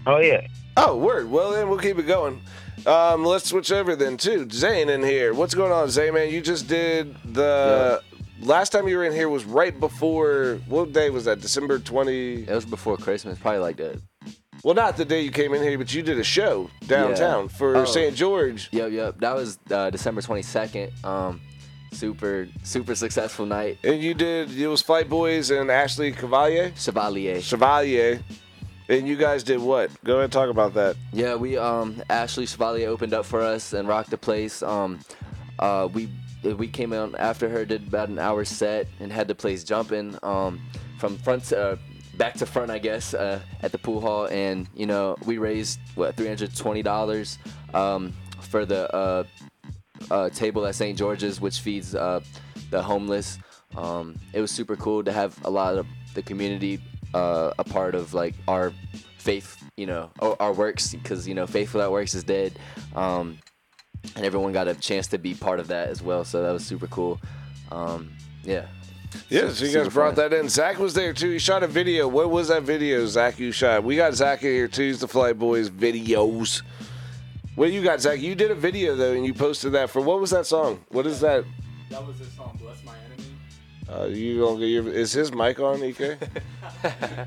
Oh 0.06 0.18
yeah. 0.18 0.46
Oh, 0.76 0.98
word. 0.98 1.30
Well, 1.30 1.52
then 1.52 1.70
we'll 1.70 1.78
keep 1.78 1.98
it 1.98 2.06
going. 2.06 2.42
Um, 2.88 3.24
let's 3.24 3.48
switch 3.48 3.70
over 3.70 3.94
then 3.94 4.16
too. 4.16 4.48
Zane 4.50 4.88
in 4.88 5.02
here. 5.02 5.34
What's 5.34 5.54
going 5.54 5.72
on, 5.72 5.90
Zane? 5.90 6.14
Man, 6.14 6.30
you 6.30 6.40
just 6.40 6.66
did 6.68 7.14
the 7.34 8.02
last 8.40 8.70
time 8.70 8.88
you 8.88 8.96
were 8.96 9.04
in 9.04 9.12
here 9.12 9.28
was 9.28 9.44
right 9.44 9.78
before 9.78 10.58
what 10.68 10.92
day 10.92 11.10
was 11.10 11.26
that? 11.26 11.40
December 11.40 11.78
twenty. 11.78 12.44
It 12.44 12.50
was 12.50 12.64
before 12.64 12.96
Christmas, 12.96 13.38
probably 13.38 13.60
like 13.60 13.76
that. 13.76 14.00
Well, 14.64 14.74
not 14.74 14.96
the 14.96 15.04
day 15.04 15.20
you 15.20 15.30
came 15.30 15.54
in 15.54 15.62
here, 15.62 15.78
but 15.78 15.92
you 15.94 16.02
did 16.02 16.18
a 16.18 16.24
show 16.24 16.68
downtown 16.86 17.44
Yeah. 17.44 17.48
for 17.58 17.76
Oh. 17.76 17.84
St. 17.84 18.16
George. 18.16 18.68
Yep, 18.72 18.90
yep. 18.90 19.20
That 19.20 19.34
was 19.36 19.56
uh, 19.70 19.90
December 19.90 20.20
22nd. 20.20 21.04
Um, 21.04 21.40
super, 21.92 22.48
super 22.64 22.96
successful 22.96 23.46
night. 23.46 23.78
And 23.84 24.02
you 24.02 24.14
did 24.14 24.50
it 24.58 24.66
was 24.66 24.82
Flight 24.82 25.08
Boiis 25.08 25.56
and 25.56 25.70
Ashley 25.70 26.10
Cavalier. 26.10 26.72
Chevalier. 26.76 27.40
Chevalier. 27.40 28.20
And 28.88 29.06
you 29.06 29.16
guys 29.16 29.42
did 29.42 29.60
what? 29.60 29.90
Go 30.02 30.14
ahead 30.14 30.24
and 30.24 30.32
talk 30.32 30.48
about 30.48 30.72
that. 30.74 30.96
Yeah, 31.12 31.34
we 31.34 31.58
um 31.58 32.02
Ashley 32.08 32.46
Chevalier 32.46 32.88
opened 32.88 33.12
up 33.12 33.26
for 33.26 33.42
us 33.42 33.74
and 33.74 33.86
rocked 33.86 34.10
the 34.10 34.16
place. 34.16 34.62
Um, 34.62 35.00
uh, 35.58 35.88
we 35.92 36.08
we 36.42 36.68
came 36.68 36.94
out 36.94 37.14
after 37.18 37.48
her, 37.50 37.66
did 37.66 37.88
about 37.88 38.08
an 38.08 38.18
hour 38.18 38.44
set 38.44 38.86
and 39.00 39.12
had 39.12 39.28
the 39.28 39.34
place 39.34 39.62
jumping. 39.62 40.16
Um, 40.22 40.60
from 40.98 41.18
front 41.18 41.44
to, 41.44 41.60
uh, 41.60 41.76
back 42.16 42.34
to 42.34 42.46
front, 42.46 42.70
I 42.70 42.78
guess, 42.78 43.14
uh, 43.14 43.40
at 43.62 43.72
the 43.72 43.78
pool 43.78 44.00
hall, 44.00 44.26
and 44.26 44.66
you 44.74 44.86
know 44.86 45.16
we 45.26 45.36
raised 45.36 45.80
what 45.94 46.16
three 46.16 46.26
hundred 46.26 46.56
twenty 46.56 46.82
dollars 46.82 47.38
um 47.74 48.14
for 48.40 48.64
the 48.64 48.90
uh, 48.94 49.24
uh 50.10 50.30
table 50.30 50.64
at 50.64 50.74
St. 50.74 50.96
George's, 50.96 51.42
which 51.42 51.60
feeds 51.60 51.94
uh 51.94 52.20
the 52.70 52.80
homeless. 52.80 53.38
Um, 53.76 54.16
it 54.32 54.40
was 54.40 54.50
super 54.50 54.76
cool 54.76 55.04
to 55.04 55.12
have 55.12 55.38
a 55.44 55.50
lot 55.50 55.76
of 55.76 55.86
the 56.14 56.22
community 56.22 56.80
uh, 57.14 57.52
a 57.58 57.64
part 57.64 57.94
of 57.94 58.14
like 58.14 58.34
our 58.46 58.72
faith, 59.18 59.62
you 59.76 59.86
know, 59.86 60.10
or 60.20 60.40
our 60.40 60.52
works, 60.52 60.94
because 60.94 61.26
you 61.26 61.34
know, 61.34 61.46
faith 61.46 61.72
without 61.74 61.92
works 61.92 62.14
is 62.14 62.24
dead. 62.24 62.58
Um, 62.94 63.38
and 64.16 64.24
everyone 64.24 64.52
got 64.52 64.68
a 64.68 64.74
chance 64.74 65.08
to 65.08 65.18
be 65.18 65.34
part 65.34 65.60
of 65.60 65.68
that 65.68 65.88
as 65.88 66.02
well, 66.02 66.24
so 66.24 66.42
that 66.42 66.52
was 66.52 66.64
super 66.64 66.86
cool. 66.86 67.20
Um, 67.70 68.12
yeah. 68.44 68.66
Yeah, 69.30 69.48
so 69.50 69.64
you 69.64 69.72
guys 69.72 69.92
brought 69.92 70.16
fun. 70.16 70.30
that 70.30 70.38
in. 70.38 70.48
Zach 70.48 70.78
was 70.78 70.92
there 70.94 71.14
too. 71.14 71.30
He 71.30 71.38
shot 71.38 71.62
a 71.62 71.66
video. 71.66 72.06
What 72.08 72.30
was 72.30 72.48
that 72.48 72.62
video, 72.62 73.06
Zach? 73.06 73.38
You 73.38 73.52
shot. 73.52 73.82
We 73.82 73.96
got 73.96 74.14
Zach 74.14 74.42
in 74.42 74.50
here 74.50 74.68
too. 74.68 74.82
He's 74.82 75.00
the 75.00 75.08
Flight 75.08 75.38
Boiis 75.38 75.70
videos. 75.70 76.62
What 77.54 77.72
you 77.72 77.82
got, 77.82 78.00
Zach? 78.00 78.20
You 78.20 78.34
did 78.34 78.50
a 78.50 78.54
video 78.54 78.96
though, 78.96 79.12
and 79.12 79.24
you 79.24 79.32
posted 79.34 79.72
that 79.72 79.90
for 79.90 80.00
what 80.02 80.20
was 80.20 80.30
that 80.30 80.46
song? 80.46 80.84
What 80.90 81.06
is 81.06 81.20
that? 81.20 81.44
That 81.90 82.06
was 82.06 82.18
his 82.18 82.30
song, 82.32 82.56
Bless 82.60 82.84
My 82.84 82.92
Enemy. 82.98 83.07
Uh, 83.90 84.04
you 84.06 84.40
gonna 84.40 84.58
get 84.60 84.66
your? 84.66 84.88
Is 84.92 85.12
his 85.12 85.32
mic 85.32 85.58
on, 85.60 85.82
Ek? 85.82 85.98
yeah. 86.84 87.26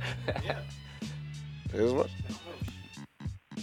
His 1.71 1.91
what? 1.91 2.09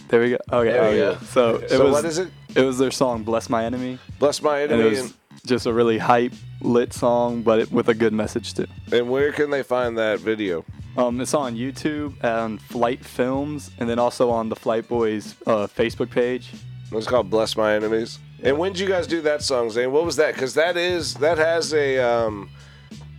There 0.08 0.20
we 0.20 0.30
go. 0.30 0.38
Okay, 0.52 0.72
There 0.72 0.82
oh 0.84 0.90
we 0.90 0.98
yeah. 0.98 1.04
go. 1.04 1.18
So 1.26 1.56
it 1.56 1.70
So 1.70 1.84
was 1.84 1.92
what 1.92 2.04
is 2.04 2.18
it? 2.18 2.28
it 2.54 2.62
was 2.62 2.78
their 2.78 2.90
song 2.90 3.22
Bless 3.24 3.48
My 3.50 3.64
Enemy. 3.64 3.98
Bless 4.18 4.42
my 4.42 4.60
And 4.60 4.72
enemy. 4.72 4.96
it 4.96 5.02
was 5.02 5.14
just 5.46 5.66
a 5.66 5.72
really 5.72 5.98
hype 5.98 6.32
lit 6.60 6.92
song 6.92 7.42
but 7.42 7.60
it, 7.60 7.70
with 7.72 7.88
a 7.88 7.94
good 7.94 8.12
message 8.12 8.54
too. 8.54 8.66
And, 8.86 8.94
and 8.94 9.10
where 9.10 9.32
can 9.32 9.50
they 9.50 9.62
find 9.62 9.96
that 9.98 10.18
video? 10.20 10.64
Um, 10.96 11.20
it's 11.20 11.34
on 11.34 11.54
YouTube 11.56 12.14
and 12.24 12.60
Flight 12.60 13.04
Films 13.04 13.70
and 13.78 13.88
then 13.88 13.98
also 13.98 14.30
on 14.30 14.48
the 14.48 14.56
Flight 14.56 14.88
Boiis 14.88 15.34
uh, 15.46 15.66
Facebook 15.68 16.10
page. 16.10 16.52
It's 16.90 17.06
called 17.06 17.28
"Bless 17.30 17.56
My 17.56 17.74
Enemies." 17.74 18.18
And 18.42 18.56
when 18.58 18.72
did 18.72 18.80
you 18.80 18.88
guys 18.88 19.06
do 19.06 19.20
that 19.22 19.42
song, 19.42 19.68
Zane? 19.70 19.92
What 19.92 20.04
was 20.06 20.16
that? 20.16 20.34
Because 20.34 20.54
that 20.54 20.76
is 20.76 21.14
that 21.14 21.36
has 21.38 21.74
a 21.74 21.98
um 21.98 22.48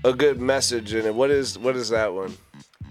a 0.03 0.13
good 0.13 0.39
message 0.39 0.93
in 0.93 1.05
it. 1.05 1.13
What 1.13 1.29
is 1.29 1.57
what 1.57 1.75
is 1.75 1.89
that 1.89 2.13
one? 2.13 2.37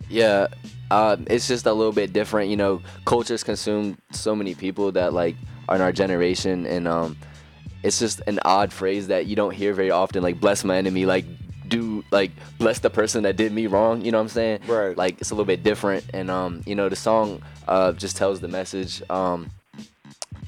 Yeah, 0.08 0.48
um, 0.90 1.26
it's 1.28 1.48
just 1.48 1.66
a 1.66 1.72
little 1.72 1.92
bit 1.92 2.12
different. 2.12 2.50
You 2.50 2.56
know, 2.56 2.82
cultures 3.04 3.44
consume 3.44 3.98
so 4.12 4.34
many 4.34 4.54
people 4.54 4.92
that 4.92 5.12
like 5.12 5.36
are 5.68 5.76
in 5.76 5.82
our 5.82 5.92
generation, 5.92 6.66
and 6.66 6.88
um, 6.88 7.16
it's 7.82 7.98
just 7.98 8.20
an 8.26 8.40
odd 8.44 8.72
phrase 8.72 9.08
that 9.08 9.26
you 9.26 9.36
don't 9.36 9.54
hear 9.54 9.74
very 9.74 9.90
often. 9.90 10.22
Like 10.22 10.40
"bless 10.40 10.64
my 10.64 10.76
enemy," 10.76 11.06
like 11.06 11.24
do 11.68 12.02
like 12.10 12.30
bless 12.58 12.78
the 12.78 12.90
person 12.90 13.22
that 13.24 13.36
did 13.36 13.52
me 13.52 13.66
wrong. 13.66 14.02
You 14.02 14.12
know 14.12 14.18
what 14.18 14.22
I'm 14.22 14.28
saying? 14.28 14.60
Right. 14.66 14.96
Like 14.96 15.20
it's 15.20 15.30
a 15.30 15.34
little 15.34 15.44
bit 15.44 15.62
different, 15.62 16.04
and 16.14 16.30
um, 16.30 16.62
you 16.66 16.74
know, 16.74 16.88
the 16.88 16.96
song 16.96 17.42
uh 17.66 17.92
just 17.92 18.16
tells 18.16 18.40
the 18.40 18.48
message. 18.48 19.02
Um, 19.10 19.50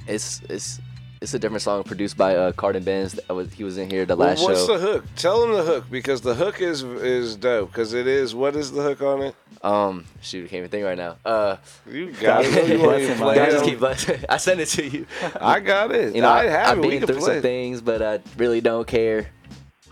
it's 0.07 0.40
it's 0.49 0.81
it's 1.20 1.35
a 1.35 1.38
different 1.38 1.62
song 1.62 1.85
produced 1.85 2.16
by 2.16 2.35
uh 2.37 2.52
Carden 2.52 2.83
Benz. 2.83 3.12
That 3.12 3.33
was, 3.35 3.52
he 3.52 3.64
was 3.64 3.76
in 3.78 3.90
here 3.90 4.06
the 4.06 4.16
last 4.16 4.42
what's 4.42 4.64
show. 4.64 4.72
What's 4.72 4.83
the 4.83 4.92
hook? 4.92 5.04
Tell 5.16 5.40
them 5.42 5.52
the 5.52 5.62
hook 5.62 5.85
because 5.90 6.20
the 6.22 6.35
hook 6.35 6.61
is 6.61 6.83
is 6.83 7.37
dope. 7.37 7.70
Because 7.70 7.92
it 7.92 8.06
is. 8.06 8.35
What 8.35 8.56
is 8.56 8.72
the 8.72 8.83
hook 8.83 9.02
on 9.02 9.22
it? 9.22 9.35
Um, 9.62 10.06
shoot, 10.22 10.46
I 10.46 10.48
can't 10.48 10.59
even 10.61 10.70
think 10.70 10.85
right 10.87 10.96
now. 10.96 11.16
Uh, 11.24 11.56
You 11.87 12.12
got 12.12 12.44
it. 12.44 12.68
You 12.70 12.80
want 12.87 13.02
to 13.02 13.14
play 13.16 13.38
I 13.38 13.50
just 13.50 13.64
keep 13.64 13.78
blessing. 13.78 14.24
I 14.28 14.38
sent 14.38 14.61
it 14.61 14.66
to 14.66 14.87
you. 14.87 15.06
I 15.38 15.61
got 15.61 15.92
it. 15.92 16.14
You 16.14 16.22
know, 16.22 16.30
I 16.30 16.44
have. 16.46 16.78
We 16.78 16.98
been 16.98 17.06
through 17.06 17.20
some 17.20 17.42
things, 17.42 17.83
but 17.83 18.00
I 18.00 18.20
really 18.38 18.62
don't 18.62 18.87
care. 18.87 19.28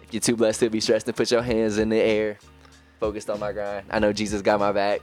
If 0.05 0.15
you're 0.15 0.21
too 0.23 0.37
blessed 0.37 0.61
to 0.61 0.71
be 0.71 0.81
stressed 0.81 1.07
and 1.07 1.15
put 1.15 1.31
your 1.31 1.43
hands 1.43 1.77
in 1.77 1.91
the 1.91 1.99
air, 2.01 2.39
focused 2.99 3.29
on 3.29 3.39
my 3.39 3.53
grind. 3.53 3.85
I 3.91 3.99
know 3.99 4.13
Jesus 4.15 4.41
got 4.41 4.59
my 4.59 4.73
back. 4.73 5.03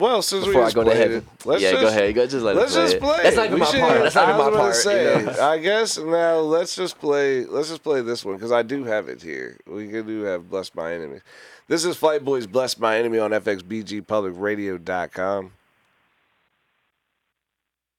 Well, 0.00 0.22
since 0.22 0.46
we 0.46 0.52
Before 0.52 0.62
I 0.62 0.66
just 0.66 0.76
go 0.76 0.84
to 0.84 0.90
played 0.90 1.00
heaven, 1.00 1.18
it, 1.18 1.24
let's 1.46 1.62
yeah, 1.62 1.70
just, 1.72 1.82
go 1.82 1.88
ahead. 1.88 2.14
Go 2.14 2.26
just 2.26 2.42
let 2.44 2.56
Let's 2.56 2.72
it 2.74 2.74
play. 2.74 2.84
just 2.84 2.94
it. 2.96 3.00
play. 3.02 3.22
That's 3.22 3.36
not 3.36 3.44
it. 3.44 3.48
even 3.48 3.54
We 3.54 3.60
my 3.60 3.66
should- 3.66 3.80
part. 3.80 4.02
That's 4.02 4.14
not 4.14 4.24
I 4.24 4.28
even 4.32 4.38
was 4.38 4.46
my 4.46 4.50
gonna 4.50 4.62
part. 4.62 4.74
Say, 4.76 5.18
you 5.20 5.26
know? 5.26 5.32
I 5.42 5.58
guess 5.58 5.98
now 5.98 6.36
let's 6.38 6.74
just 6.74 6.98
play. 6.98 7.44
Let's 7.44 7.68
just 7.68 7.82
play 7.82 8.00
this 8.00 8.24
one 8.24 8.36
because 8.36 8.50
I 8.52 8.62
do 8.62 8.84
have 8.84 9.08
it 9.10 9.20
here. 9.22 9.58
We 9.66 9.88
can 9.88 10.06
do 10.06 10.22
have 10.22 10.48
"Bless 10.48 10.74
My 10.74 10.94
Enemy." 10.94 11.20
This 11.68 11.84
is 11.84 11.96
Flight 11.96 12.24
Boiis 12.24 12.50
"Bless 12.50 12.78
My 12.78 12.96
Enemy" 12.96 13.18
on 13.18 13.30
FXBGPublicRadio.com. 13.32 15.52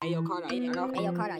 Ayo, 0.03 0.27
Carter. 0.27 0.47
Ayo, 0.47 1.15
Carter. 1.15 1.39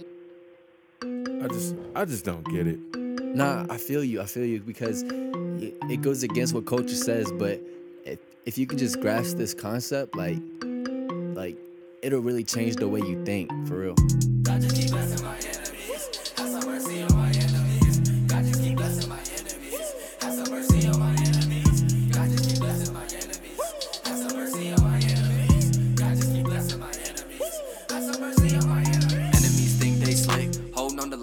I 1.44 1.48
just 1.48 1.76
I 1.96 2.06
just 2.06 2.24
don't 2.24 2.46
get 2.52 2.68
it. 2.68 2.78
Nah, 2.96 3.66
I 3.70 3.78
feel 3.78 4.04
you. 4.04 4.22
I 4.22 4.26
feel 4.26 4.46
you 4.46 4.60
because 4.62 5.02
it, 5.04 5.74
it 5.90 6.02
goes 6.02 6.22
against 6.22 6.54
what 6.54 6.68
culture 6.68 6.94
says. 6.96 7.32
But 7.32 7.60
if, 8.46 8.58
you 8.58 8.66
can 8.66 8.78
just 8.78 9.00
grasp 9.00 9.38
this 9.38 9.54
concept, 9.54 10.16
like, 10.16 10.40
like 11.36 11.58
it'll 12.02 12.22
really 12.22 12.44
change 12.44 12.76
the 12.76 12.88
way 12.88 13.00
you 13.00 13.24
think 13.26 13.50
for 13.68 13.76
real. 13.76 13.96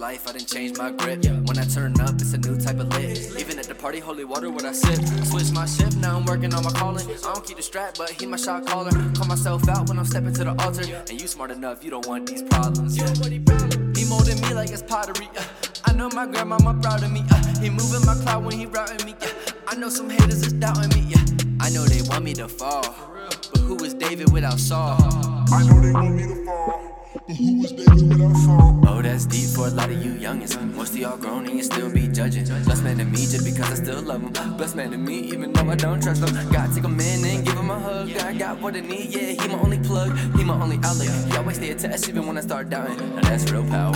Life, 0.09 0.27
I 0.27 0.31
didn't 0.31 0.47
change 0.47 0.75
my 0.75 0.89
grip. 0.89 1.23
When 1.47 1.57
I 1.59 1.65
turn 1.65 1.93
up, 2.01 2.15
it's 2.15 2.33
a 2.33 2.37
new 2.39 2.57
type 2.57 2.79
of 2.79 2.87
lit. 2.95 3.17
Even 3.41 3.59
at 3.59 3.65
the 3.65 3.75
party, 3.75 3.99
holy 3.99 4.25
water, 4.25 4.49
what 4.49 4.65
I 4.65 4.71
sip. 4.71 4.99
Switch 5.29 5.51
my 5.51 5.67
shift, 5.67 5.97
now 5.97 6.17
I'm 6.17 6.25
working 6.25 6.51
on 6.55 6.63
my 6.63 6.71
calling. 6.71 7.07
I 7.07 7.33
don't 7.33 7.45
keep 7.45 7.57
the 7.57 7.63
strap, 7.71 7.95
but 7.99 8.09
he 8.09 8.25
my 8.25 8.37
shot 8.37 8.65
caller. 8.65 8.91
Call 9.15 9.27
myself 9.27 9.69
out 9.69 9.87
when 9.87 9.99
I'm 9.99 10.05
stepping 10.05 10.33
to 10.33 10.43
the 10.45 10.55
altar. 10.63 10.85
And 11.09 11.21
you 11.21 11.27
smart 11.27 11.51
enough, 11.51 11.83
you 11.83 11.91
don't 11.91 12.07
want 12.07 12.27
these 12.27 12.41
problems. 12.41 12.95
He 12.95 14.05
molding 14.09 14.41
me 14.41 14.51
like 14.55 14.71
it's 14.71 14.81
pottery. 14.81 15.29
uh. 15.37 15.43
I 15.85 15.93
know 15.93 16.09
my 16.09 16.25
grandmama 16.25 16.73
proud 16.81 17.03
of 17.03 17.11
me. 17.11 17.21
uh. 17.29 17.59
He 17.61 17.69
moving 17.69 18.03
my 18.07 18.15
cloud 18.23 18.43
when 18.45 18.57
he 18.57 18.65
routing 18.65 19.05
me. 19.05 19.13
yeah. 19.21 19.29
I 19.67 19.75
know 19.75 19.89
some 19.89 20.09
haters 20.09 20.41
is 20.47 20.53
doubting 20.53 20.89
me. 20.97 21.01
Yeah. 21.13 21.23
I 21.59 21.69
know 21.69 21.83
they 21.85 22.01
want 22.09 22.23
me 22.23 22.33
to 22.33 22.47
fall. 22.47 22.87
But 23.51 23.61
who 23.61 23.75
is 23.83 23.93
David 23.93 24.31
without 24.31 24.57
Saul? 24.59 24.97
I 25.53 25.61
know 25.67 25.79
they 25.79 25.91
want 25.91 26.15
me 26.15 26.23
to 26.23 26.45
fall. 26.45 26.98
Oh, 27.31 29.01
that's 29.03 29.27
deep 29.27 29.49
for 29.49 29.67
a 29.67 29.69
lot 29.69 29.91
of 29.91 30.03
you 30.03 30.13
youngins. 30.13 30.59
Most 30.73 30.93
of 30.93 30.97
y'all 30.97 31.15
grown 31.15 31.45
and 31.45 31.57
you 31.57 31.63
still 31.63 31.93
be 31.93 32.07
judging. 32.07 32.43
Bless 32.63 32.81
man 32.81 32.97
to 32.97 33.05
me 33.05 33.17
just 33.17 33.45
because 33.45 33.69
I 33.69 33.75
still 33.75 34.01
love 34.01 34.21
him. 34.21 34.33
Bless 34.57 34.73
man 34.73 34.89
to 34.89 34.97
me 34.97 35.19
even 35.19 35.53
though 35.53 35.69
I 35.69 35.75
don't 35.75 36.01
trust 36.01 36.27
him. 36.27 36.51
God 36.51 36.73
take 36.73 36.83
him 36.83 36.99
in 36.99 37.23
and 37.23 37.45
give 37.45 37.55
him 37.55 37.69
a 37.69 37.79
hug. 37.79 38.09
I 38.17 38.33
got 38.33 38.59
what 38.59 38.75
I 38.75 38.79
need, 38.79 39.13
yeah, 39.13 39.39
he 39.39 39.47
my 39.47 39.59
only 39.59 39.77
plug. 39.77 40.17
He 40.37 40.43
my 40.43 40.59
only 40.59 40.77
outlet. 40.77 41.09
He 41.31 41.37
always 41.37 41.57
stay 41.57 41.69
attached 41.69 42.09
even 42.09 42.25
when 42.25 42.35
I 42.35 42.41
start 42.41 42.71
doubting. 42.71 42.97
Now 42.97 43.21
that's 43.21 43.51
real 43.51 43.63
power. 43.65 43.93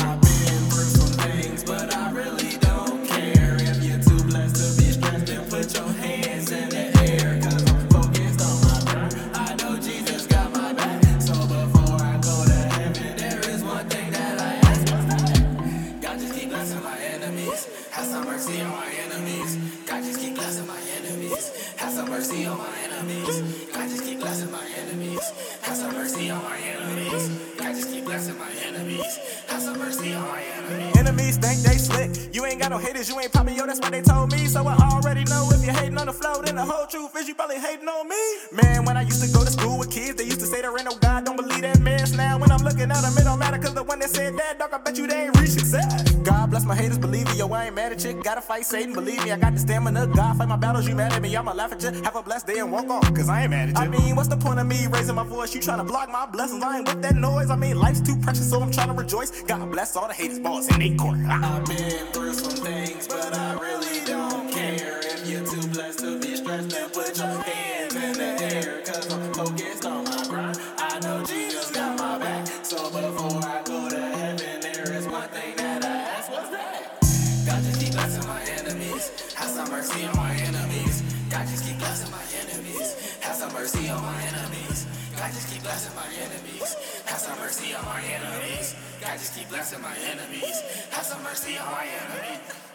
Haters, 32.78 33.10
you 33.10 33.20
ain't 33.20 33.32
popping, 33.32 33.56
yo, 33.56 33.66
that's 33.66 33.80
what 33.80 33.92
they 33.92 34.02
told 34.02 34.32
me. 34.32 34.48
So 34.48 34.66
I 34.68 34.76
already 34.92 35.24
know 35.26 35.53
if 35.64 35.68
you 35.68 35.80
hating 35.80 35.98
on 35.98 36.08
the 36.08 36.14
flow, 36.14 36.42
then 36.42 36.56
the 36.56 36.66
whole 36.66 36.86
truth 36.88 37.16
is 37.16 37.28
you 37.28 37.36
probably 37.36 37.58
hating 37.58 37.88
on 37.88 38.08
me. 38.08 38.16
Man, 38.52 38.86
when 38.86 38.98
I 38.98 39.02
used 39.04 39.24
to 39.24 39.32
go 39.32 39.44
to 39.46 39.52
school 39.52 39.80
with 39.80 39.92
kids, 39.92 40.16
they 40.16 40.26
used 40.26 40.40
to 40.42 40.46
say 40.46 40.62
there 40.62 40.76
ain't 40.76 40.86
no 40.86 40.98
God, 40.98 41.26
don't 41.26 41.38
believe 41.38 41.62
that 41.62 41.80
mess. 41.80 42.12
Now 42.12 42.38
when 42.38 42.52
I'm 42.52 42.64
looking 42.64 42.92
at 42.92 43.02
them, 43.02 43.18
it 43.18 43.24
don't 43.24 43.40
matter, 43.40 43.58
cause 43.58 43.74
the 43.74 43.84
one 43.84 44.00
that 44.00 44.10
said 44.10 44.36
that, 44.38 44.60
dog, 44.60 44.74
I 44.74 44.78
bet 44.80 44.98
you 44.98 45.08
they 45.08 45.26
ain't 45.26 45.40
reach 45.40 45.52
success. 45.52 46.12
God 46.24 46.50
bless 46.50 46.66
my 46.66 46.76
haters, 46.76 46.98
believe 46.98 47.28
me, 47.28 47.38
yo, 47.38 47.48
I 47.52 47.66
ain't 47.66 47.76
mad 47.76 47.94
at 47.94 48.04
you. 48.04 48.22
Gotta 48.24 48.42
fight 48.42 48.66
Satan, 48.66 48.94
believe 48.94 49.24
me, 49.24 49.32
I 49.32 49.38
got 49.38 49.54
the 49.54 49.60
stamina. 49.60 50.08
God 50.08 50.38
fight 50.38 50.50
my 50.50 50.58
battles, 50.58 50.88
you 50.88 50.96
mad 50.96 51.14
at 51.14 51.22
me, 51.22 51.36
I'ma 51.36 51.54
laugh 51.54 51.72
at 51.72 51.82
you. 51.82 51.92
Have 52.04 52.16
a 52.16 52.24
blessed 52.24 52.48
day 52.48 52.60
and 52.60 52.72
walk 52.72 52.90
on, 52.90 53.02
cause 53.16 53.30
I 53.30 53.44
ain't 53.44 53.52
mad 53.52 53.70
at 53.70 53.78
you. 53.78 53.84
I 53.84 53.88
mean, 53.88 54.16
what's 54.16 54.30
the 54.30 54.38
point 54.38 54.60
of 54.60 54.68
me 54.68 54.88
raising 54.88 55.16
my 55.16 55.24
voice? 55.24 55.56
You 55.56 55.62
tryna 55.62 55.88
block 55.88 56.10
my 56.10 56.26
blessings, 56.26 56.62
I 56.62 56.80
ain't 56.80 56.88
with 56.88 57.02
that 57.04 57.16
noise. 57.16 57.50
I 57.50 57.56
mean, 57.56 57.80
life's 57.80 58.02
too 58.02 58.18
precious, 58.18 58.50
so 58.50 58.62
I'm 58.62 58.72
tryna 58.72 58.98
rejoice. 58.98 59.44
God 59.44 59.72
bless 59.72 59.96
all 59.96 60.08
the 60.10 60.14
haters, 60.14 60.40
balls 60.40 60.68
in 60.68 60.80
they 60.80 60.94
court. 60.96 61.20
I've 61.20 61.66
been 61.66 62.08
through 62.08 62.34
some 62.34 62.66
things, 62.66 63.08
but 63.08 63.34
I 63.34 63.54
really 63.60 64.06
don't 64.06 64.52
care. 64.52 65.13
You're 65.26 65.46
too 65.46 65.68
blessed 65.70 66.00
to 66.00 66.20
be 66.20 66.36
stressed, 66.36 66.70
then 66.72 66.90
put 66.90 67.18
your 67.18 67.28
hands 67.28 67.96
in 67.96 68.14
the 68.14 68.44
air. 68.44 68.82
Cause 68.86 69.14
I'm 69.14 69.34
focused 69.34 69.86
on 69.86 70.04
my 70.04 70.24
grind. 70.28 70.60
I 70.78 71.00
know 71.00 71.24
Jesus 71.24 71.72
got 71.72 71.98
my 71.98 72.20
back. 72.20 72.46
So 72.66 72.90
before 72.92 73.40
I 73.40 73.62
go 73.64 73.90
to 73.90 74.02
heaven, 74.02 74.60
there 74.60 74.92
is 74.92 75.08
one 75.08 75.30
thing 75.30 75.56
that 75.56 75.86
I 75.86 75.96
ask. 76.20 76.30
What's 76.30 76.50
that? 76.50 77.00
God 77.48 77.64
just 77.64 77.80
keep 77.80 77.94
blessing 77.94 78.28
my 78.28 78.42
enemies. 78.60 79.34
Have 79.36 79.50
some 79.50 79.70
mercy 79.72 80.06
on 80.06 80.18
my 80.18 80.36
enemies. 80.36 81.04
God 81.30 81.48
just 81.48 81.64
keep 81.66 81.78
blessing 81.80 82.12
my 82.12 82.24
enemies. 82.44 83.18
Have 83.22 83.36
some 83.36 83.54
mercy 83.54 83.90
on 83.90 84.02
my 84.04 84.22
enemies. 84.28 84.88
God 85.16 85.32
just 85.32 85.48
keep 85.54 85.64
blessing 85.64 85.96
my 85.96 86.10
enemies. 86.20 86.76
Have 87.06 87.20
some 87.20 87.40
mercy 87.40 87.74
on 87.74 87.86
my 87.86 88.02
enemies. 88.04 88.76
God 89.00 89.18
just 89.18 89.40
keep 89.40 89.48
blessing 89.48 89.82
my 89.82 89.96
enemies. 90.04 90.60
Have 90.92 91.06
some 91.06 91.24
mercy 91.24 91.58
on 91.58 91.72
my 91.72 91.88
enemies. 91.88 92.73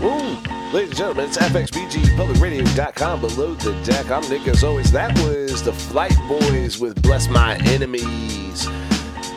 Ladies 0.00 0.90
and 0.90 0.96
gentlemen, 0.96 1.24
it's 1.24 1.38
FXBGPublicRadio.com 1.38 3.20
below 3.20 3.54
the 3.54 3.72
deck. 3.82 4.10
I'm 4.12 4.28
Nick 4.28 4.46
as 4.46 4.62
always. 4.62 4.92
That 4.92 5.12
was 5.18 5.64
the 5.64 5.72
Flight 5.72 6.12
Boiis 6.12 6.80
with 6.80 7.02
Bless 7.02 7.28
My 7.28 7.56
Enemies. 7.64 8.68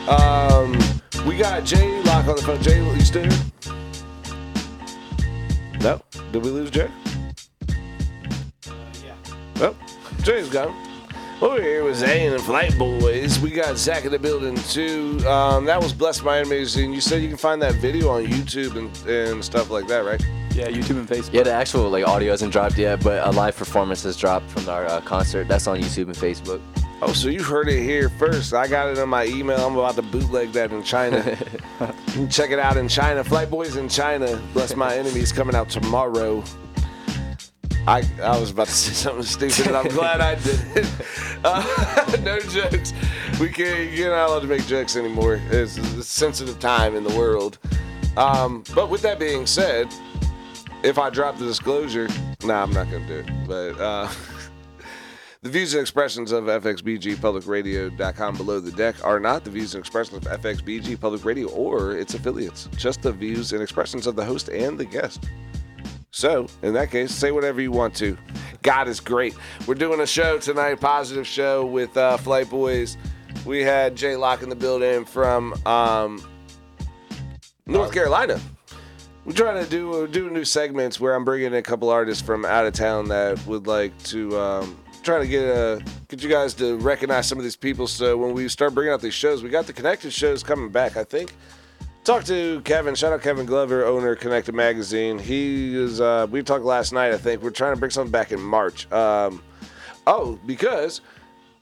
Um, 0.08 0.78
we 1.26 1.36
got 1.36 1.64
J 1.64 2.00
Locke 2.04 2.28
on 2.28 2.36
the 2.36 2.42
phone. 2.42 2.62
Jay, 2.62 2.80
what 2.80 2.94
are 2.94 2.96
you 2.96 3.04
still 3.04 3.28
here? 3.28 3.40
No? 5.80 6.00
Did 6.30 6.44
we 6.44 6.50
lose 6.50 6.70
Jay? 6.70 6.88
Yeah. 9.02 9.16
Oh, 9.56 9.74
Jay's 10.22 10.48
gone. 10.48 10.91
Over 11.42 11.60
here 11.60 11.82
was 11.82 12.04
A 12.04 12.26
and 12.28 12.40
Flight 12.40 12.70
Boiis. 12.74 13.40
We 13.40 13.50
got 13.50 13.76
Zach 13.76 14.04
in 14.04 14.12
the 14.12 14.18
building 14.18 14.54
too. 14.54 15.18
Um, 15.26 15.64
that 15.64 15.82
was 15.82 15.92
Bless 15.92 16.22
My 16.22 16.38
Enemies, 16.38 16.76
and 16.76 16.94
you 16.94 17.00
said 17.00 17.20
you 17.20 17.26
can 17.26 17.36
find 17.36 17.60
that 17.62 17.74
video 17.74 18.10
on 18.10 18.24
YouTube 18.26 18.76
and, 18.76 19.08
and 19.08 19.44
stuff 19.44 19.68
like 19.68 19.88
that, 19.88 20.04
right? 20.04 20.24
Yeah, 20.54 20.68
YouTube 20.68 20.98
and 20.98 21.08
Facebook. 21.08 21.32
Yeah, 21.32 21.42
the 21.42 21.52
actual 21.52 21.90
like 21.90 22.06
audio 22.06 22.30
hasn't 22.30 22.52
dropped 22.52 22.78
yet, 22.78 23.02
but 23.02 23.26
a 23.26 23.30
live 23.32 23.56
performance 23.56 24.04
has 24.04 24.16
dropped 24.16 24.50
from 24.50 24.68
our 24.68 24.86
uh, 24.86 25.00
concert. 25.00 25.48
That's 25.48 25.66
on 25.66 25.80
YouTube 25.80 26.04
and 26.04 26.14
Facebook. 26.14 26.60
Oh, 27.02 27.12
so 27.12 27.26
you 27.28 27.42
heard 27.42 27.68
it 27.68 27.82
here 27.82 28.08
first. 28.08 28.54
I 28.54 28.68
got 28.68 28.90
it 28.90 28.98
on 29.00 29.08
my 29.08 29.26
email. 29.26 29.66
I'm 29.66 29.76
about 29.76 29.96
to 29.96 30.02
bootleg 30.02 30.52
that 30.52 30.70
in 30.70 30.84
China. 30.84 31.36
you 31.80 32.12
can 32.12 32.30
check 32.30 32.52
it 32.52 32.60
out 32.60 32.76
in 32.76 32.86
China. 32.86 33.24
Flight 33.24 33.50
Boiis 33.50 33.76
in 33.76 33.88
China. 33.88 34.40
Bless 34.52 34.76
My 34.76 34.94
Enemies 34.94 35.32
coming 35.32 35.56
out 35.56 35.68
tomorrow. 35.68 36.44
I, 37.86 38.04
I 38.22 38.38
was 38.38 38.50
about 38.50 38.68
to 38.68 38.72
say 38.72 38.92
something 38.92 39.24
stupid, 39.24 39.66
and 39.66 39.76
I'm 39.76 39.88
glad 39.94 40.20
I 40.20 40.36
did. 40.36 40.86
Uh, 41.44 42.16
no 42.22 42.38
jokes. 42.38 42.92
We 43.40 43.48
can't. 43.48 43.90
You're 43.90 44.14
not 44.14 44.28
allowed 44.28 44.42
to 44.42 44.46
make 44.46 44.64
jokes 44.68 44.94
anymore. 44.94 45.40
It's 45.50 45.76
a 45.76 46.04
sensitive 46.04 46.60
time 46.60 46.94
in 46.94 47.02
the 47.02 47.12
world. 47.18 47.58
Um, 48.16 48.62
but 48.76 48.88
with 48.90 49.02
that 49.02 49.18
being 49.18 49.44
said, 49.44 49.92
if 50.84 51.00
I 51.00 51.10
drop 51.10 51.38
the 51.38 51.44
disclosure, 51.44 52.08
nah, 52.44 52.62
I'm 52.62 52.72
not 52.72 52.88
gonna 52.92 53.08
do 53.08 53.14
it. 53.14 53.26
But 53.48 53.76
uh, 53.80 54.08
the 55.40 55.50
views 55.50 55.74
and 55.74 55.80
expressions 55.80 56.30
of 56.30 56.44
FXBGPublicRadio.com 56.44 58.36
below 58.36 58.60
the 58.60 58.70
deck 58.70 58.94
are 59.04 59.18
not 59.18 59.42
the 59.42 59.50
views 59.50 59.74
and 59.74 59.80
expressions 59.82 60.24
of 60.24 60.40
FXBG 60.40 61.00
Public 61.00 61.24
Radio 61.24 61.48
or 61.48 61.96
its 61.96 62.14
affiliates. 62.14 62.68
Just 62.76 63.02
the 63.02 63.10
views 63.10 63.52
and 63.52 63.60
expressions 63.60 64.06
of 64.06 64.14
the 64.14 64.24
host 64.24 64.48
and 64.48 64.78
the 64.78 64.84
guest. 64.84 65.24
So, 66.12 66.46
in 66.62 66.74
that 66.74 66.90
case, 66.90 67.10
say 67.10 67.32
whatever 67.32 67.62
you 67.62 67.72
want 67.72 67.94
to. 67.96 68.18
God 68.60 68.86
is 68.86 69.00
great. 69.00 69.34
We're 69.66 69.74
doing 69.74 69.98
a 70.00 70.06
show 70.06 70.38
tonight, 70.38 70.78
positive 70.78 71.26
show 71.26 71.64
with 71.64 71.96
uh, 71.96 72.18
Flight 72.18 72.48
Boiis. 72.48 72.98
We 73.46 73.62
had 73.62 73.96
J 73.96 74.16
Locke 74.16 74.42
in 74.42 74.50
the 74.50 74.54
building 74.54 75.06
from 75.06 75.54
um, 75.66 76.22
North 77.64 77.92
Carolina. 77.92 78.38
We're 79.24 79.32
trying 79.32 79.64
to 79.64 79.70
do 79.70 79.88
we're 79.88 80.30
new 80.30 80.44
segments 80.44 81.00
where 81.00 81.14
I'm 81.14 81.24
bringing 81.24 81.46
in 81.46 81.54
a 81.54 81.62
couple 81.62 81.88
artists 81.88 82.22
from 82.22 82.44
out 82.44 82.66
of 82.66 82.74
town 82.74 83.08
that 83.08 83.44
would 83.46 83.66
like 83.66 83.96
to 84.04 84.38
um, 84.38 84.78
try 85.02 85.18
to 85.18 85.26
get 85.26 85.44
a 85.44 85.82
get 86.08 86.22
you 86.22 86.28
guys 86.28 86.52
to 86.54 86.76
recognize 86.76 87.26
some 87.26 87.38
of 87.38 87.44
these 87.44 87.56
people. 87.56 87.86
So 87.86 88.18
when 88.18 88.34
we 88.34 88.48
start 88.48 88.74
bringing 88.74 88.92
out 88.92 89.00
these 89.00 89.14
shows, 89.14 89.42
we 89.42 89.48
got 89.48 89.66
the 89.66 89.72
connected 89.72 90.12
shows 90.12 90.42
coming 90.42 90.68
back. 90.68 90.98
I 90.98 91.04
think. 91.04 91.32
Talked 92.04 92.26
to 92.26 92.60
Kevin. 92.62 92.96
Shout 92.96 93.12
out 93.12 93.22
Kevin 93.22 93.46
Glover, 93.46 93.84
owner 93.84 94.12
of 94.12 94.18
Connected 94.18 94.56
Magazine. 94.56 95.20
He 95.20 95.76
is. 95.76 96.00
Uh, 96.00 96.26
we 96.28 96.42
talked 96.42 96.64
last 96.64 96.92
night. 96.92 97.12
I 97.12 97.16
think 97.16 97.42
we're 97.42 97.50
trying 97.50 97.74
to 97.74 97.78
bring 97.78 97.92
something 97.92 98.10
back 98.10 98.32
in 98.32 98.40
March. 98.40 98.90
Um, 98.90 99.40
oh, 100.08 100.36
because 100.44 101.00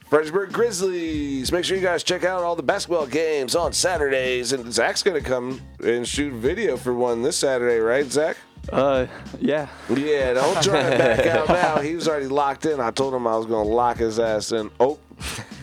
Fredericksburg 0.09 0.51
Grizzlies. 0.51 1.53
Make 1.53 1.67
sure 1.67 1.77
you 1.77 1.83
guys 1.83 2.03
check 2.03 2.25
out 2.25 2.43
all 2.43 2.57
the 2.57 2.63
basketball 2.63 3.07
games 3.07 3.55
on 3.55 3.75
Saturdays. 3.75 4.55
And 4.55 4.73
Zach's 4.73 5.03
gonna 5.03 5.21
come 5.21 5.61
and 5.85 6.09
shoot 6.09 6.33
video 6.33 6.79
for 6.79 6.95
one 6.95 7.21
this 7.21 7.37
Saturday, 7.37 7.79
right, 7.79 8.07
Zach? 8.11 8.39
Uh, 8.73 9.07
yeah. 9.41 9.69
Yeah, 9.91 10.33
don't 10.33 10.63
try 10.63 10.83
to 10.91 10.99
back 10.99 11.27
out 11.27 11.49
now. 11.51 11.79
He 11.81 11.95
was 11.95 12.09
already 12.09 12.29
locked 12.29 12.65
in. 12.65 12.81
I 12.81 12.91
told 12.93 13.13
him 13.13 13.27
I 13.27 13.37
was 13.37 13.45
gonna 13.45 13.69
lock 13.69 13.99
his 13.99 14.19
ass 14.19 14.53
in. 14.53 14.71
Oh, 14.81 14.99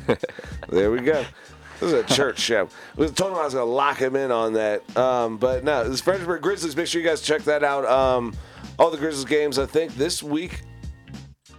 there 0.69 0.91
we 0.91 1.01
go. 1.01 1.25
This 1.79 1.93
is 1.93 1.93
a 1.93 2.03
church 2.03 2.39
show. 2.39 2.69
I 2.97 3.05
told 3.05 3.33
him 3.33 3.37
I 3.37 3.45
was 3.45 3.53
going 3.53 3.65
to 3.67 3.71
lock 3.71 3.99
him 3.99 4.15
in 4.15 4.31
on 4.31 4.53
that. 4.53 4.97
Um, 4.97 5.37
but 5.37 5.63
no, 5.63 5.83
this 5.83 5.95
is 5.95 6.01
Fredericksburg 6.01 6.41
Grizzlies. 6.41 6.75
Make 6.75 6.87
sure 6.87 7.01
you 7.01 7.07
guys 7.07 7.21
check 7.21 7.43
that 7.43 7.63
out. 7.63 7.85
Um, 7.85 8.35
all 8.79 8.89
the 8.89 8.97
Grizzlies 8.97 9.25
games, 9.25 9.59
I 9.59 9.67
think, 9.67 9.95
this 9.95 10.23
week 10.23 10.61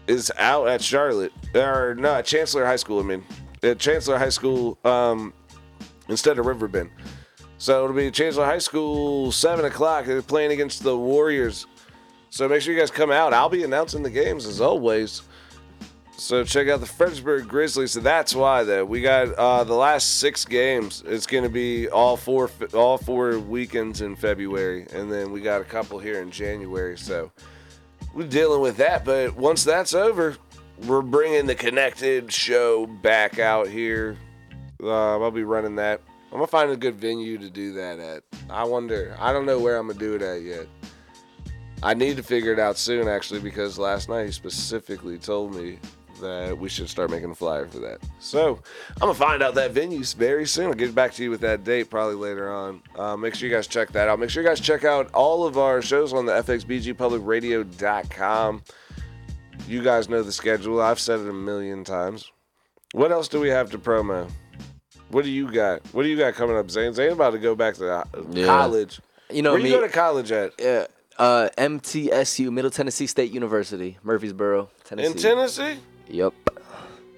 is 0.08 0.32
out 0.38 0.66
at 0.68 0.82
Charlotte. 0.82 1.32
Or, 1.54 1.94
no, 1.94 2.14
at 2.14 2.24
Chancellor 2.24 2.66
High 2.66 2.76
School, 2.76 2.98
I 3.00 3.02
mean. 3.04 3.24
At 3.62 3.78
Chancellor 3.78 4.18
High 4.18 4.28
School 4.28 4.78
um, 4.84 5.32
instead 6.08 6.38
of 6.38 6.46
Riverbend. 6.46 6.90
So 7.58 7.84
it'll 7.84 7.96
be 7.96 8.10
Chancellor 8.10 8.44
High 8.44 8.58
School, 8.58 9.30
7 9.30 9.64
o'clock. 9.64 10.06
They're 10.06 10.22
playing 10.22 10.52
against 10.52 10.82
the 10.82 10.96
Warriors. 10.96 11.66
So 12.30 12.48
make 12.48 12.62
sure 12.62 12.74
you 12.74 12.78
guys 12.78 12.90
come 12.90 13.10
out. 13.10 13.32
I'll 13.32 13.48
be 13.48 13.64
announcing 13.64 14.02
the 14.02 14.10
games 14.10 14.46
as 14.46 14.60
always. 14.60 15.22
So 16.18 16.42
check 16.42 16.66
out 16.66 16.80
the 16.80 16.86
Fredericksburg 16.86 17.46
Grizzlies. 17.46 17.92
So 17.92 18.00
that's 18.00 18.34
why 18.34 18.64
though 18.64 18.84
we 18.84 19.00
got 19.00 19.28
uh, 19.34 19.62
the 19.62 19.74
last 19.74 20.18
six 20.18 20.44
games. 20.44 21.04
It's 21.06 21.28
going 21.28 21.44
to 21.44 21.48
be 21.48 21.88
all 21.88 22.16
four 22.16 22.50
all 22.74 22.98
four 22.98 23.38
weekends 23.38 24.00
in 24.00 24.16
February, 24.16 24.86
and 24.92 25.10
then 25.12 25.30
we 25.30 25.40
got 25.40 25.60
a 25.60 25.64
couple 25.64 26.00
here 26.00 26.20
in 26.20 26.32
January. 26.32 26.98
So 26.98 27.30
we're 28.12 28.26
dealing 28.26 28.60
with 28.60 28.76
that. 28.78 29.04
But 29.04 29.36
once 29.36 29.62
that's 29.62 29.94
over, 29.94 30.36
we're 30.86 31.02
bringing 31.02 31.46
the 31.46 31.54
Connected 31.54 32.32
show 32.32 32.86
back 32.86 33.38
out 33.38 33.68
here. 33.68 34.16
Uh, 34.82 35.20
I'll 35.20 35.30
be 35.30 35.44
running 35.44 35.76
that. 35.76 36.00
I'm 36.32 36.38
gonna 36.38 36.48
find 36.48 36.70
a 36.72 36.76
good 36.76 36.96
venue 36.96 37.38
to 37.38 37.48
do 37.48 37.72
that 37.74 38.00
at. 38.00 38.24
I 38.50 38.64
wonder. 38.64 39.16
I 39.20 39.32
don't 39.32 39.46
know 39.46 39.60
where 39.60 39.76
I'm 39.76 39.86
gonna 39.86 40.00
do 40.00 40.16
it 40.16 40.22
at 40.22 40.42
yet. 40.42 40.66
I 41.80 41.94
need 41.94 42.16
to 42.16 42.24
figure 42.24 42.52
it 42.52 42.58
out 42.58 42.76
soon, 42.76 43.06
actually, 43.06 43.38
because 43.38 43.78
last 43.78 44.08
night 44.08 44.26
he 44.26 44.32
specifically 44.32 45.16
told 45.16 45.54
me 45.54 45.78
that 46.20 46.56
we 46.58 46.68
should 46.68 46.88
start 46.88 47.10
making 47.10 47.30
a 47.30 47.34
flyer 47.34 47.66
for 47.66 47.78
that. 47.80 47.98
So 48.20 48.60
I'm 48.96 49.00
gonna 49.00 49.14
find 49.14 49.42
out 49.42 49.54
that 49.56 49.72
venue 49.72 50.02
very 50.04 50.46
soon. 50.46 50.66
I'll 50.66 50.74
get 50.74 50.94
back 50.94 51.12
to 51.14 51.22
you 51.22 51.30
with 51.30 51.40
that 51.40 51.64
date 51.64 51.88
probably 51.90 52.14
later 52.16 52.52
on. 52.52 52.82
Uh, 52.96 53.16
make 53.16 53.34
sure 53.34 53.48
you 53.48 53.54
guys 53.54 53.66
check 53.66 53.90
that 53.92 54.08
out. 54.08 54.18
Make 54.20 54.30
sure 54.30 54.42
you 54.42 54.48
guys 54.48 54.60
check 54.60 54.84
out 54.84 55.10
all 55.14 55.44
of 55.46 55.56
our 55.58 55.80
shows 55.82 56.12
on 56.12 56.26
the 56.26 56.32
FXBGPublicRadio.com. 56.32 58.62
You 59.66 59.82
guys 59.82 60.08
know 60.08 60.22
the 60.22 60.32
schedule. 60.32 60.80
I've 60.80 61.00
said 61.00 61.20
it 61.20 61.28
a 61.28 61.32
million 61.32 61.84
times. 61.84 62.30
What 62.92 63.12
else 63.12 63.28
do 63.28 63.38
we 63.40 63.48
have 63.50 63.70
to 63.72 63.78
promo? 63.78 64.30
What 65.10 65.24
do 65.24 65.30
you 65.30 65.50
got? 65.50 65.82
What 65.92 66.02
do 66.04 66.08
you 66.08 66.16
got 66.16 66.34
coming 66.34 66.56
up, 66.56 66.70
Zane? 66.70 66.94
Zane 66.94 67.12
about 67.12 67.30
to 67.30 67.38
go 67.38 67.54
back 67.54 67.74
to 67.76 68.04
Yeah. 68.30 68.46
college. 68.46 69.00
You 69.30 69.42
know 69.42 69.52
where 69.52 69.60
me. 69.62 69.68
you 69.70 69.76
go 69.76 69.82
to 69.82 69.88
college 69.92 70.32
at? 70.32 70.52
Yeah. 70.58 70.86
Uh, 71.18 71.48
MTSU, 71.58 72.50
Middle 72.52 72.70
Tennessee 72.70 73.06
State 73.06 73.30
University, 73.32 73.98
Murfreesboro, 74.02 74.70
Tennessee. 74.84 75.10
In 75.10 75.16
Tennessee? 75.16 75.76
Yep. 76.08 76.34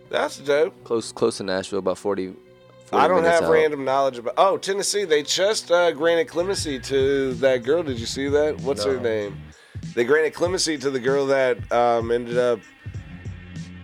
That's 0.09 0.39
dope. 0.39 0.85
Close, 0.85 1.13
close 1.13 1.37
to 1.39 1.45
Nashville, 1.45 1.79
about 1.79 1.99
40. 1.99 2.35
40 2.87 3.05
I 3.05 3.07
don't 3.07 3.23
minutes 3.23 3.41
have 3.41 3.49
out. 3.49 3.53
random 3.53 3.85
knowledge 3.85 4.19
about. 4.19 4.35
Oh, 4.37 4.59
Tennessee. 4.59 5.05
They 5.05 5.23
just 5.23 5.71
uh, 5.71 5.93
granted 5.93 6.27
clemency 6.27 6.81
to 6.81 7.35
that 7.35 7.63
girl. 7.63 7.83
Did 7.85 8.01
you 8.01 8.07
see 8.07 8.29
that? 8.29 8.61
What's 8.63 8.85
her 8.85 8.99
name? 8.99 9.41
They 9.95 10.05
granted 10.05 10.35
clemency 10.35 10.77
to 10.79 10.91
the 10.91 10.99
girl 10.99 11.27
that 11.27 11.71
um, 11.73 12.11
ended 12.11 12.37
up. 12.39 12.59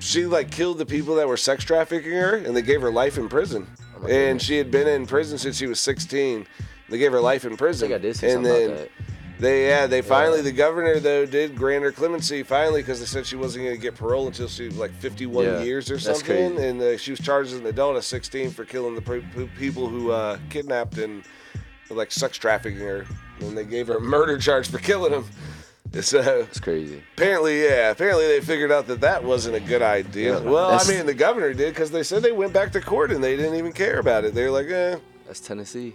She 0.00 0.26
like 0.26 0.50
killed 0.50 0.78
the 0.78 0.86
people 0.86 1.14
that 1.16 1.26
were 1.28 1.36
sex 1.36 1.64
trafficking 1.64 2.12
her, 2.12 2.36
and 2.36 2.56
they 2.56 2.62
gave 2.62 2.80
her 2.80 2.90
life 2.90 3.18
in 3.18 3.28
prison. 3.28 3.68
Oh 4.02 4.06
and 4.08 4.42
she 4.42 4.56
had 4.56 4.70
been 4.70 4.86
in 4.86 5.06
prison 5.06 5.38
since 5.38 5.56
she 5.56 5.66
was 5.66 5.80
16. 5.80 6.46
They 6.88 6.98
gave 6.98 7.12
her 7.12 7.20
life 7.20 7.44
in 7.44 7.56
prison. 7.56 7.92
I 7.92 7.98
did 7.98 8.16
see 8.16 8.26
and 8.26 8.44
something 8.44 8.52
then, 8.52 8.70
about 8.70 8.88
They 9.38 9.66
yeah, 9.68 9.86
they 9.86 10.00
finally 10.00 10.40
the 10.40 10.52
governor 10.52 10.98
though 10.98 11.26
did 11.26 11.56
grant 11.56 11.84
her 11.84 11.92
clemency 11.92 12.42
finally 12.42 12.80
because 12.80 13.00
they 13.00 13.06
said 13.06 13.26
she 13.26 13.36
wasn't 13.36 13.64
going 13.66 13.76
to 13.76 13.80
get 13.82 13.94
parole 13.94 14.26
until 14.26 14.48
she 14.48 14.64
was 14.66 14.78
like 14.78 14.92
51 14.92 15.44
Yeah, 15.44 15.62
years 15.62 15.90
or 15.90 15.94
that's 15.94 16.04
something, 16.06 16.54
crazy. 16.54 16.68
and 16.68 16.80
uh, 16.80 16.96
she 16.96 17.10
was 17.10 17.20
charged 17.20 17.52
as 17.52 17.58
an 17.60 17.66
adult 17.66 17.96
at 17.96 18.04
16 18.04 18.50
for 18.50 18.64
killing 18.64 18.94
the 18.94 19.02
pe- 19.02 19.46
people 19.58 19.88
who 19.88 20.10
uh, 20.10 20.38
kidnapped 20.48 20.96
and 20.98 21.22
like 21.90 22.10
sex 22.10 22.38
trafficking 22.38 22.78
her, 22.80 23.04
and 23.40 23.56
they 23.56 23.64
gave 23.64 23.88
her 23.88 23.98
a 23.98 24.00
murder 24.00 24.38
charge 24.38 24.68
for 24.68 24.78
killing 24.78 25.12
them. 25.12 25.26
So 26.02 26.18
It's 26.50 26.60
crazy. 26.60 27.02
apparently, 27.16 27.62
yeah, 27.64 27.90
apparently 27.90 28.26
they 28.26 28.40
figured 28.42 28.70
out 28.72 28.86
that 28.88 29.00
that 29.00 29.22
wasn't 29.24 29.56
a 29.56 29.60
good 29.60 29.80
idea. 29.80 30.34
Yeah, 30.34 30.40
well, 30.50 30.66
I 30.66 30.70
that's- 30.72 30.88
mean, 30.90 31.06
the 31.06 31.14
governor 31.14 31.54
did 31.54 31.72
because 31.72 31.90
they 31.90 32.02
said 32.02 32.22
they 32.22 32.32
went 32.32 32.52
back 32.52 32.72
to 32.72 32.82
court 32.82 33.12
and 33.12 33.24
they 33.24 33.34
didn't 33.36 33.54
even 33.54 33.72
care 33.72 33.98
about 33.98 34.24
it. 34.24 34.34
They 34.34 34.42
were 34.44 34.50
like, 34.50 34.66
eh. 34.66 34.96
That's 35.26 35.40
Tennessee. 35.40 35.94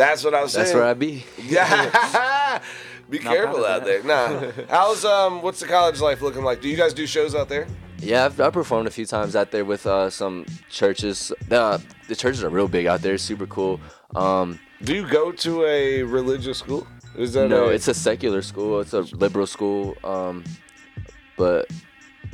That's 0.00 0.24
what 0.24 0.34
I 0.34 0.42
was 0.42 0.52
saying. 0.52 0.64
That's 0.64 0.74
where 0.74 0.84
I 0.84 0.94
be. 0.94 1.24
Yeah. 1.42 2.62
Be 3.10 3.18
Not 3.18 3.34
careful 3.34 3.66
out 3.66 3.84
there. 3.84 4.02
Nah. 4.02 4.50
How's 4.70 5.04
um 5.04 5.42
what's 5.42 5.60
the 5.60 5.66
college 5.66 6.00
life 6.00 6.22
looking 6.22 6.42
like? 6.42 6.62
Do 6.62 6.68
you 6.70 6.76
guys 6.76 6.94
do 6.94 7.06
shows 7.06 7.34
out 7.34 7.48
there? 7.50 7.66
Yeah, 7.98 8.24
I've, 8.24 8.40
I've 8.40 8.52
performed 8.54 8.88
a 8.88 8.90
few 8.90 9.04
times 9.04 9.36
out 9.36 9.50
there 9.50 9.66
with 9.66 9.84
uh, 9.86 10.08
some 10.08 10.46
churches. 10.70 11.32
The 11.48 11.82
the 12.08 12.16
churches 12.16 12.42
are 12.42 12.48
real 12.48 12.68
big 12.68 12.86
out 12.86 13.02
there. 13.02 13.18
Super 13.18 13.46
cool. 13.46 13.78
Um, 14.16 14.58
Do 14.82 14.94
you 14.94 15.06
go 15.06 15.32
to 15.32 15.64
a 15.66 16.02
religious 16.04 16.58
school? 16.58 16.86
Is 17.14 17.34
that 17.34 17.48
no, 17.48 17.66
a- 17.66 17.72
it's 17.74 17.88
a 17.88 17.94
secular 17.94 18.40
school. 18.40 18.80
It's 18.80 18.94
a 18.94 19.02
liberal 19.24 19.46
school. 19.46 19.96
Um, 20.02 20.44
but 21.36 21.68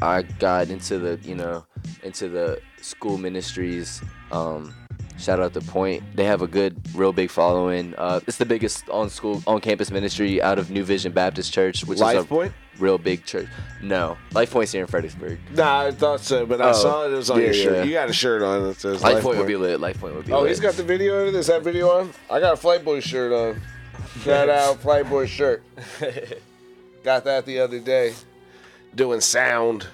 I 0.03 0.23
got 0.23 0.69
into 0.69 0.99
the 0.99 1.19
you 1.29 1.35
know 1.35 1.67
into 2.05 2.29
the 2.29 2.61
school 2.81 3.19
ministries. 3.19 4.03
Um, 4.31 4.73
shout 5.19 5.41
out 5.41 5.53
to 5.55 5.61
Point. 5.61 6.03
They 6.15 6.25
have 6.25 6.43
a 6.43 6.47
good, 6.47 6.77
real 6.95 7.13
big 7.13 7.31
following. 7.31 7.95
Uh, 7.97 8.21
it's 8.27 8.37
the 8.37 8.47
biggest 8.47 8.89
on 8.91 9.11
school 9.11 9.43
on 9.47 9.61
campus 9.61 9.91
ministry 9.91 10.41
out 10.43 10.59
of 10.59 10.71
New 10.71 10.85
Vision 10.85 11.13
Baptist 11.13 11.53
Church, 11.53 11.85
which 11.85 11.97
is 12.01 12.03
a 12.03 12.23
Point? 12.25 12.53
real 12.79 12.99
big 12.99 13.25
church. 13.25 13.49
No, 13.83 14.19
Life 14.33 14.51
Point's 14.51 14.73
here 14.73 14.83
in 14.83 14.87
Fredericksburg. 14.87 15.39
Nah, 15.55 15.87
I 15.87 15.91
thought 15.93 16.21
so, 16.21 16.45
but 16.47 16.61
I 16.61 16.71
Oh, 16.71 16.73
saw 16.73 17.05
it, 17.07 17.13
it 17.13 17.17
was 17.17 17.31
on 17.31 17.39
yeah, 17.39 17.45
your 17.47 17.55
shirt. 17.55 17.77
yeah. 17.79 17.83
You 17.85 17.93
got 17.95 18.11
a 18.11 18.13
shirt 18.13 18.43
on 18.43 18.65
that 18.65 18.81
says 18.81 19.03
Life, 19.03 19.15
Life 19.15 19.23
Point 19.23 19.39
would 19.39 19.47
be 19.47 19.57
lit. 19.57 19.81
Life 19.81 19.99
Point 20.01 20.15
would 20.15 20.27
be 20.27 20.33
Oh, 20.33 20.41
lit. 20.41 20.51
he's 20.51 20.61
got 20.61 20.75
the 20.75 20.83
video 20.83 21.15
of 21.27 21.29
it. 21.35 21.39
Is 21.39 21.47
that 21.47 21.63
video 21.63 21.89
on? 21.91 22.13
I 22.31 22.39
got 22.41 22.53
a 22.53 22.57
Flight 22.57 22.85
Boy 22.85 23.01
shirt 23.01 23.33
on. 23.33 23.61
Shout 24.23 24.49
out 24.51 24.81
Flight 24.81 25.09
Boy 25.09 25.27
shirt. 25.27 25.63
got 27.03 27.25
that 27.25 27.47
the 27.47 27.61
other 27.61 27.79
day. 27.81 28.15
Doing 28.95 29.21
sound. 29.21 29.87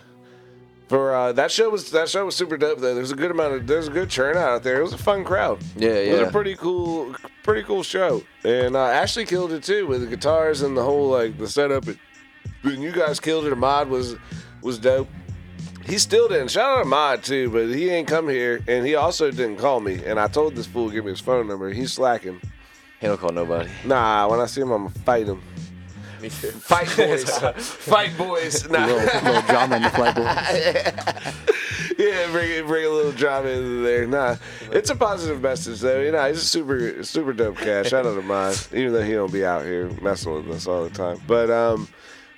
For 0.92 1.14
uh, 1.14 1.32
that 1.32 1.50
show 1.50 1.70
was 1.70 1.90
that 1.92 2.10
show 2.10 2.26
was 2.26 2.36
super 2.36 2.58
dope 2.58 2.78
though. 2.78 2.94
There's 2.94 3.12
a 3.12 3.16
good 3.16 3.30
amount 3.30 3.54
of 3.54 3.66
there's 3.66 3.88
a 3.88 3.90
good 3.90 4.10
turnout 4.10 4.50
out 4.50 4.62
there. 4.62 4.78
It 4.78 4.82
was 4.82 4.92
a 4.92 4.98
fun 4.98 5.24
crowd. 5.24 5.58
Yeah, 5.74 5.88
yeah. 5.88 5.94
It 5.94 6.20
was 6.20 6.28
a 6.28 6.30
pretty 6.30 6.54
cool 6.54 7.16
pretty 7.42 7.62
cool 7.62 7.82
show. 7.82 8.22
And 8.44 8.76
uh, 8.76 8.88
Ashley 8.88 9.24
killed 9.24 9.52
it 9.52 9.62
too 9.62 9.86
with 9.86 10.02
the 10.02 10.06
guitars 10.06 10.60
and 10.60 10.76
the 10.76 10.82
whole 10.82 11.08
like 11.08 11.38
the 11.38 11.48
setup. 11.48 11.86
And 11.86 12.82
you 12.82 12.92
guys 12.92 13.20
killed 13.20 13.46
it. 13.46 13.54
Ahmad 13.54 13.88
was 13.88 14.16
was 14.60 14.78
dope. 14.78 15.08
He 15.86 15.96
still 15.96 16.28
didn't. 16.28 16.50
Shout 16.50 16.80
out 16.80 16.82
to 16.82 16.86
Ahmad 16.86 17.24
too, 17.24 17.48
but 17.48 17.68
he 17.68 17.88
ain't 17.88 18.06
come 18.06 18.28
here, 18.28 18.62
and 18.68 18.86
he 18.86 18.94
also 18.94 19.30
didn't 19.30 19.56
call 19.56 19.80
me. 19.80 20.04
And 20.04 20.20
I 20.20 20.28
told 20.28 20.54
this 20.54 20.66
fool 20.66 20.88
to 20.88 20.94
give 20.94 21.06
me 21.06 21.12
his 21.12 21.20
phone 21.20 21.48
number. 21.48 21.70
He's 21.70 21.94
slacking. 21.94 22.38
He 23.00 23.06
don't 23.06 23.18
call 23.18 23.32
nobody. 23.32 23.70
Nah, 23.86 24.28
when 24.28 24.40
I 24.40 24.44
see 24.44 24.60
him, 24.60 24.70
I'm 24.70 24.88
gonna 24.88 25.04
fight 25.06 25.26
him. 25.26 25.42
Me 26.22 26.28
too. 26.28 26.50
Fight 26.52 26.96
boys, 26.96 27.24
fight 27.58 28.16
boys. 28.16 28.68
Nah. 28.68 28.86
little, 28.86 29.22
little 29.24 29.42
drama 29.42 29.76
in 29.76 29.82
the 29.82 29.90
flight 29.90 30.14
boy. 30.14 30.22
yeah, 31.98 32.30
bring 32.30 32.64
bring 32.64 32.86
a 32.86 32.88
little 32.88 33.10
drama 33.10 33.48
into 33.48 33.82
there. 33.82 34.06
Nah, 34.06 34.36
it's 34.70 34.88
a 34.90 34.94
positive 34.94 35.42
message 35.42 35.80
though. 35.80 36.00
You 36.00 36.12
know, 36.12 36.28
he's 36.28 36.38
a 36.38 36.44
super 36.44 37.02
super 37.02 37.32
dope 37.32 37.56
cat. 37.56 37.88
Shout 37.88 38.06
out 38.06 38.14
to 38.14 38.22
mine, 38.22 38.54
even 38.72 38.92
though 38.92 39.02
he 39.02 39.14
don't 39.14 39.32
be 39.32 39.44
out 39.44 39.64
here 39.64 39.90
messing 40.00 40.32
with 40.32 40.48
us 40.50 40.68
all 40.68 40.84
the 40.84 40.90
time. 40.90 41.20
But 41.26 41.50
um, 41.50 41.88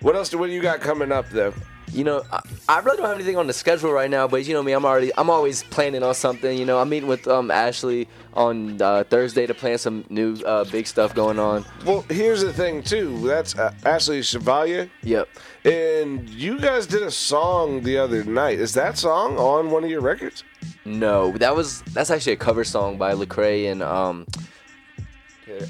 what 0.00 0.16
else? 0.16 0.30
Do, 0.30 0.38
what 0.38 0.46
do 0.46 0.52
you 0.52 0.62
got 0.62 0.80
coming 0.80 1.12
up 1.12 1.28
though? 1.28 1.52
You 1.92 2.02
know, 2.02 2.22
I, 2.32 2.40
I 2.68 2.78
really 2.80 2.96
don't 2.96 3.06
have 3.06 3.14
anything 3.14 3.36
on 3.36 3.46
the 3.46 3.52
schedule 3.52 3.92
right 3.92 4.10
now, 4.10 4.26
but 4.26 4.44
you 4.46 4.54
know 4.54 4.62
me, 4.62 4.72
I'm 4.72 4.84
already, 4.84 5.12
I'm 5.16 5.30
always 5.30 5.62
planning 5.62 6.02
on 6.02 6.14
something. 6.14 6.58
You 6.58 6.64
know, 6.64 6.78
I'm 6.78 6.88
meeting 6.88 7.08
with 7.08 7.28
um 7.28 7.50
Ashley 7.50 8.08
on 8.32 8.80
uh, 8.82 9.04
Thursday 9.04 9.46
to 9.46 9.54
plan 9.54 9.78
some 9.78 10.04
new 10.08 10.34
uh, 10.44 10.64
big 10.64 10.86
stuff 10.86 11.14
going 11.14 11.38
on. 11.38 11.64
Well, 11.84 12.04
here's 12.08 12.42
the 12.42 12.52
thing 12.52 12.82
too. 12.82 13.18
That's 13.26 13.56
uh, 13.56 13.72
Ashley 13.84 14.22
Chevalier. 14.22 14.90
Yep. 15.02 15.28
And 15.64 16.28
you 16.28 16.58
guys 16.58 16.86
did 16.86 17.02
a 17.02 17.10
song 17.10 17.82
the 17.82 17.96
other 17.96 18.24
night. 18.24 18.58
Is 18.58 18.74
that 18.74 18.98
song 18.98 19.36
on 19.38 19.70
one 19.70 19.84
of 19.84 19.90
your 19.90 20.00
records? 20.00 20.42
No, 20.84 21.32
that 21.32 21.54
was 21.54 21.82
that's 21.92 22.10
actually 22.10 22.32
a 22.32 22.36
cover 22.36 22.64
song 22.64 22.98
by 22.98 23.14
Lecrae 23.14 23.70
and 23.70 23.82
um, 23.82 24.26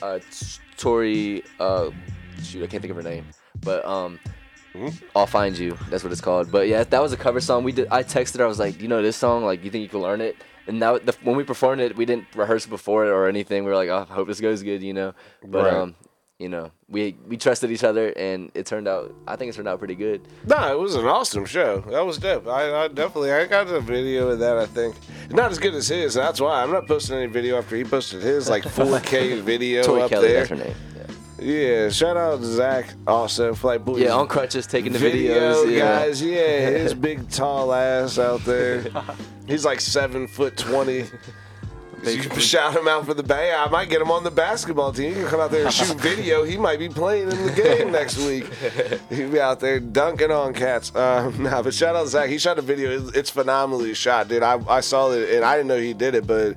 uh, 0.01 0.21
Tori. 0.77 1.45
Uh, 1.61 1.91
shoot, 2.43 2.63
I 2.63 2.67
can't 2.67 2.81
think 2.81 2.91
of 2.91 2.97
her 2.97 3.03
name, 3.03 3.27
but 3.61 3.85
um. 3.85 4.19
I'll 5.15 5.27
find 5.27 5.57
you. 5.57 5.77
That's 5.91 6.03
what 6.03 6.13
it's 6.13 6.21
called. 6.21 6.51
But 6.51 6.69
yeah, 6.69 6.85
that 6.85 7.01
was 7.03 7.13
a 7.13 7.17
cover 7.17 7.41
song. 7.41 7.65
We 7.65 7.73
did. 7.73 7.89
I 7.91 8.03
texted 8.03 8.39
her. 8.39 8.45
I 8.45 8.49
was 8.49 8.59
like, 8.59 8.81
you 8.81 8.89
know 8.89 9.03
this 9.03 9.17
song? 9.17 9.45
Like, 9.45 9.65
you 9.65 9.71
think 9.71 9.83
you 9.83 9.89
can 9.89 10.01
learn 10.01 10.21
it? 10.21 10.37
And 10.67 10.81
now, 10.81 10.99
the, 10.99 11.15
when 11.23 11.37
we 11.37 11.45
performed 11.45 11.81
it, 11.83 11.97
we 11.97 12.05
didn't 12.07 12.27
rehearse 12.35 12.67
before 12.67 13.05
it 13.07 13.11
or 13.11 13.29
anything. 13.29 13.65
We 13.65 13.71
were 13.71 13.77
like, 13.77 13.91
oh, 13.91 14.07
I 14.09 14.13
hope 14.15 14.27
this 14.29 14.41
goes 14.41 14.63
good, 14.63 14.83
you 14.83 14.95
know. 14.95 15.15
But 15.47 15.65
Right. 15.65 15.75
um, 15.75 15.95
you 16.39 16.49
know, 16.49 16.73
we 16.89 17.17
we 17.29 17.37
trusted 17.37 17.71
each 17.71 17.85
other, 17.85 18.09
and 18.17 18.51
it 18.55 18.67
turned 18.67 18.89
out. 18.89 19.15
I 19.29 19.37
think 19.37 19.51
it 19.53 19.55
turned 19.57 19.69
out 19.69 19.79
pretty 19.79 19.95
good. 19.95 20.23
Nah, 20.47 20.73
it 20.73 20.79
was 20.79 20.97
an 20.97 21.05
awesome 21.07 21.45
show. 21.45 21.81
That 21.91 22.05
was 22.05 22.19
dope. 22.19 22.49
I, 22.49 22.85
I 22.85 22.89
definitely 22.89 23.31
I 23.33 23.47
got 23.47 23.69
a 23.69 23.81
video 23.81 24.29
of 24.31 24.41
that. 24.41 24.57
I 24.59 24.67
think 24.67 24.97
not 25.31 25.53
as 25.53 25.59
good 25.59 25.75
as 25.75 25.87
his. 25.87 26.15
That's 26.15 26.41
why 26.41 26.63
I'm 26.63 26.73
not 26.73 26.89
posting 26.89 27.17
any 27.19 27.27
video 27.27 27.57
after 27.59 27.77
he 27.77 27.85
posted 27.85 28.23
his 28.23 28.51
like 28.51 28.65
4K 28.79 29.43
video 29.43 29.83
Tori 29.85 30.03
up 30.03 30.11
Kelly, 30.11 30.29
there. 30.29 30.47
That's 31.37 31.49
her 31.49 31.53
name. 31.53 31.85
Yeah, 31.85 31.89
shout 31.91 32.17
out 32.17 32.41
to 32.41 32.47
Zach 32.47 32.95
also, 33.07 33.55
Flight 33.55 33.85
Boiis. 33.85 34.01
Yeah, 34.01 34.15
on 34.15 34.29
crutches 34.29 34.67
taking 34.67 34.93
the 34.93 34.99
video 34.99 35.35
videos. 35.65 35.73
Yeah. 35.73 35.79
guys. 35.79 36.23
Yeah, 36.23 36.71
his 36.71 36.95
big 37.09 37.29
tall 37.31 37.73
ass 37.73 38.19
out 38.19 38.45
there. 38.45 38.85
He's 39.47 39.65
like 39.65 39.81
seven 39.81 40.27
foot 40.27 40.57
twenty. 40.57 41.05
You 42.05 42.19
can 42.21 42.39
shout 42.39 42.77
him 42.77 42.87
out 42.87 43.07
for 43.07 43.15
the 43.15 43.23
bay. 43.23 43.55
I 43.55 43.67
might 43.71 43.89
get 43.89 44.03
him 44.03 44.11
on 44.11 44.25
the 44.25 44.31
basketball 44.31 44.93
team. 44.93 45.15
He 45.15 45.21
can 45.21 45.27
come 45.29 45.41
out 45.41 45.51
there 45.51 45.65
and 45.65 45.73
shoot 45.73 45.97
video. 46.01 46.43
He 46.45 46.59
might 46.59 46.79
be 46.79 46.91
playing 46.91 47.31
in 47.33 47.47
the 47.47 47.53
game 47.53 47.93
next 47.93 48.19
week. 48.19 48.45
He'll 49.09 49.31
be 49.31 49.41
out 49.41 49.59
there 49.61 49.81
dunking 49.81 50.31
on 50.31 50.53
cats. 50.53 50.95
Um, 50.95 51.43
nah, 51.45 51.63
but 51.63 51.73
shout 51.73 51.97
out 51.97 52.03
to 52.03 52.09
Zach. 52.09 52.29
He 52.29 52.37
shot 52.37 52.59
a 52.59 52.63
video. 52.63 52.91
It's- 52.91 53.11
It's 53.17 53.31
phenomenally 53.31 53.95
shot, 53.95 54.29
dude. 54.29 54.43
I, 54.43 54.61
I 54.69 54.81
saw 54.81 55.13
it 55.13 55.31
and 55.31 55.47
I 55.47 55.57
didn't 55.57 55.69
know 55.69 55.79
he 55.79 55.95
did 55.95 56.15
it, 56.15 56.27
but 56.27 56.57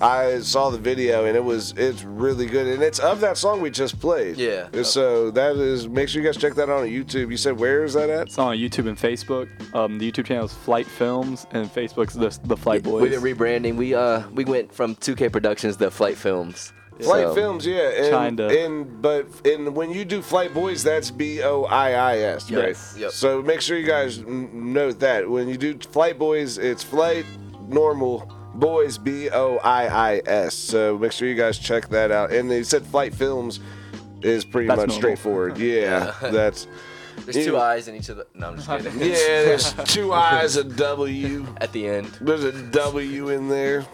I 0.00 0.38
saw 0.40 0.70
the 0.70 0.78
video 0.78 1.24
and 1.24 1.36
it 1.36 1.42
was 1.42 1.72
it's 1.76 2.04
really 2.04 2.46
good. 2.46 2.66
And 2.68 2.82
it's 2.82 2.98
of 3.00 3.20
that 3.20 3.36
song 3.36 3.60
we 3.60 3.70
just 3.70 3.98
played. 4.00 4.36
Yeah. 4.36 4.68
So 4.82 5.30
that 5.32 5.56
is 5.56 5.88
make 5.88 6.08
sure 6.08 6.22
you 6.22 6.28
guys 6.28 6.36
check 6.36 6.54
that 6.54 6.68
out 6.70 6.82
on 6.82 6.86
YouTube. 6.88 7.30
You 7.30 7.36
said 7.36 7.58
where 7.58 7.84
is 7.84 7.94
that 7.94 8.08
at? 8.08 8.28
It's 8.28 8.38
on 8.38 8.56
YouTube 8.56 8.88
and 8.88 8.96
Facebook. 8.96 9.48
Um, 9.74 9.98
the 9.98 10.10
YouTube 10.10 10.26
channel 10.26 10.44
is 10.44 10.52
Flight 10.52 10.86
Films, 10.86 11.46
and 11.50 11.68
Facebook's 11.72 12.14
the, 12.14 12.38
the 12.46 12.56
Flight 12.56 12.82
Boiis. 12.84 13.00
We 13.02 13.08
did 13.08 13.20
rebranding. 13.20 13.76
We 13.76 13.94
uh 13.94 14.28
we 14.30 14.44
went 14.44 14.72
from 14.72 14.94
2K 14.96 15.32
Productions 15.32 15.76
to 15.78 15.90
Flight 15.90 16.16
Films. 16.16 16.72
Flight 17.00 17.26
So- 17.28 17.34
Films, 17.34 17.64
yeah, 17.64 17.90
and, 17.90 18.36
Kinda. 18.38 18.64
and 18.64 19.00
but 19.02 19.26
and 19.46 19.74
when 19.76 19.90
you 19.92 20.04
do 20.04 20.20
Flight 20.20 20.52
Boiis, 20.52 20.82
that's 20.82 21.10
B 21.12 21.42
O 21.42 21.62
I 21.64 21.90
I 21.92 22.18
S, 22.18 22.50
right? 22.50 22.68
Yes, 22.68 22.96
yep. 22.98 23.10
So 23.12 23.40
make 23.42 23.60
sure 23.60 23.78
you 23.78 23.86
guys 23.86 24.18
n- 24.18 24.72
note 24.72 24.98
that 25.00 25.28
when 25.30 25.48
you 25.48 25.56
do 25.56 25.78
Flight 25.78 26.18
Boiis, 26.18 26.58
it's 26.58 26.82
Flight 26.82 27.24
Normal 27.68 28.32
Boys 28.58 28.98
B 28.98 29.30
O 29.30 29.56
I 29.58 29.86
I 30.16 30.22
S. 30.26 30.54
So 30.54 30.98
make 30.98 31.12
sure 31.12 31.28
you 31.28 31.34
guys 31.34 31.58
check 31.58 31.88
that 31.90 32.10
out. 32.10 32.32
And 32.32 32.50
they 32.50 32.62
said 32.62 32.84
Flight 32.84 33.14
Films 33.14 33.60
is 34.22 34.44
pretty 34.44 34.66
That's 34.68 34.78
much 34.78 34.88
normal. 34.88 34.96
straightforward. 35.00 35.58
Yeah, 35.58 36.12
Yeah. 36.22 36.30
that's. 36.30 36.66
There's 37.24 37.36
you 37.36 37.44
two 37.46 37.52
know- 37.52 37.58
eyes 37.60 37.88
in 37.88 37.94
each 37.96 38.08
of 38.10 38.16
the. 38.16 38.26
No, 38.34 38.48
I'm 38.48 38.56
just 38.56 38.68
kidding. 38.68 38.92
Yeah, 39.00 39.16
there's 39.44 39.72
two 39.84 40.12
eyes, 40.28 40.56
a 40.56 40.64
W. 40.64 41.46
At 41.60 41.72
the 41.72 41.86
end. 41.86 42.06
There's 42.20 42.44
a 42.44 42.52
W 42.70 43.28
in 43.30 43.48
there. 43.48 43.84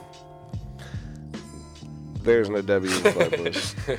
There's 2.23 2.49
no 2.49 2.63
W 2.63 2.91
in 2.91 3.03
Flight 3.13 3.33
Boiis. 3.33 3.99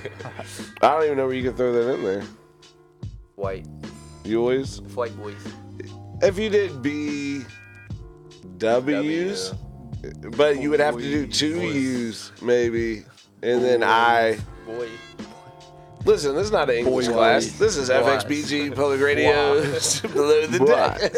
I 0.82 0.90
don't 0.90 1.04
even 1.06 1.18
know 1.18 1.28
where 1.28 1.36
you 1.36 1.44
can 1.44 1.56
throw 1.56 1.72
that 1.74 1.94
in 1.94 2.04
there. 2.04 2.24
White. 3.36 3.68
You 4.24 4.40
always. 4.40 4.80
Flight 4.90 5.12
Boiis. 5.12 5.52
If 6.24 6.40
you 6.40 6.50
did 6.50 6.82
B 6.82 7.44
W's, 8.58 9.54
but 10.38 10.60
you 10.62 10.70
would 10.70 10.80
have 10.80 10.96
to 10.96 11.02
do 11.02 11.28
two 11.28 11.62
U's 11.62 12.32
maybe, 12.42 13.04
and 13.42 13.64
then 13.64 13.84
I. 13.84 14.38
Boy. 14.66 14.90
Listen, 16.06 16.36
this 16.36 16.46
is 16.46 16.52
not 16.52 16.70
an 16.70 16.76
English 16.78 17.08
Boy. 17.08 17.14
class. 17.14 17.48
This 17.54 17.78
is. 17.78 17.90
FXBG 17.90 18.76
Public 18.76 19.02
Radio 19.02 19.56
below 20.14 20.46
the 20.48 20.60
deck. 20.66 21.12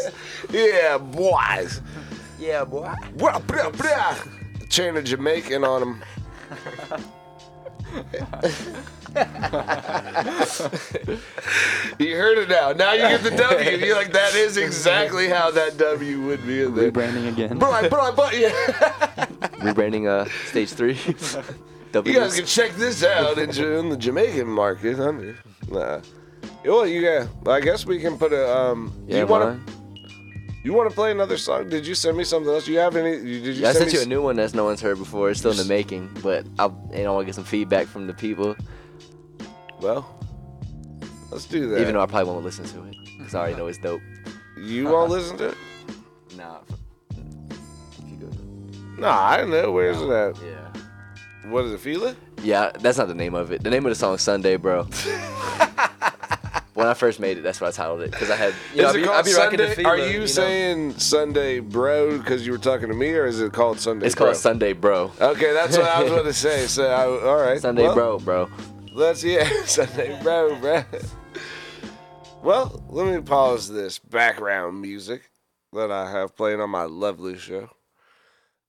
yeah, 0.49 0.97
boys. 0.97 1.81
Yeah, 2.39 2.63
boy. 2.63 2.93
Blah, 3.15 3.39
blah, 3.39 3.69
blah. 3.71 4.15
Cheering 4.69 4.97
a 4.97 5.01
Jamaican 5.01 5.63
on 5.63 5.81
him. 5.81 6.03
you 11.99 12.15
heard 12.15 12.37
it 12.37 12.49
now. 12.49 12.71
Now 12.73 12.93
you 12.93 13.01
get 13.01 13.23
the 13.23 13.31
W. 13.31 13.69
You're 13.85 13.95
like, 13.95 14.11
that 14.13 14.35
is 14.35 14.57
exactly 14.57 15.27
how 15.29 15.51
that 15.51 15.77
W 15.77 16.21
would 16.21 16.45
be 16.45 16.63
in 16.63 16.75
there. 16.75 16.91
Rebranding 16.91 17.29
again. 17.29 17.57
Blah, 17.57 17.87
blah, 17.87 18.11
blah, 18.11 18.29
yeah. 18.31 18.49
Rebranding 19.61 20.07
uh 20.07 20.25
stage 20.45 20.71
three. 20.71 20.97
You 21.93 22.13
guys 22.13 22.35
can 22.35 22.45
check 22.45 22.73
this 22.73 23.01
out 23.03 23.37
in, 23.39 23.49
Ja- 23.49 23.79
in 23.79 23.89
the 23.89 23.97
Jamaican 23.97 24.45
market 24.47 24.99
Nah. 25.69 26.01
Well, 26.63 26.85
you 26.85 27.01
got. 27.01 27.27
I 27.49 27.59
guess 27.61 27.85
we 27.87 27.97
can 27.99 28.17
put 28.17 28.33
a. 28.33 28.55
Um, 28.55 28.93
Yeah, 29.07 29.19
you 29.21 29.25
to? 29.27 29.59
You 30.63 30.73
want 30.73 30.89
to 30.89 30.93
play 30.93 31.11
another 31.11 31.37
song? 31.37 31.69
Did 31.69 31.87
you 31.87 31.95
send 31.95 32.17
me 32.17 32.25
something 32.25 32.51
else? 32.53 32.67
You 32.67 32.77
have 32.79 32.97
any? 32.97 33.11
you- 33.15 33.39
Did 33.41 33.55
you 33.55 33.63
Yeah, 33.63 33.69
I 33.69 33.71
send 33.73 33.89
sent 33.89 33.93
me 33.93 33.99
you 33.99 34.03
a 34.05 34.09
new 34.09 34.21
one 34.21 34.35
that's 34.35 34.53
no 34.53 34.65
one's 34.65 34.81
heard 34.81 34.97
before. 34.97 35.29
It's 35.31 35.39
still 35.39 35.51
in 35.51 35.57
the 35.57 35.65
making, 35.65 36.09
but 36.21 36.45
I 36.59 36.65
you 36.93 37.03
know 37.03 37.13
I 37.13 37.15
want 37.15 37.21
to 37.21 37.25
get 37.25 37.35
some 37.35 37.45
feedback 37.45 37.87
from 37.87 38.05
the 38.05 38.13
people. 38.13 38.55
Well, 39.81 40.19
let's 41.31 41.45
do 41.45 41.69
that. 41.69 41.81
Even 41.81 41.93
though 41.93 42.01
I 42.01 42.05
probably 42.05 42.31
won't 42.31 42.43
listen 42.43 42.65
to 42.65 42.83
it 42.85 42.97
because 43.17 43.35
I 43.35 43.39
already 43.39 43.55
know 43.57 43.67
it's 43.67 43.77
dope. 43.77 44.01
You 44.57 44.85
won't 44.85 45.11
uh-huh. 45.11 45.13
listen 45.13 45.37
to 45.37 45.49
it? 45.49 45.57
Nah. 46.35 46.59
No, 48.97 49.09
I 49.09 49.37
don't 49.37 49.51
know. 49.51 49.71
Where's 49.71 50.01
it 50.01 50.09
at? 50.09 50.35
Yeah. 50.41 51.51
What 51.51 51.65
is 51.65 51.85
it? 51.85 51.85
It? 51.85 52.17
Yeah, 52.43 52.71
that's 52.79 52.97
not 52.97 53.07
the 53.07 53.15
name 53.15 53.35
of 53.35 53.51
it. 53.51 53.63
The 53.63 53.69
name 53.69 53.85
of 53.85 53.91
the 53.91 53.95
song 53.95 54.15
is 54.15 54.21
Sunday, 54.21 54.57
bro. 54.57 54.83
when 56.73 56.87
I 56.87 56.93
first 56.93 57.19
made 57.19 57.37
it, 57.37 57.41
that's 57.41 57.61
what 57.61 57.67
I 57.67 57.71
titled 57.71 58.01
it 58.01 58.11
because 58.11 58.29
I 58.31 58.35
had. 58.35 58.53
You 58.73 58.81
know, 58.81 58.89
is 58.89 58.95
it 58.95 58.99
be, 58.99 59.05
called 59.05 59.17
I 59.17 59.21
be 59.21 59.33
rocking 59.33 59.57
the 59.57 59.67
Sunday? 59.67 59.75
feeler, 59.75 59.89
Are 59.89 59.97
you, 59.97 60.19
know? 60.19 60.25
saying 60.25 60.97
Sunday, 60.97 61.59
bro, 61.59 62.17
because 62.17 62.45
you 62.45 62.51
were 62.51 62.57
talking 62.57 62.87
to 62.89 62.95
me, 62.95 63.13
or 63.13 63.25
is 63.25 63.39
it 63.39 63.53
called 63.53 63.79
Sunday? 63.79 64.07
It's 64.07 64.15
bro? 64.15 64.27
called 64.27 64.37
Sunday, 64.37 64.73
bro. 64.73 65.11
Okay, 65.21 65.53
that's 65.53 65.77
what 65.77 65.87
I 65.87 66.01
was 66.01 66.11
going 66.11 66.25
to 66.25 66.33
say. 66.33 66.67
So, 66.67 66.87
I, 66.87 67.05
all 67.27 67.41
right. 67.41 67.61
Sunday, 67.61 67.83
well, 67.83 68.19
bro, 68.19 68.19
bro. 68.19 68.49
Let's 68.97 69.23
yeah, 69.23 69.47
Sunday, 69.65 70.19
bro, 70.23 70.55
bro. 70.55 70.83
Well, 72.41 72.83
let 72.89 73.13
me 73.13 73.21
pause 73.21 73.69
this 73.69 73.99
background 73.99 74.81
music 74.81 75.29
that 75.71 75.91
I 75.91 76.09
have 76.09 76.35
playing 76.35 76.61
on 76.61 76.71
my 76.71 76.85
lovely 76.85 77.37
show. 77.37 77.69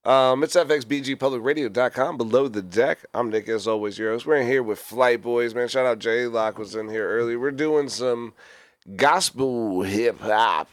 Um, 0.05 0.45
it's 0.45 0.55
FXBGPublicRadio.com, 0.55 2.19
below 2.19 2.47
the 2.47 2.61
deck. 2.61 3.07
I'm 3.15 3.31
Nick, 3.31 3.49
as 3.49 3.67
always, 3.67 3.99
your 3.99 4.11
host. 4.11 4.27
We're 4.27 4.37
in 4.37 4.47
here 4.47 4.63
with 4.63 4.79
Flight 4.79 5.23
Boiis, 5.23 5.55
man. 5.55 5.67
Shout 5.67 5.87
out 5.87 5.99
J 5.99 6.27
Locke 6.27 6.59
was 6.59 6.75
in 6.75 6.91
here 6.91 7.09
earlier. 7.09 7.39
We're 7.39 7.51
doing 7.51 7.89
some 7.89 8.35
gospel 8.97 9.81
hip 9.81 10.21
hop 10.21 10.69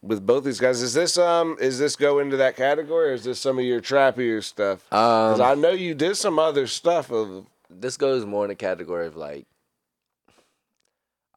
with 0.00 0.24
both 0.24 0.44
these 0.44 0.60
guys. 0.60 0.80
Is 0.80 0.94
this 0.94 1.18
um 1.18 1.58
is 1.60 1.78
this 1.78 1.94
go 1.94 2.20
into 2.20 2.38
that 2.38 2.56
category 2.56 3.10
or 3.10 3.12
is 3.12 3.24
this 3.24 3.38
some 3.38 3.58
of 3.58 3.66
your 3.66 3.82
trappier 3.82 4.42
stuff? 4.42 4.90
Um, 4.90 5.42
I 5.42 5.54
know 5.56 5.72
you 5.72 5.94
did 5.94 6.16
some 6.16 6.38
other 6.38 6.66
stuff 6.66 7.12
of 7.12 7.44
This 7.70 7.96
goes 7.96 8.24
more 8.24 8.44
in 8.44 8.48
the 8.48 8.54
category 8.54 9.06
of 9.06 9.16
like, 9.16 9.46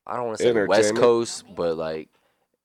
I 0.08 0.16
don't 0.16 0.28
want 0.28 0.38
to 0.40 0.44
say 0.44 0.66
West 0.66 0.96
Coast, 0.96 1.46
but 1.56 1.78
like, 1.78 2.10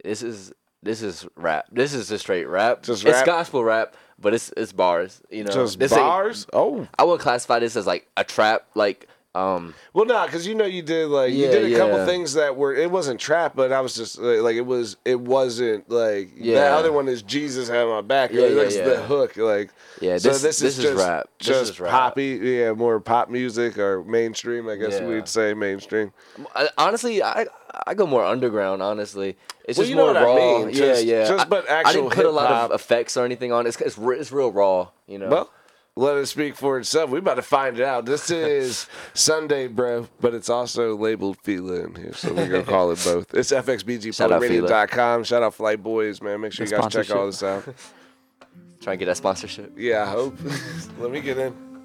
this 0.02 0.22
is 0.22 0.52
this 0.82 1.02
is 1.02 1.26
rap. 1.36 1.66
This 1.72 1.92
is 1.94 2.08
just 2.08 2.22
straight 2.22 2.46
rap. 2.46 2.82
Just 2.82 3.04
It's 3.04 3.22
gospel 3.24 3.64
rap, 3.64 3.96
but 4.18 4.34
it's 4.34 4.52
it's 4.56 4.72
bars. 4.72 5.20
You 5.30 5.44
know, 5.44 5.52
Just 5.52 5.78
This 5.78 5.92
bars? 5.92 6.46
Oh, 6.52 6.86
I 6.98 7.04
would 7.04 7.20
classify 7.20 7.58
this 7.58 7.76
as 7.76 7.86
like 7.86 8.06
a 8.16 8.24
trap. 8.24 8.66
Like, 8.74 9.08
um, 9.36 9.74
Well, 9.92 10.04
nah, 10.06 10.26
because 10.26 10.46
you 10.46 10.54
know 10.54 10.64
you 10.64 10.82
did 10.82 11.08
like 11.08 11.32
you 11.32 11.46
did 11.50 11.72
a 11.72 11.76
couple 11.76 12.04
things 12.06 12.34
that 12.34 12.56
were 12.56 12.74
it 12.74 12.90
wasn't 12.90 13.20
trap, 13.20 13.52
but 13.54 13.72
I 13.72 13.80
was 13.80 13.94
just 13.94 14.18
like, 14.18 14.40
like, 14.40 14.56
it 14.56 14.64
was 14.66 14.96
it 15.04 15.20
wasn't 15.20 15.88
like 15.90 16.34
the 16.36 16.42
Yeah. 16.44 16.76
other 16.76 16.90
one 16.92 17.08
is 17.08 17.22
Jesus 17.22 17.68
had 17.68 17.86
my 17.86 18.00
back. 18.00 18.32
Yeah, 18.32 18.42
like, 18.42 18.50
yeah, 18.50 18.62
that's 18.62 18.76
the 18.76 18.96
hook. 19.02 19.36
Like 19.36 19.70
Yeah, 20.00 20.18
so 20.18 20.28
this- 20.30 20.42
this, 20.42 20.58
this 20.60 20.78
is 20.78 20.84
just 20.84 20.96
rap. 21.06 21.28
This 21.38 21.48
just 21.48 21.70
is 21.72 21.80
rap. 21.80 21.90
poppy, 21.90 22.38
yeah, 22.42 22.72
more 22.72 22.98
pop 23.00 23.28
music 23.30 23.78
or 23.78 24.02
mainstream. 24.04 24.68
I 24.68 24.76
guess 24.76 24.94
Yeah. 25.00 25.06
we'd 25.06 25.28
say 25.28 25.54
mainstream. 25.54 26.12
I, 26.54 26.68
honestly, 26.78 27.22
I 27.22 27.46
I 27.86 27.92
go 27.94 28.06
more 28.06 28.24
underground. 28.24 28.82
Honestly, 28.82 29.36
it's 29.66 29.76
Well, 29.76 29.82
just 29.84 29.90
you 29.90 29.96
know 29.96 30.04
more 30.06 30.14
what 30.14 30.22
I 30.22 30.24
raw. 30.24 30.58
mean, 30.58 30.68
Yeah, 30.70 30.74
just- 30.74 31.04
yeah. 31.04 31.28
just 31.28 31.44
I- 31.46 31.48
but 31.48 31.70
I 31.70 31.80
actual 31.80 32.02
didn't 32.08 32.14
put 32.14 32.24
a 32.26 32.30
lot 32.30 32.50
of 32.50 32.72
effects 32.72 33.16
or 33.16 33.24
anything 33.26 33.52
on 33.52 33.66
it. 33.66 33.68
It's 33.68 33.80
it's, 33.80 33.98
it's 33.98 34.32
real 34.32 34.50
raw. 34.50 34.88
You 35.06 35.18
know. 35.18 35.28
Well, 35.28 35.50
let 35.96 36.16
it 36.18 36.26
speak 36.26 36.54
for 36.54 36.78
itself. 36.78 37.10
We 37.10 37.18
about 37.18 37.34
to 37.34 37.42
find 37.42 37.78
it 37.78 37.84
out. 37.84 38.04
This 38.04 38.30
is 38.30 38.86
Sunday, 39.14 39.66
bro, 39.66 40.08
but 40.20 40.34
it's 40.34 40.50
also 40.50 40.94
labeled 40.94 41.38
Fila 41.42 41.86
in 41.86 41.94
here, 41.94 42.12
so 42.14 42.32
we're 42.32 42.48
gonna 42.48 42.62
call 42.62 42.90
it 42.92 43.02
both. 43.02 43.34
It's 43.34 43.48
Shout 43.48 43.58
out 43.58 43.66
Fila. 43.66 44.68
FXBGPublicRadio.com. 44.68 45.24
Shout 45.24 45.42
out 45.42 45.54
Flight 45.54 45.82
Boiis, 45.82 46.22
man. 46.22 46.40
Make 46.40 46.52
sure 46.52 46.66
you 46.66 46.76
guys 46.76 46.92
check 46.92 47.10
all 47.10 47.26
this 47.26 47.42
out. 47.42 47.64
Try 48.80 48.92
and 48.92 49.00
get 49.00 49.06
that 49.06 49.16
sponsorship. 49.16 49.72
Yeah, 49.76 50.02
I 50.02 50.06
hope. 50.06 50.38
Let 50.98 51.10
me 51.10 51.20
get 51.20 51.38
in. 51.38 51.75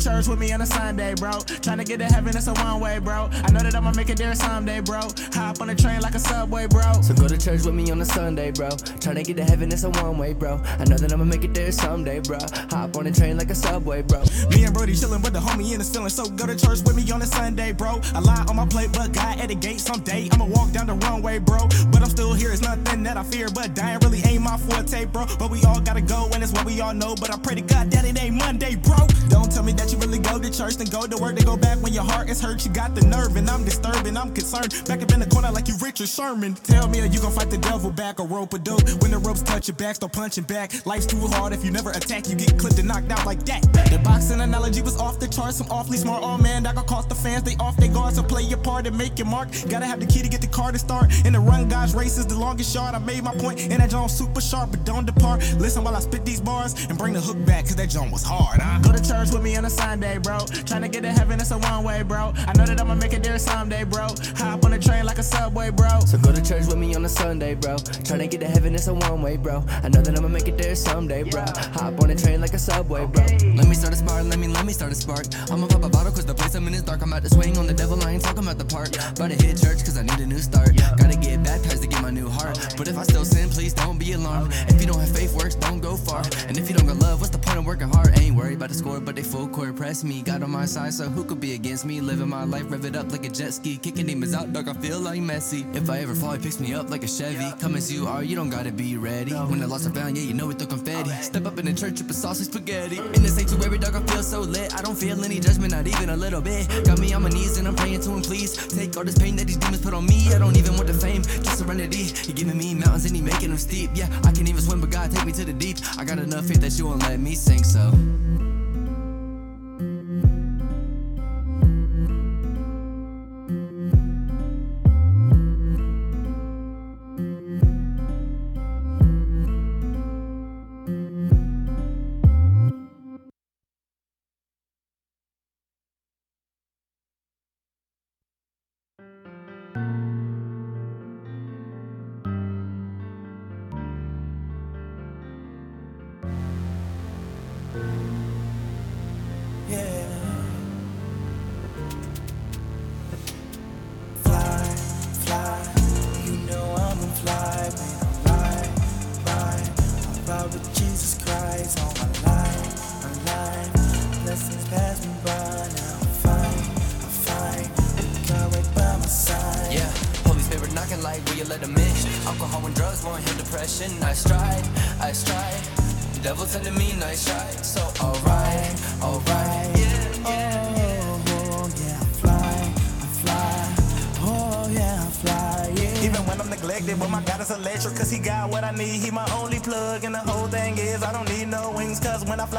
Church 0.00 0.28
with 0.28 0.38
me 0.38 0.50
on 0.52 0.60
a 0.62 0.66
Sunday, 0.66 1.14
bro. 1.14 1.32
Trying 1.60 1.78
to 1.78 1.84
get 1.84 1.98
to 1.98 2.06
heaven, 2.06 2.34
it's 2.34 2.46
a 2.46 2.54
one 2.54 2.80
way, 2.80 2.98
bro. 2.98 3.28
I 3.30 3.50
know 3.50 3.60
that 3.60 3.74
I'ma 3.74 3.92
make 3.92 4.08
it 4.08 4.16
there 4.16 4.34
someday, 4.34 4.80
bro. 4.80 5.00
Hop 5.34 5.60
on 5.60 5.68
the 5.68 5.74
train 5.74 6.00
like 6.00 6.14
a 6.14 6.18
subway, 6.18 6.66
bro. 6.66 7.02
So 7.02 7.14
go 7.14 7.28
to 7.28 7.36
church 7.36 7.64
with 7.64 7.74
me 7.74 7.90
on 7.90 8.00
a 8.00 8.04
Sunday, 8.04 8.50
bro. 8.50 8.70
Trying 9.00 9.16
to 9.16 9.22
get 9.22 9.36
to 9.36 9.44
heaven, 9.44 9.70
it's 9.70 9.84
a 9.84 9.90
one 9.90 10.16
way, 10.16 10.32
bro. 10.32 10.60
I 10.78 10.84
know 10.84 10.96
that 10.96 11.12
I'ma 11.12 11.24
make 11.24 11.44
it 11.44 11.52
there 11.52 11.70
someday, 11.70 12.20
bro. 12.20 12.38
Hop 12.70 12.96
on 12.96 13.04
the 13.04 13.12
train 13.12 13.36
like 13.36 13.50
a 13.50 13.54
subway, 13.54 14.02
bro. 14.02 14.22
Me 14.50 14.64
and 14.64 14.72
Brody 14.72 14.94
chillin', 14.94 15.22
with 15.22 15.34
the 15.34 15.40
homie 15.40 15.72
in 15.72 15.78
the 15.78 15.84
feeling. 15.84 16.08
So 16.08 16.24
go 16.30 16.46
to 16.46 16.56
church 16.56 16.80
with 16.82 16.96
me 16.96 17.10
on 17.12 17.20
a 17.20 17.26
Sunday, 17.26 17.72
bro. 17.72 18.00
I 18.14 18.20
lie 18.20 18.44
on 18.48 18.56
my 18.56 18.66
plate, 18.66 18.90
but 18.92 19.12
God 19.12 19.38
at 19.38 19.48
the 19.48 19.54
gate 19.54 19.80
someday. 19.80 20.28
I'ma 20.32 20.46
walk 20.46 20.72
down 20.72 20.86
the 20.86 20.94
runway, 20.94 21.38
bro. 21.38 21.68
But 21.92 22.02
I'm 22.02 22.10
still 22.10 22.32
here, 22.32 22.52
it's 22.52 22.62
nothing 22.62 23.02
that 23.02 23.16
I 23.16 23.22
fear. 23.24 23.48
But 23.54 23.74
dying 23.74 23.98
really 24.02 24.22
ain't 24.26 24.42
my 24.42 24.56
forte, 24.56 25.04
bro. 25.06 25.26
But 25.38 25.50
we 25.50 25.62
all 25.64 25.80
gotta 25.80 26.00
go, 26.00 26.28
and 26.32 26.42
it's 26.42 26.52
what 26.52 26.64
we 26.64 26.80
all 26.80 26.94
know. 26.94 27.14
But 27.20 27.32
I 27.32 27.38
pray 27.38 27.56
to 27.56 27.60
God 27.60 27.90
that 27.90 28.04
it 28.04 28.20
ain't 28.22 28.36
Monday, 28.36 28.76
bro. 28.76 28.96
Don't 29.28 29.50
tell 29.52 29.62
me 29.62 29.72
that 29.72 29.89
you 29.92 29.98
really 29.98 30.18
go 30.18 30.38
to 30.38 30.50
church, 30.50 30.76
then 30.76 30.88
go 30.88 31.06
to 31.06 31.16
work, 31.16 31.36
then 31.36 31.44
go 31.44 31.56
back 31.56 31.78
when 31.82 31.92
your 31.92 32.04
heart 32.04 32.28
is 32.28 32.40
hurt. 32.40 32.64
You 32.64 32.72
got 32.72 32.94
the 32.94 33.04
nerve, 33.06 33.36
and 33.36 33.48
I'm 33.48 33.64
disturbing, 33.64 34.16
I'm 34.16 34.32
concerned. 34.34 34.82
Back 34.86 35.02
up 35.02 35.12
in 35.12 35.20
the 35.20 35.26
corner 35.26 35.50
like 35.50 35.68
you 35.68 35.74
Richard 35.80 36.08
Sherman. 36.08 36.54
Tell 36.54 36.88
me, 36.88 37.00
are 37.00 37.06
you 37.06 37.20
gonna 37.20 37.34
fight 37.34 37.50
the 37.50 37.58
devil 37.58 37.90
back 37.90 38.20
or 38.20 38.26
rope 38.26 38.52
a 38.54 38.58
dope? 38.58 38.88
When 39.02 39.10
the 39.10 39.18
ropes 39.18 39.42
touch 39.42 39.68
your 39.68 39.76
back, 39.76 39.96
start 39.96 40.12
punching 40.12 40.44
back. 40.44 40.86
Life's 40.86 41.06
too 41.06 41.18
hard 41.28 41.52
if 41.52 41.64
you 41.64 41.70
never 41.70 41.90
attack, 41.90 42.28
you 42.28 42.36
get 42.36 42.58
clipped 42.58 42.78
and 42.78 42.88
knocked 42.88 43.10
out 43.10 43.24
like 43.26 43.44
that. 43.46 43.62
The 43.90 44.00
boxing 44.04 44.40
analogy 44.40 44.82
was 44.82 44.98
off 44.98 45.18
the 45.18 45.28
charts. 45.28 45.60
I'm 45.60 45.70
awfully 45.70 45.98
smart, 45.98 46.22
oh 46.24 46.38
man, 46.38 46.62
that 46.64 46.74
gon' 46.74 46.86
cost 46.86 47.08
the 47.08 47.14
fans. 47.14 47.42
They 47.42 47.56
off 47.56 47.76
their 47.76 47.92
guard, 47.92 48.14
so 48.14 48.22
play 48.22 48.42
your 48.42 48.58
part 48.58 48.86
and 48.86 48.96
make 48.96 49.18
your 49.18 49.28
mark. 49.28 49.48
Gotta 49.68 49.86
have 49.86 50.00
the 50.00 50.06
key 50.06 50.22
to 50.22 50.28
get 50.28 50.40
the 50.40 50.46
car 50.46 50.72
to 50.72 50.78
start. 50.78 51.12
And 51.24 51.34
the 51.34 51.40
run, 51.40 51.68
race 51.94 52.18
is 52.18 52.26
the 52.26 52.38
longest 52.38 52.72
shot. 52.72 52.94
I 52.94 52.98
made 52.98 53.22
my 53.24 53.34
point, 53.34 53.60
and 53.62 53.80
that 53.80 53.90
Jones 53.90 54.12
super 54.12 54.40
sharp, 54.40 54.70
but 54.70 54.84
don't 54.84 55.06
depart. 55.06 55.40
Listen 55.58 55.84
while 55.84 55.96
I 55.96 56.00
spit 56.00 56.24
these 56.24 56.40
bars 56.40 56.74
and 56.88 56.98
bring 56.98 57.12
the 57.12 57.20
hook 57.20 57.44
back, 57.46 57.64
cause 57.64 57.76
that 57.76 57.90
John 57.90 58.10
was 58.10 58.22
hard. 58.22 58.60
Huh? 58.60 58.80
Go 58.82 58.92
to 58.92 59.02
church 59.02 59.30
with 59.30 59.42
me 59.42 59.56
on 59.56 59.64
a 59.64 59.70
Sunday, 59.80 60.18
bro. 60.18 60.38
Tryna 60.68 60.92
get 60.92 61.02
to 61.02 61.10
heaven, 61.10 61.40
it's 61.40 61.50
a 61.50 61.58
one 61.58 61.82
way, 61.84 62.02
bro. 62.02 62.32
I 62.36 62.52
know 62.56 62.66
that 62.66 62.78
I'ma 62.80 62.94
make 62.94 63.14
it 63.14 63.22
there 63.22 63.38
someday, 63.38 63.84
bro. 63.84 64.08
Hop 64.36 64.64
on 64.64 64.72
the 64.72 64.78
train 64.78 65.06
like 65.06 65.18
a 65.18 65.22
subway, 65.22 65.70
bro. 65.70 66.00
So 66.00 66.18
go 66.18 66.32
to 66.32 66.42
church 66.42 66.66
with 66.66 66.76
me 66.76 66.94
on 66.94 67.04
a 67.04 67.08
Sunday, 67.08 67.54
bro. 67.54 67.76
Tryna 68.06 68.30
get 68.30 68.40
to 68.40 68.46
heaven, 68.46 68.74
it's 68.74 68.88
a 68.88 68.94
one 68.94 69.22
way, 69.22 69.36
bro. 69.38 69.64
I 69.82 69.88
know 69.88 70.02
that 70.02 70.16
I'ma 70.16 70.28
make 70.28 70.48
it 70.48 70.58
there 70.58 70.74
someday, 70.74 71.22
bro. 71.22 71.44
Hop 71.78 71.98
on 72.00 72.08
the 72.08 72.14
train 72.14 72.40
like 72.40 72.52
a 72.52 72.58
subway, 72.58 73.06
bro. 73.06 73.24
Let 73.56 73.66
me 73.68 73.74
start 73.74 73.94
a 73.94 73.96
spark, 73.96 74.24
let 74.26 74.38
me, 74.38 74.48
let 74.48 74.66
me 74.66 74.72
start 74.72 74.92
a 74.92 74.94
spark. 74.94 75.26
I'ma 75.50 75.66
pop 75.66 75.82
a 75.82 75.88
bottle 75.88 76.12
cause 76.12 76.26
the 76.26 76.34
place 76.34 76.54
I'm 76.54 76.68
in 76.68 76.74
is 76.74 76.82
dark. 76.82 77.00
I'm 77.02 77.10
about 77.12 77.22
to 77.22 77.30
swing 77.30 77.56
on 77.56 77.66
the 77.66 77.74
devil, 77.74 78.00
I 78.04 78.12
ain't 78.12 78.22
talking 78.22 78.44
about 78.44 78.58
the 78.58 78.66
park. 78.66 78.90
About 79.16 79.30
to 79.30 79.36
hit 79.42 79.56
church 79.56 79.80
cause 79.84 79.96
I 79.96 80.02
need 80.02 80.20
a 80.20 80.26
new 80.26 80.38
start. 80.38 80.76
Gotta 80.98 81.16
get 81.16 81.42
baptized 81.42 81.82
to 81.82 81.88
get 81.88 82.02
my 82.02 82.10
new 82.10 82.28
heart. 82.28 82.58
But 82.76 82.86
if 82.86 82.98
I 82.98 83.02
still 83.04 83.24
sin, 83.24 83.48
please 83.48 83.72
don't 83.72 83.98
be 83.98 84.12
alarmed. 84.12 84.52
If 84.68 84.80
you 84.80 84.86
don't 84.86 85.00
have 85.00 85.14
faith, 85.16 85.34
works 85.34 85.54
don't 85.54 85.80
go 85.80 85.96
far. 85.96 86.22
And 86.46 86.58
if 86.58 86.68
you 86.68 86.76
don't 86.76 86.86
got 86.86 86.98
love, 86.98 87.20
what's 87.20 87.32
the 87.32 87.38
point 87.38 87.58
of 87.58 87.66
working 87.66 87.88
hard? 87.88 88.18
Ain't 88.18 88.36
worried 88.36 88.56
about 88.56 88.68
the 88.68 88.74
score, 88.74 89.00
but 89.00 89.16
they 89.16 89.22
full 89.22 89.48
court 89.48 89.69
press 89.72 90.04
me. 90.04 90.22
Got 90.22 90.42
on 90.42 90.50
my 90.50 90.66
side, 90.66 90.94
so 90.94 91.08
who 91.08 91.24
could 91.24 91.40
be 91.40 91.54
against 91.54 91.84
me? 91.84 92.00
Living 92.00 92.28
my 92.28 92.44
life, 92.44 92.70
rev 92.70 92.84
it 92.84 92.96
up 92.96 93.10
like 93.12 93.24
a 93.24 93.28
jet 93.28 93.52
ski. 93.54 93.76
Kicking 93.76 94.06
demons 94.06 94.34
out, 94.34 94.52
dog, 94.52 94.68
I 94.68 94.74
feel 94.74 95.00
like 95.00 95.20
Messi. 95.20 95.64
If 95.74 95.88
I 95.90 95.98
ever 95.98 96.14
fall, 96.14 96.32
he 96.32 96.38
picks 96.38 96.60
me 96.60 96.74
up 96.74 96.90
like 96.90 97.02
a 97.02 97.08
Chevy. 97.08 97.50
Come 97.60 97.76
as 97.76 97.92
you 97.92 98.06
are, 98.06 98.22
you 98.22 98.36
don't 98.36 98.50
gotta 98.50 98.72
be 98.72 98.96
ready. 98.96 99.32
When 99.32 99.62
I 99.62 99.66
lost 99.66 99.86
are 99.86 99.90
found, 99.90 100.16
yeah, 100.16 100.24
you 100.24 100.34
know 100.34 100.46
we 100.46 100.54
throw 100.54 100.66
confetti. 100.66 101.10
Step 101.22 101.46
up 101.46 101.58
in 101.58 101.66
the 101.66 101.72
church, 101.72 102.00
with 102.00 102.14
sausage 102.14 102.46
spaghetti. 102.46 102.98
In 102.98 103.22
the 103.22 103.28
sanctuary, 103.28 103.78
dog, 103.78 103.96
I 103.96 104.00
feel 104.12 104.22
so 104.22 104.40
lit. 104.40 104.74
I 104.74 104.82
don't 104.82 104.96
feel 104.96 105.22
any 105.24 105.40
judgment, 105.40 105.72
not 105.72 105.86
even 105.86 106.10
a 106.10 106.16
little 106.16 106.40
bit. 106.40 106.68
Got 106.84 106.98
me 106.98 107.12
on 107.12 107.22
my 107.22 107.28
knees 107.30 107.58
and 107.58 107.66
I'm 107.68 107.76
praying 107.76 108.00
to 108.02 108.10
him, 108.10 108.22
please. 108.22 108.56
Take 108.68 108.96
all 108.96 109.04
this 109.04 109.18
pain 109.18 109.36
that 109.36 109.46
these 109.46 109.56
demons 109.56 109.82
put 109.82 109.94
on 109.94 110.06
me. 110.06 110.32
I 110.34 110.38
don't 110.38 110.56
even 110.56 110.74
want 110.74 110.86
the 110.86 110.94
fame, 110.94 111.22
just 111.22 111.58
serenity. 111.58 112.04
He 112.04 112.32
giving 112.32 112.58
me 112.58 112.74
mountains 112.74 113.04
and 113.06 113.16
he 113.16 113.22
making 113.22 113.50
them 113.50 113.58
steep. 113.58 113.90
Yeah, 113.94 114.08
I 114.24 114.32
can 114.32 114.46
even 114.46 114.62
swim, 114.62 114.80
but 114.80 114.90
God 114.90 115.10
take 115.10 115.26
me 115.26 115.32
to 115.32 115.44
the 115.44 115.52
deep. 115.52 115.78
I 115.98 116.04
got 116.04 116.18
enough 116.18 116.46
faith 116.46 116.60
that 116.60 116.78
you 116.78 116.86
won't 116.86 117.02
let 117.02 117.20
me 117.20 117.34
sink, 117.34 117.64
so. 117.64 117.92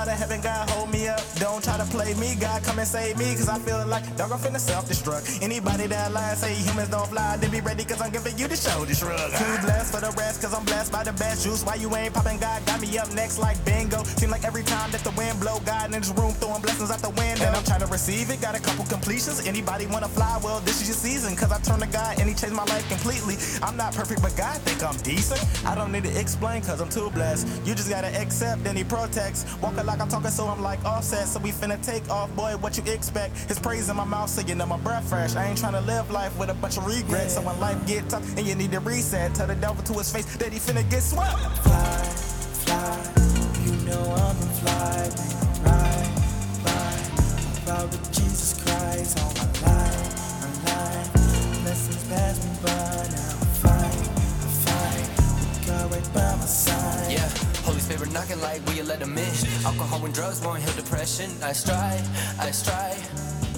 I 0.01 0.05
to 0.05 0.11
heaven, 0.13 0.41
God 0.41 0.67
hold 0.71 0.90
play 1.91 2.13
me, 2.15 2.35
God 2.39 2.63
come 2.63 2.79
and 2.79 2.87
save 2.87 3.17
me, 3.17 3.35
cause 3.35 3.49
I 3.49 3.59
feel 3.59 3.85
like 3.85 4.03
dog, 4.15 4.31
I'm 4.31 4.39
finna 4.39 4.59
self 4.59 4.87
destruct. 4.87 5.43
Anybody 5.43 5.87
that 5.87 6.11
lies 6.13 6.39
say 6.39 6.55
humans 6.55 6.89
don't 6.89 7.07
fly, 7.07 7.37
then 7.37 7.51
be 7.51 7.61
ready, 7.61 7.83
cause 7.83 8.01
I'm 8.01 8.11
giving 8.11 8.37
you 8.37 8.47
the 8.47 8.55
shoulder 8.55 8.95
shrug. 8.95 9.31
Too 9.35 9.55
blessed 9.61 9.93
for 9.93 9.99
the 9.99 10.11
rest, 10.17 10.41
cause 10.41 10.53
I'm 10.53 10.63
blessed 10.65 10.91
by 10.91 11.03
the 11.03 11.13
best 11.13 11.43
juice. 11.43 11.63
Why 11.63 11.75
you 11.75 11.93
ain't 11.95 12.13
popping, 12.13 12.39
God 12.39 12.65
got 12.65 12.79
me 12.81 12.97
up 12.97 13.11
next 13.13 13.37
like 13.37 13.63
bingo. 13.65 14.03
Seem 14.03 14.31
like 14.31 14.45
every 14.45 14.63
time 14.63 14.89
that 14.91 15.03
the 15.03 15.11
wind 15.11 15.39
blow, 15.39 15.59
God 15.65 15.93
in 15.93 15.99
this 15.99 16.11
room 16.15 16.33
throwing 16.33 16.61
blessings 16.61 16.89
out 16.89 16.99
the 16.99 17.11
window. 17.11 17.45
And 17.45 17.55
I'm 17.55 17.63
trying 17.63 17.81
to 17.81 17.87
receive 17.87 18.29
it, 18.31 18.41
got 18.41 18.55
a 18.55 18.61
couple 18.61 18.85
completions. 18.85 19.45
Anybody 19.45 19.85
wanna 19.87 20.07
fly? 20.07 20.39
Well, 20.41 20.61
this 20.61 20.81
is 20.81 20.87
your 20.87 20.97
season, 20.97 21.35
cause 21.35 21.51
I 21.51 21.59
turned 21.59 21.83
to 21.83 21.89
God 21.89 22.19
and 22.19 22.29
he 22.29 22.33
changed 22.35 22.55
my 22.55 22.65
life 22.65 22.87
completely. 22.87 23.35
I'm 23.61 23.75
not 23.75 23.93
perfect, 23.93 24.21
but 24.21 24.35
God 24.37 24.55
think 24.61 24.81
I'm 24.81 24.97
decent. 25.03 25.43
I 25.65 25.75
don't 25.75 25.91
need 25.91 26.03
to 26.05 26.13
explain, 26.19 26.61
cause 26.61 26.79
I'm 26.79 26.89
too 26.89 27.09
blessed. 27.11 27.47
You 27.65 27.75
just 27.75 27.89
gotta 27.89 28.09
accept, 28.19 28.63
then 28.63 28.75
he 28.77 28.83
protects. 28.83 29.43
Walking 29.61 29.85
like 29.85 29.99
I'm 29.99 30.07
talking, 30.07 30.31
so 30.31 30.47
I'm 30.47 30.61
like 30.61 30.83
offset. 30.85 31.27
So 31.27 31.39
we 31.39 31.51
finna 31.51 31.80
take 31.81 32.09
off, 32.09 32.33
boy, 32.35 32.53
what 32.57 32.77
you 32.77 32.83
expect? 32.91 33.37
His 33.47 33.59
praise 33.59 33.89
in 33.89 33.95
my 33.95 34.03
mouth, 34.03 34.29
so 34.29 34.41
you 34.41 34.55
know 34.55 34.65
my 34.65 34.77
breath 34.77 35.07
fresh. 35.09 35.35
I 35.35 35.45
ain't 35.45 35.57
trying 35.57 35.73
to 35.73 35.81
live 35.81 36.09
life 36.11 36.37
with 36.37 36.49
a 36.49 36.53
bunch 36.53 36.77
of 36.77 36.85
regrets. 36.85 37.35
So 37.35 37.41
when 37.41 37.59
life 37.59 37.85
get 37.87 38.09
tough 38.09 38.25
and 38.37 38.45
you 38.45 38.55
need 38.55 38.71
to 38.71 38.79
reset, 38.79 39.33
tell 39.35 39.47
the 39.47 39.55
devil 39.55 39.83
to 39.83 39.93
his 39.93 40.11
face 40.11 40.35
that 40.37 40.51
he 40.53 40.59
finna 40.59 40.89
get 40.89 41.01
swept. 41.01 41.37
Fly, 41.63 42.03
fly, 42.65 42.97
you 43.65 43.71
know 43.85 44.01
I'm 44.01 44.37
a 44.37 44.49
fly, 44.61 45.09
ride, 45.65 46.09
ride. 46.65 47.63
About 47.63 47.91
with 47.91 48.11
Jesus 48.11 48.61
Christ 48.63 49.40
Spirit 57.91 58.13
knocking 58.13 58.39
like 58.39 58.65
will 58.65 58.75
you 58.75 58.83
let 58.83 59.01
him 59.01 59.17
in? 59.17 59.33
Alcohol 59.65 60.05
and 60.05 60.13
drugs 60.13 60.39
won't 60.39 60.63
heal 60.63 60.73
depression. 60.77 61.29
I 61.43 61.51
stride, 61.51 62.01
I 62.39 62.49
stride. 62.51 62.95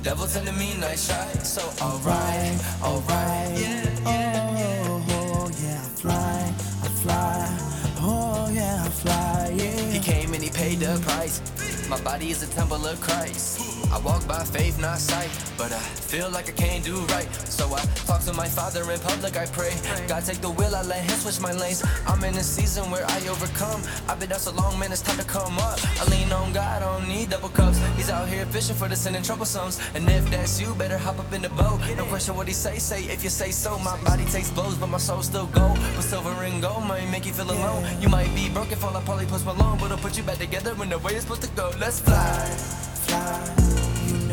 Devil 0.02 0.26
telling 0.26 0.58
me 0.58 0.74
nice 0.80 1.08
try. 1.08 1.28
So 1.44 1.62
alright, 1.80 2.58
alright. 2.82 3.54
Yeah, 3.62 4.86
Oh, 4.88 5.06
oh, 5.10 5.52
yeah, 5.62 5.80
I 5.80 5.90
fly, 6.02 6.54
I 6.82 6.88
fly. 7.04 7.58
Oh, 8.02 8.50
yeah, 8.52 8.84
I 8.84 8.90
fly, 8.90 9.54
yeah. 9.56 9.92
He 9.92 10.00
came 10.00 10.34
and 10.34 10.42
he 10.42 10.50
paid 10.50 10.80
the 10.80 11.00
price. 11.06 11.40
My 11.88 12.02
body 12.02 12.32
is 12.32 12.42
a 12.42 12.48
temple 12.48 12.84
of 12.88 13.00
Christ. 13.02 13.73
I 13.92 14.00
walk 14.00 14.28
by 14.28 14.44
faith, 14.44 14.80
not 14.80 15.00
sight. 15.00 15.30
But 15.58 15.72
I 15.72 15.80
feel 15.80 16.30
like 16.30 16.50
I 16.50 16.52
can't 16.54 16.84
do 16.84 16.98
right. 17.16 17.28
So 17.48 17.66
I 17.74 17.82
talk 18.06 18.22
to 18.22 18.34
my 18.34 18.48
father 18.48 18.90
in 18.92 19.00
public, 19.00 19.38
I 19.38 19.46
pray. 19.48 19.74
God 20.08 20.26
take 20.26 20.42
the 20.42 20.50
wheel, 20.50 20.76
I 20.76 20.82
let 20.84 21.04
him 21.04 21.18
switch 21.20 21.40
my 21.40 21.52
lanes. 21.54 21.84
I'm 22.08 22.24
in 22.24 22.36
a 22.36 22.44
season 22.44 22.90
where 22.92 23.06
I 23.06 23.18
overcome. 23.28 23.82
I've 24.08 24.20
been 24.20 24.30
down 24.30 24.40
so 24.40 24.52
long, 24.52 24.78
man, 24.80 24.92
it's 24.92 25.02
time 25.02 25.18
to 25.18 25.26
come 25.26 25.58
up. 25.60 25.80
I 26.00 26.06
lean 26.10 26.32
on 26.32 26.54
God, 26.54 26.82
I 26.82 26.86
don't 26.86 27.08
need 27.08 27.30
double 27.30 27.50
cups. 27.50 27.80
He's 27.96 28.10
out 28.10 28.28
here 28.28 28.46
fishing 28.48 28.76
for 28.76 28.88
the 28.88 28.96
sin 28.96 29.16
and 29.16 29.26
troublesomes. 29.26 29.80
And 29.96 30.10
if 30.10 30.30
that's 30.30 30.60
you, 30.62 30.74
better 30.76 30.98
hop 30.98 31.20
up 31.20 31.32
in 31.34 31.42
the 31.42 31.50
boat. 31.50 31.80
No 31.98 32.06
question 32.06 32.36
what 32.36 32.48
he 32.48 32.54
say, 32.54 32.78
say 32.80 33.04
if 33.06 33.24
you 33.24 33.30
say 33.30 33.52
so. 33.52 33.78
My 33.80 33.98
body 34.04 34.26
takes 34.26 34.50
blows, 34.50 34.76
but 34.76 34.88
my 34.88 34.98
soul 34.98 35.22
still 35.22 35.48
go. 35.48 35.74
But 35.96 36.04
silver 36.04 36.44
and 36.44 36.62
gold 36.62 36.86
might 36.86 37.10
make 37.10 37.26
you 37.26 37.34
feel 37.34 37.50
alone. 37.50 37.86
You 38.02 38.10
might 38.10 38.34
be 38.36 38.50
broken, 38.50 38.78
fall 38.78 38.94
like 38.94 39.06
Polly 39.06 39.26
Post 39.26 39.46
Malone, 39.46 39.78
but 39.80 39.92
I'll 39.92 39.98
put 39.98 40.18
you 40.18 40.24
back 40.24 40.38
together 40.38 40.74
when 40.76 40.90
the 40.90 41.00
way 41.00 41.14
it's 41.14 41.24
supposed 41.24 41.44
to 41.44 41.50
go. 41.50 41.72
Let's 41.80 42.00
fly. 42.00 42.48
fly. 43.08 43.63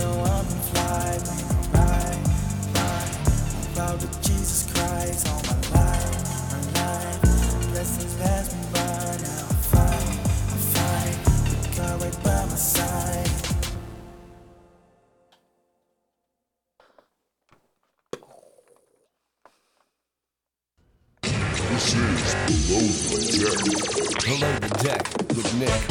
You 0.00 0.06
know 0.06 0.24
I'm 0.24 0.46
a 0.46 0.60
fly, 0.72 1.12
man, 1.26 1.44
I 1.50 1.76
ride, 1.76 2.24
ride. 2.74 3.12
About 3.74 4.00
with 4.00 4.16
Jesus 4.22 4.62
Christ 4.72 5.28
on 5.28 5.42
my 5.44 5.52
life, 5.76 6.24
my 6.50 6.60
life. 6.80 7.20
Blessings 7.70 8.14
pass 8.14 8.48
me 8.54 8.62
by, 8.72 8.80
now 8.80 9.44
I'm 9.44 9.60
fine, 9.68 10.16
I'm 10.48 10.62
fine. 10.72 11.16
With 11.50 11.76
God 11.76 11.96
right 12.00 12.18
by 12.24 12.40
my 12.46 12.56
side. 12.56 13.28
This 21.68 21.88
is 21.94 22.32
Below 22.48 22.88
the 23.10 23.28
Deck. 23.36 24.24
Below 24.24 24.54
the 24.60 24.70
Deck 24.82 25.04
with 25.36 25.50
Nick 25.60 25.82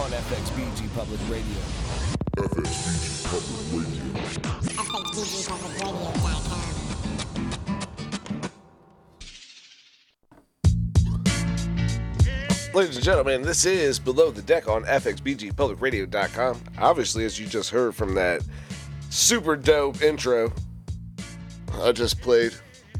on 0.00 0.10
FXBG 0.12 0.94
Public 0.96 1.20
Radio. 1.28 2.23
Ladies 12.74 12.96
and 12.96 13.04
gentlemen, 13.04 13.42
this 13.42 13.64
is 13.64 13.98
Below 13.98 14.30
the 14.30 14.42
Deck 14.42 14.68
on 14.68 14.84
FXBGPublicRadio.com. 14.84 16.60
Obviously, 16.78 17.24
as 17.24 17.40
you 17.40 17.46
just 17.46 17.70
heard 17.70 17.94
from 17.94 18.14
that 18.14 18.42
super 19.08 19.56
dope 19.56 20.02
intro 20.02 20.52
I 21.80 21.92
just 21.92 22.20
played, 22.20 22.52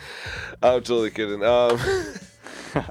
I'm 0.61 0.82
totally 0.84 1.09
kidding. 1.09 1.43
Um, 1.43 1.79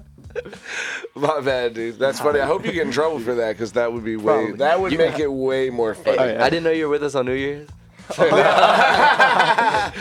my 1.14 1.40
bad, 1.40 1.74
dude. 1.74 1.98
That's 1.98 2.18
funny. 2.20 2.40
I 2.40 2.46
hope 2.46 2.64
you 2.66 2.72
get 2.72 2.86
in 2.86 2.92
trouble 2.92 3.20
for 3.20 3.34
that 3.36 3.52
because 3.52 3.72
that 3.72 3.92
would 3.92 4.04
be 4.04 4.16
way. 4.16 4.24
Probably. 4.24 4.52
That 4.56 4.80
would 4.80 4.92
You- 4.92 4.98
make 4.98 5.18
it 5.20 5.32
way 5.32 5.70
more 5.70 5.94
funny. 5.94 6.18
I 6.18 6.50
didn't 6.50 6.64
know 6.64 6.70
you 6.72 6.86
were 6.86 6.90
with 6.92 7.04
us 7.04 7.14
on 7.14 7.26
New 7.26 7.34
Year's. 7.34 7.68
I 8.18 9.92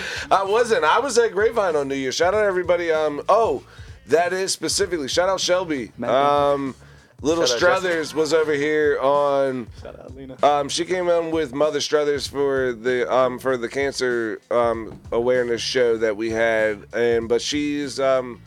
wasn't. 0.48 0.84
I 0.84 1.00
was 1.00 1.18
at 1.20 1.32
Grapevine 1.34 1.76
on 1.76 1.88
New 1.88 1.96
Year's. 1.96 2.16
Shout 2.16 2.34
out 2.34 2.42
to 2.42 2.46
everybody. 2.48 2.92
Um. 2.92 3.22
Oh, 3.30 3.64
that 4.10 4.34
is 4.34 4.52
specifically. 4.52 5.08
Shout 5.08 5.30
out 5.30 5.40
Shelby. 5.40 5.92
Um. 6.04 6.76
Little 7.22 7.46
Shout 7.46 7.56
out 7.56 7.60
Struthers 7.82 8.16
was 8.16 8.34
over 8.34 8.54
here 8.54 8.98
on. 9.02 9.68
Shout 9.82 10.00
out 10.00 10.16
Lena. 10.16 10.38
Um, 10.42 10.70
she 10.70 10.86
came 10.86 11.10
in 11.10 11.32
with 11.32 11.54
Mother 11.54 11.80
Struthers 11.80 12.30
for 12.30 12.72
the 12.72 13.14
um 13.14 13.40
for 13.40 13.58
the 13.58 13.68
cancer 13.68 14.40
um 14.50 14.98
awareness 15.12 15.62
show 15.62 15.98
that 15.98 16.16
we 16.16 16.30
had, 16.30 16.86
and 16.94 17.28
but 17.28 17.42
she's 17.42 18.00
um 18.00 18.42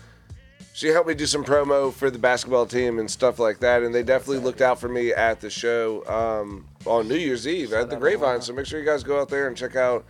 she 0.72 0.88
helped 0.88 1.06
me 1.06 1.12
do 1.12 1.26
some 1.26 1.44
promo 1.44 1.92
for 1.92 2.10
the 2.10 2.18
basketball 2.18 2.64
team 2.64 2.98
and 2.98 3.10
stuff 3.10 3.38
like 3.38 3.58
that, 3.58 3.82
and 3.82 3.94
they 3.94 4.02
definitely 4.02 4.38
looked 4.38 4.62
out 4.62 4.80
for 4.80 4.88
me 4.88 5.12
at 5.12 5.38
the 5.42 5.50
show 5.50 6.02
um 6.06 6.66
on 6.86 7.06
New 7.08 7.16
Year's 7.16 7.46
Eve 7.46 7.74
at 7.74 7.90
the 7.90 7.96
Grapevine. 7.96 8.40
So 8.40 8.54
make 8.54 8.64
sure 8.64 8.80
you 8.80 8.86
guys 8.86 9.02
go 9.02 9.20
out 9.20 9.28
there 9.28 9.48
and 9.48 9.56
check 9.56 9.76
out 9.76 10.06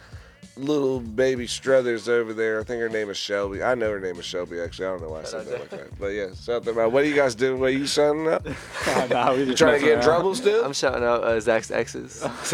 little 0.56 1.00
baby 1.00 1.46
Struthers 1.46 2.08
over 2.08 2.32
there. 2.34 2.60
I 2.60 2.64
think 2.64 2.80
her 2.80 2.88
name 2.88 3.08
is 3.10 3.16
Shelby. 3.16 3.62
I 3.62 3.74
know 3.74 3.90
her 3.90 4.00
name 4.00 4.18
is 4.18 4.24
Shelby. 4.24 4.60
Actually, 4.60 4.86
I 4.86 4.90
don't 4.90 5.02
know 5.02 5.08
why 5.10 5.20
I 5.20 5.24
said 5.24 5.46
that 5.46 5.60
like 5.60 5.70
that. 5.70 5.98
But 5.98 6.08
yeah, 6.08 6.26
shout 6.34 6.64
them 6.64 6.78
out. 6.78 6.92
What 6.92 7.04
are 7.04 7.06
you 7.06 7.14
guys 7.14 7.34
doing? 7.34 7.58
What 7.60 7.66
are 7.70 7.70
you 7.70 7.86
shouting 7.86 8.26
out? 8.28 8.44
nah, 9.10 9.34
we 9.34 9.44
You 9.44 9.54
trying 9.54 9.80
to 9.80 9.84
get 9.86 9.92
in 9.92 9.98
around. 9.98 10.04
trouble 10.04 10.34
still? 10.34 10.64
I'm 10.64 10.72
shouting 10.74 11.04
out 11.04 11.24
uh, 11.24 11.40
Zach's 11.40 11.70
exes. 11.70 12.22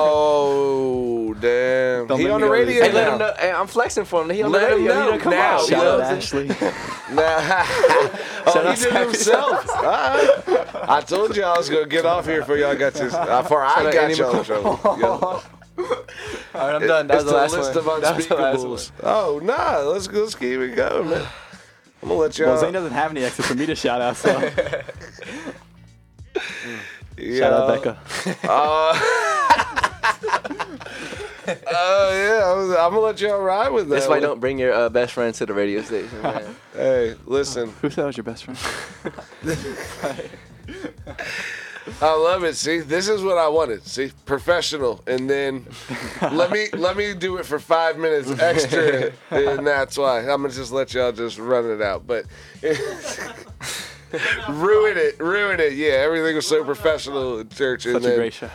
oh 0.00 1.34
damn! 1.40 2.06
Don't 2.06 2.18
he 2.20 2.28
on 2.30 2.40
the 2.40 2.48
radio 2.48 2.82
Hey, 2.82 2.92
let 2.92 3.12
him 3.12 3.18
know. 3.18 3.32
Hey, 3.38 3.50
I'm 3.52 3.66
flexing 3.66 4.04
for 4.04 4.22
him. 4.22 4.30
He 4.30 4.42
on 4.42 4.50
Let 4.52 4.70
the 4.70 4.76
him 4.76 4.84
know 4.86 5.02
He 5.04 5.10
done 5.10 5.20
come 5.20 5.32
now. 5.32 5.56
out. 5.56 5.60
Shout 5.66 5.70
You 5.70 5.76
know 5.76 5.98
Shout 5.98 6.00
out 6.00 6.16
Ashley. 6.16 6.46
Nah. 6.48 7.24
oh, 7.26 8.52
Shout 8.52 8.62
he 8.64 8.68
out 8.70 8.76
did 8.78 8.86
it 8.86 9.00
himself. 9.06 9.68
All 9.76 9.82
right. 9.82 10.90
I 10.90 11.00
told 11.00 11.36
you 11.36 11.42
I 11.42 11.56
was 11.56 11.68
gonna 11.68 11.86
get 11.86 12.04
off 12.06 12.26
here 12.26 12.40
before 12.40 12.56
y'all 12.56 12.74
got 12.76 12.94
this. 12.94 13.12
Uh, 13.14 13.42
before 13.42 13.62
I 13.62 13.90
got 13.92 14.16
y'all 14.16 14.38
in 14.38 14.44
trouble. 14.44 15.42
All 16.54 16.66
right, 16.66 16.74
I'm 16.74 16.86
done. 16.86 17.06
That 17.06 17.14
it's 17.16 17.24
was 17.24 17.32
the 17.32 17.38
last 17.38 17.52
list 17.52 17.86
one. 17.86 17.96
of 17.96 18.02
That 18.02 18.16
was 18.16 18.26
the 18.26 18.34
last 18.34 18.66
one. 18.66 18.80
Oh 19.04 19.40
nah, 19.42 19.78
let's 19.80 20.08
let's 20.08 20.34
keep 20.34 20.58
it 20.58 20.74
going, 20.74 21.10
man. 21.10 21.22
I'm 22.02 22.08
gonna 22.08 22.20
let 22.20 22.38
y'all. 22.38 22.48
Well, 22.48 22.58
Zane 22.58 22.72
doesn't 22.72 22.92
have 22.92 23.10
any 23.10 23.22
exes 23.22 23.46
for 23.46 23.54
me 23.54 23.66
to 23.66 23.74
shout 23.74 24.00
out, 24.00 24.16
so 24.16 24.30
yeah. 27.16 27.38
shout 27.38 27.52
out 27.52 27.68
Becca. 27.82 27.98
Uh, 28.48 28.98
Oh 31.48 32.10
yeah, 32.12 32.46
I 32.46 32.52
was, 32.54 32.70
I'm 32.70 32.90
gonna 32.90 33.00
let 33.00 33.20
y'all 33.20 33.40
ride 33.40 33.70
with 33.70 33.88
that. 33.88 33.94
That's 33.94 34.06
why 34.06 34.16
one. 34.16 34.22
don't 34.22 34.40
bring 34.40 34.58
your 34.58 34.72
uh, 34.72 34.88
best 34.90 35.14
friend 35.14 35.34
to 35.34 35.46
the 35.46 35.54
radio 35.54 35.80
station, 35.82 36.20
man. 36.20 36.56
Hey, 36.74 37.14
listen. 37.24 37.72
Who 37.80 37.88
said 37.88 38.02
I 38.02 38.06
was 38.06 38.16
your 38.16 38.24
best 38.24 38.44
friend? 38.44 38.58
I 42.00 42.14
love 42.14 42.44
it. 42.44 42.54
See, 42.56 42.80
this 42.80 43.08
is 43.08 43.22
what 43.22 43.38
I 43.38 43.48
wanted. 43.48 43.84
See, 43.86 44.12
professional, 44.26 45.02
and 45.06 45.28
then 45.28 45.66
let 46.32 46.50
me 46.50 46.66
let 46.74 46.96
me 46.96 47.14
do 47.14 47.36
it 47.38 47.46
for 47.46 47.58
five 47.58 47.96
minutes 47.98 48.30
extra, 48.40 49.12
and 49.30 49.66
that's 49.66 49.96
why 49.98 50.20
I'm 50.20 50.42
gonna 50.42 50.50
just 50.50 50.72
let 50.72 50.94
y'all 50.94 51.12
just 51.12 51.38
run 51.38 51.70
it 51.70 51.80
out. 51.82 52.06
But 52.06 52.24
ruin 54.48 54.96
it, 54.96 55.18
ruin 55.18 55.60
it. 55.60 55.74
Yeah, 55.74 55.92
everything 55.92 56.34
was 56.36 56.46
so 56.46 56.64
professional 56.64 57.38
in 57.40 57.48
church, 57.48 57.86
and 57.86 58.02
Such 58.02 58.12
a 58.12 58.16
great 58.16 58.32
show. 58.34 58.50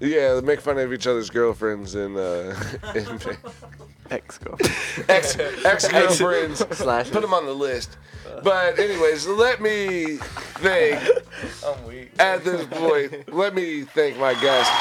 yeah, 0.00 0.34
they 0.34 0.40
make 0.42 0.60
fun 0.60 0.78
of 0.78 0.92
each 0.92 1.06
other's 1.06 1.30
girlfriends 1.30 1.94
and 1.94 2.16
uh, 2.16 2.54
and 2.94 3.38
Ex 4.10 4.38
go. 4.38 4.56
ex 5.08 5.36
ex 5.64 5.86
girlfriends. 5.88 6.62
Put 6.64 7.20
them 7.22 7.34
on 7.34 7.44
the 7.46 7.52
list. 7.54 7.96
But 8.42 8.78
anyways, 8.78 9.26
let 9.26 9.60
me 9.60 10.16
think. 10.62 11.00
At 12.18 12.44
this 12.44 12.66
point, 12.66 13.32
let 13.32 13.54
me 13.54 13.82
thank 13.82 14.16
my 14.18 14.34
guests. 14.34 14.72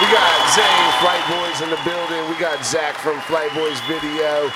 We 0.00 0.06
got 0.10 0.54
Zane, 0.54 0.92
Flight 1.00 1.22
Boiis 1.30 1.62
in 1.62 1.70
the 1.70 1.80
building. 1.84 2.30
We 2.30 2.38
got 2.40 2.64
Zach 2.64 2.94
from 2.96 3.20
Flight 3.22 3.50
Boiis 3.50 3.78
Video. 3.86 4.50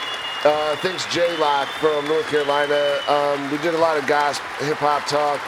Uh, 0.44 0.76
thanks 0.76 1.06
J 1.12 1.36
Locke 1.38 1.68
from 1.80 2.06
North 2.08 2.26
Carolina. 2.28 2.98
Um, 3.08 3.50
we 3.50 3.58
did 3.58 3.74
a 3.74 3.78
lot 3.78 3.96
of 3.98 4.06
gospel 4.06 4.46
hip 4.64 4.76
hop 4.78 5.06
talk. 5.06 5.40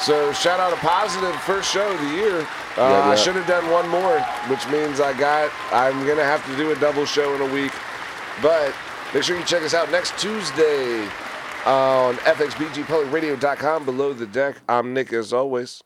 So 0.00 0.32
shout 0.32 0.60
out 0.60 0.72
a 0.72 0.76
positive 0.76 1.34
first 1.42 1.70
show 1.70 1.90
of 1.92 2.00
the 2.00 2.08
year. 2.08 2.40
Uh, 2.76 2.88
Yeah, 2.88 3.08
I 3.10 3.14
should 3.16 3.36
have 3.36 3.46
done 3.46 3.70
one 3.70 3.88
more, 3.88 4.18
which 4.48 4.66
means 4.68 5.00
I 5.00 5.12
got. 5.18 5.50
I'm 5.72 6.06
gonna 6.06 6.24
have 6.24 6.44
to 6.46 6.56
do 6.56 6.70
a 6.72 6.76
double 6.76 7.04
show 7.04 7.34
in 7.34 7.40
a 7.42 7.52
week. 7.52 7.72
But 8.40 8.72
make 9.12 9.24
sure 9.24 9.36
you 9.36 9.44
check 9.44 9.62
us 9.62 9.74
out 9.74 9.90
next 9.90 10.16
Tuesday 10.18 11.06
on 11.66 12.16
fxbgpublicradio.com. 12.16 13.84
Below 13.84 14.12
the 14.12 14.26
deck. 14.26 14.56
I'm 14.68 14.92
Nick 14.94 15.12
as 15.12 15.32
always. 15.32 15.82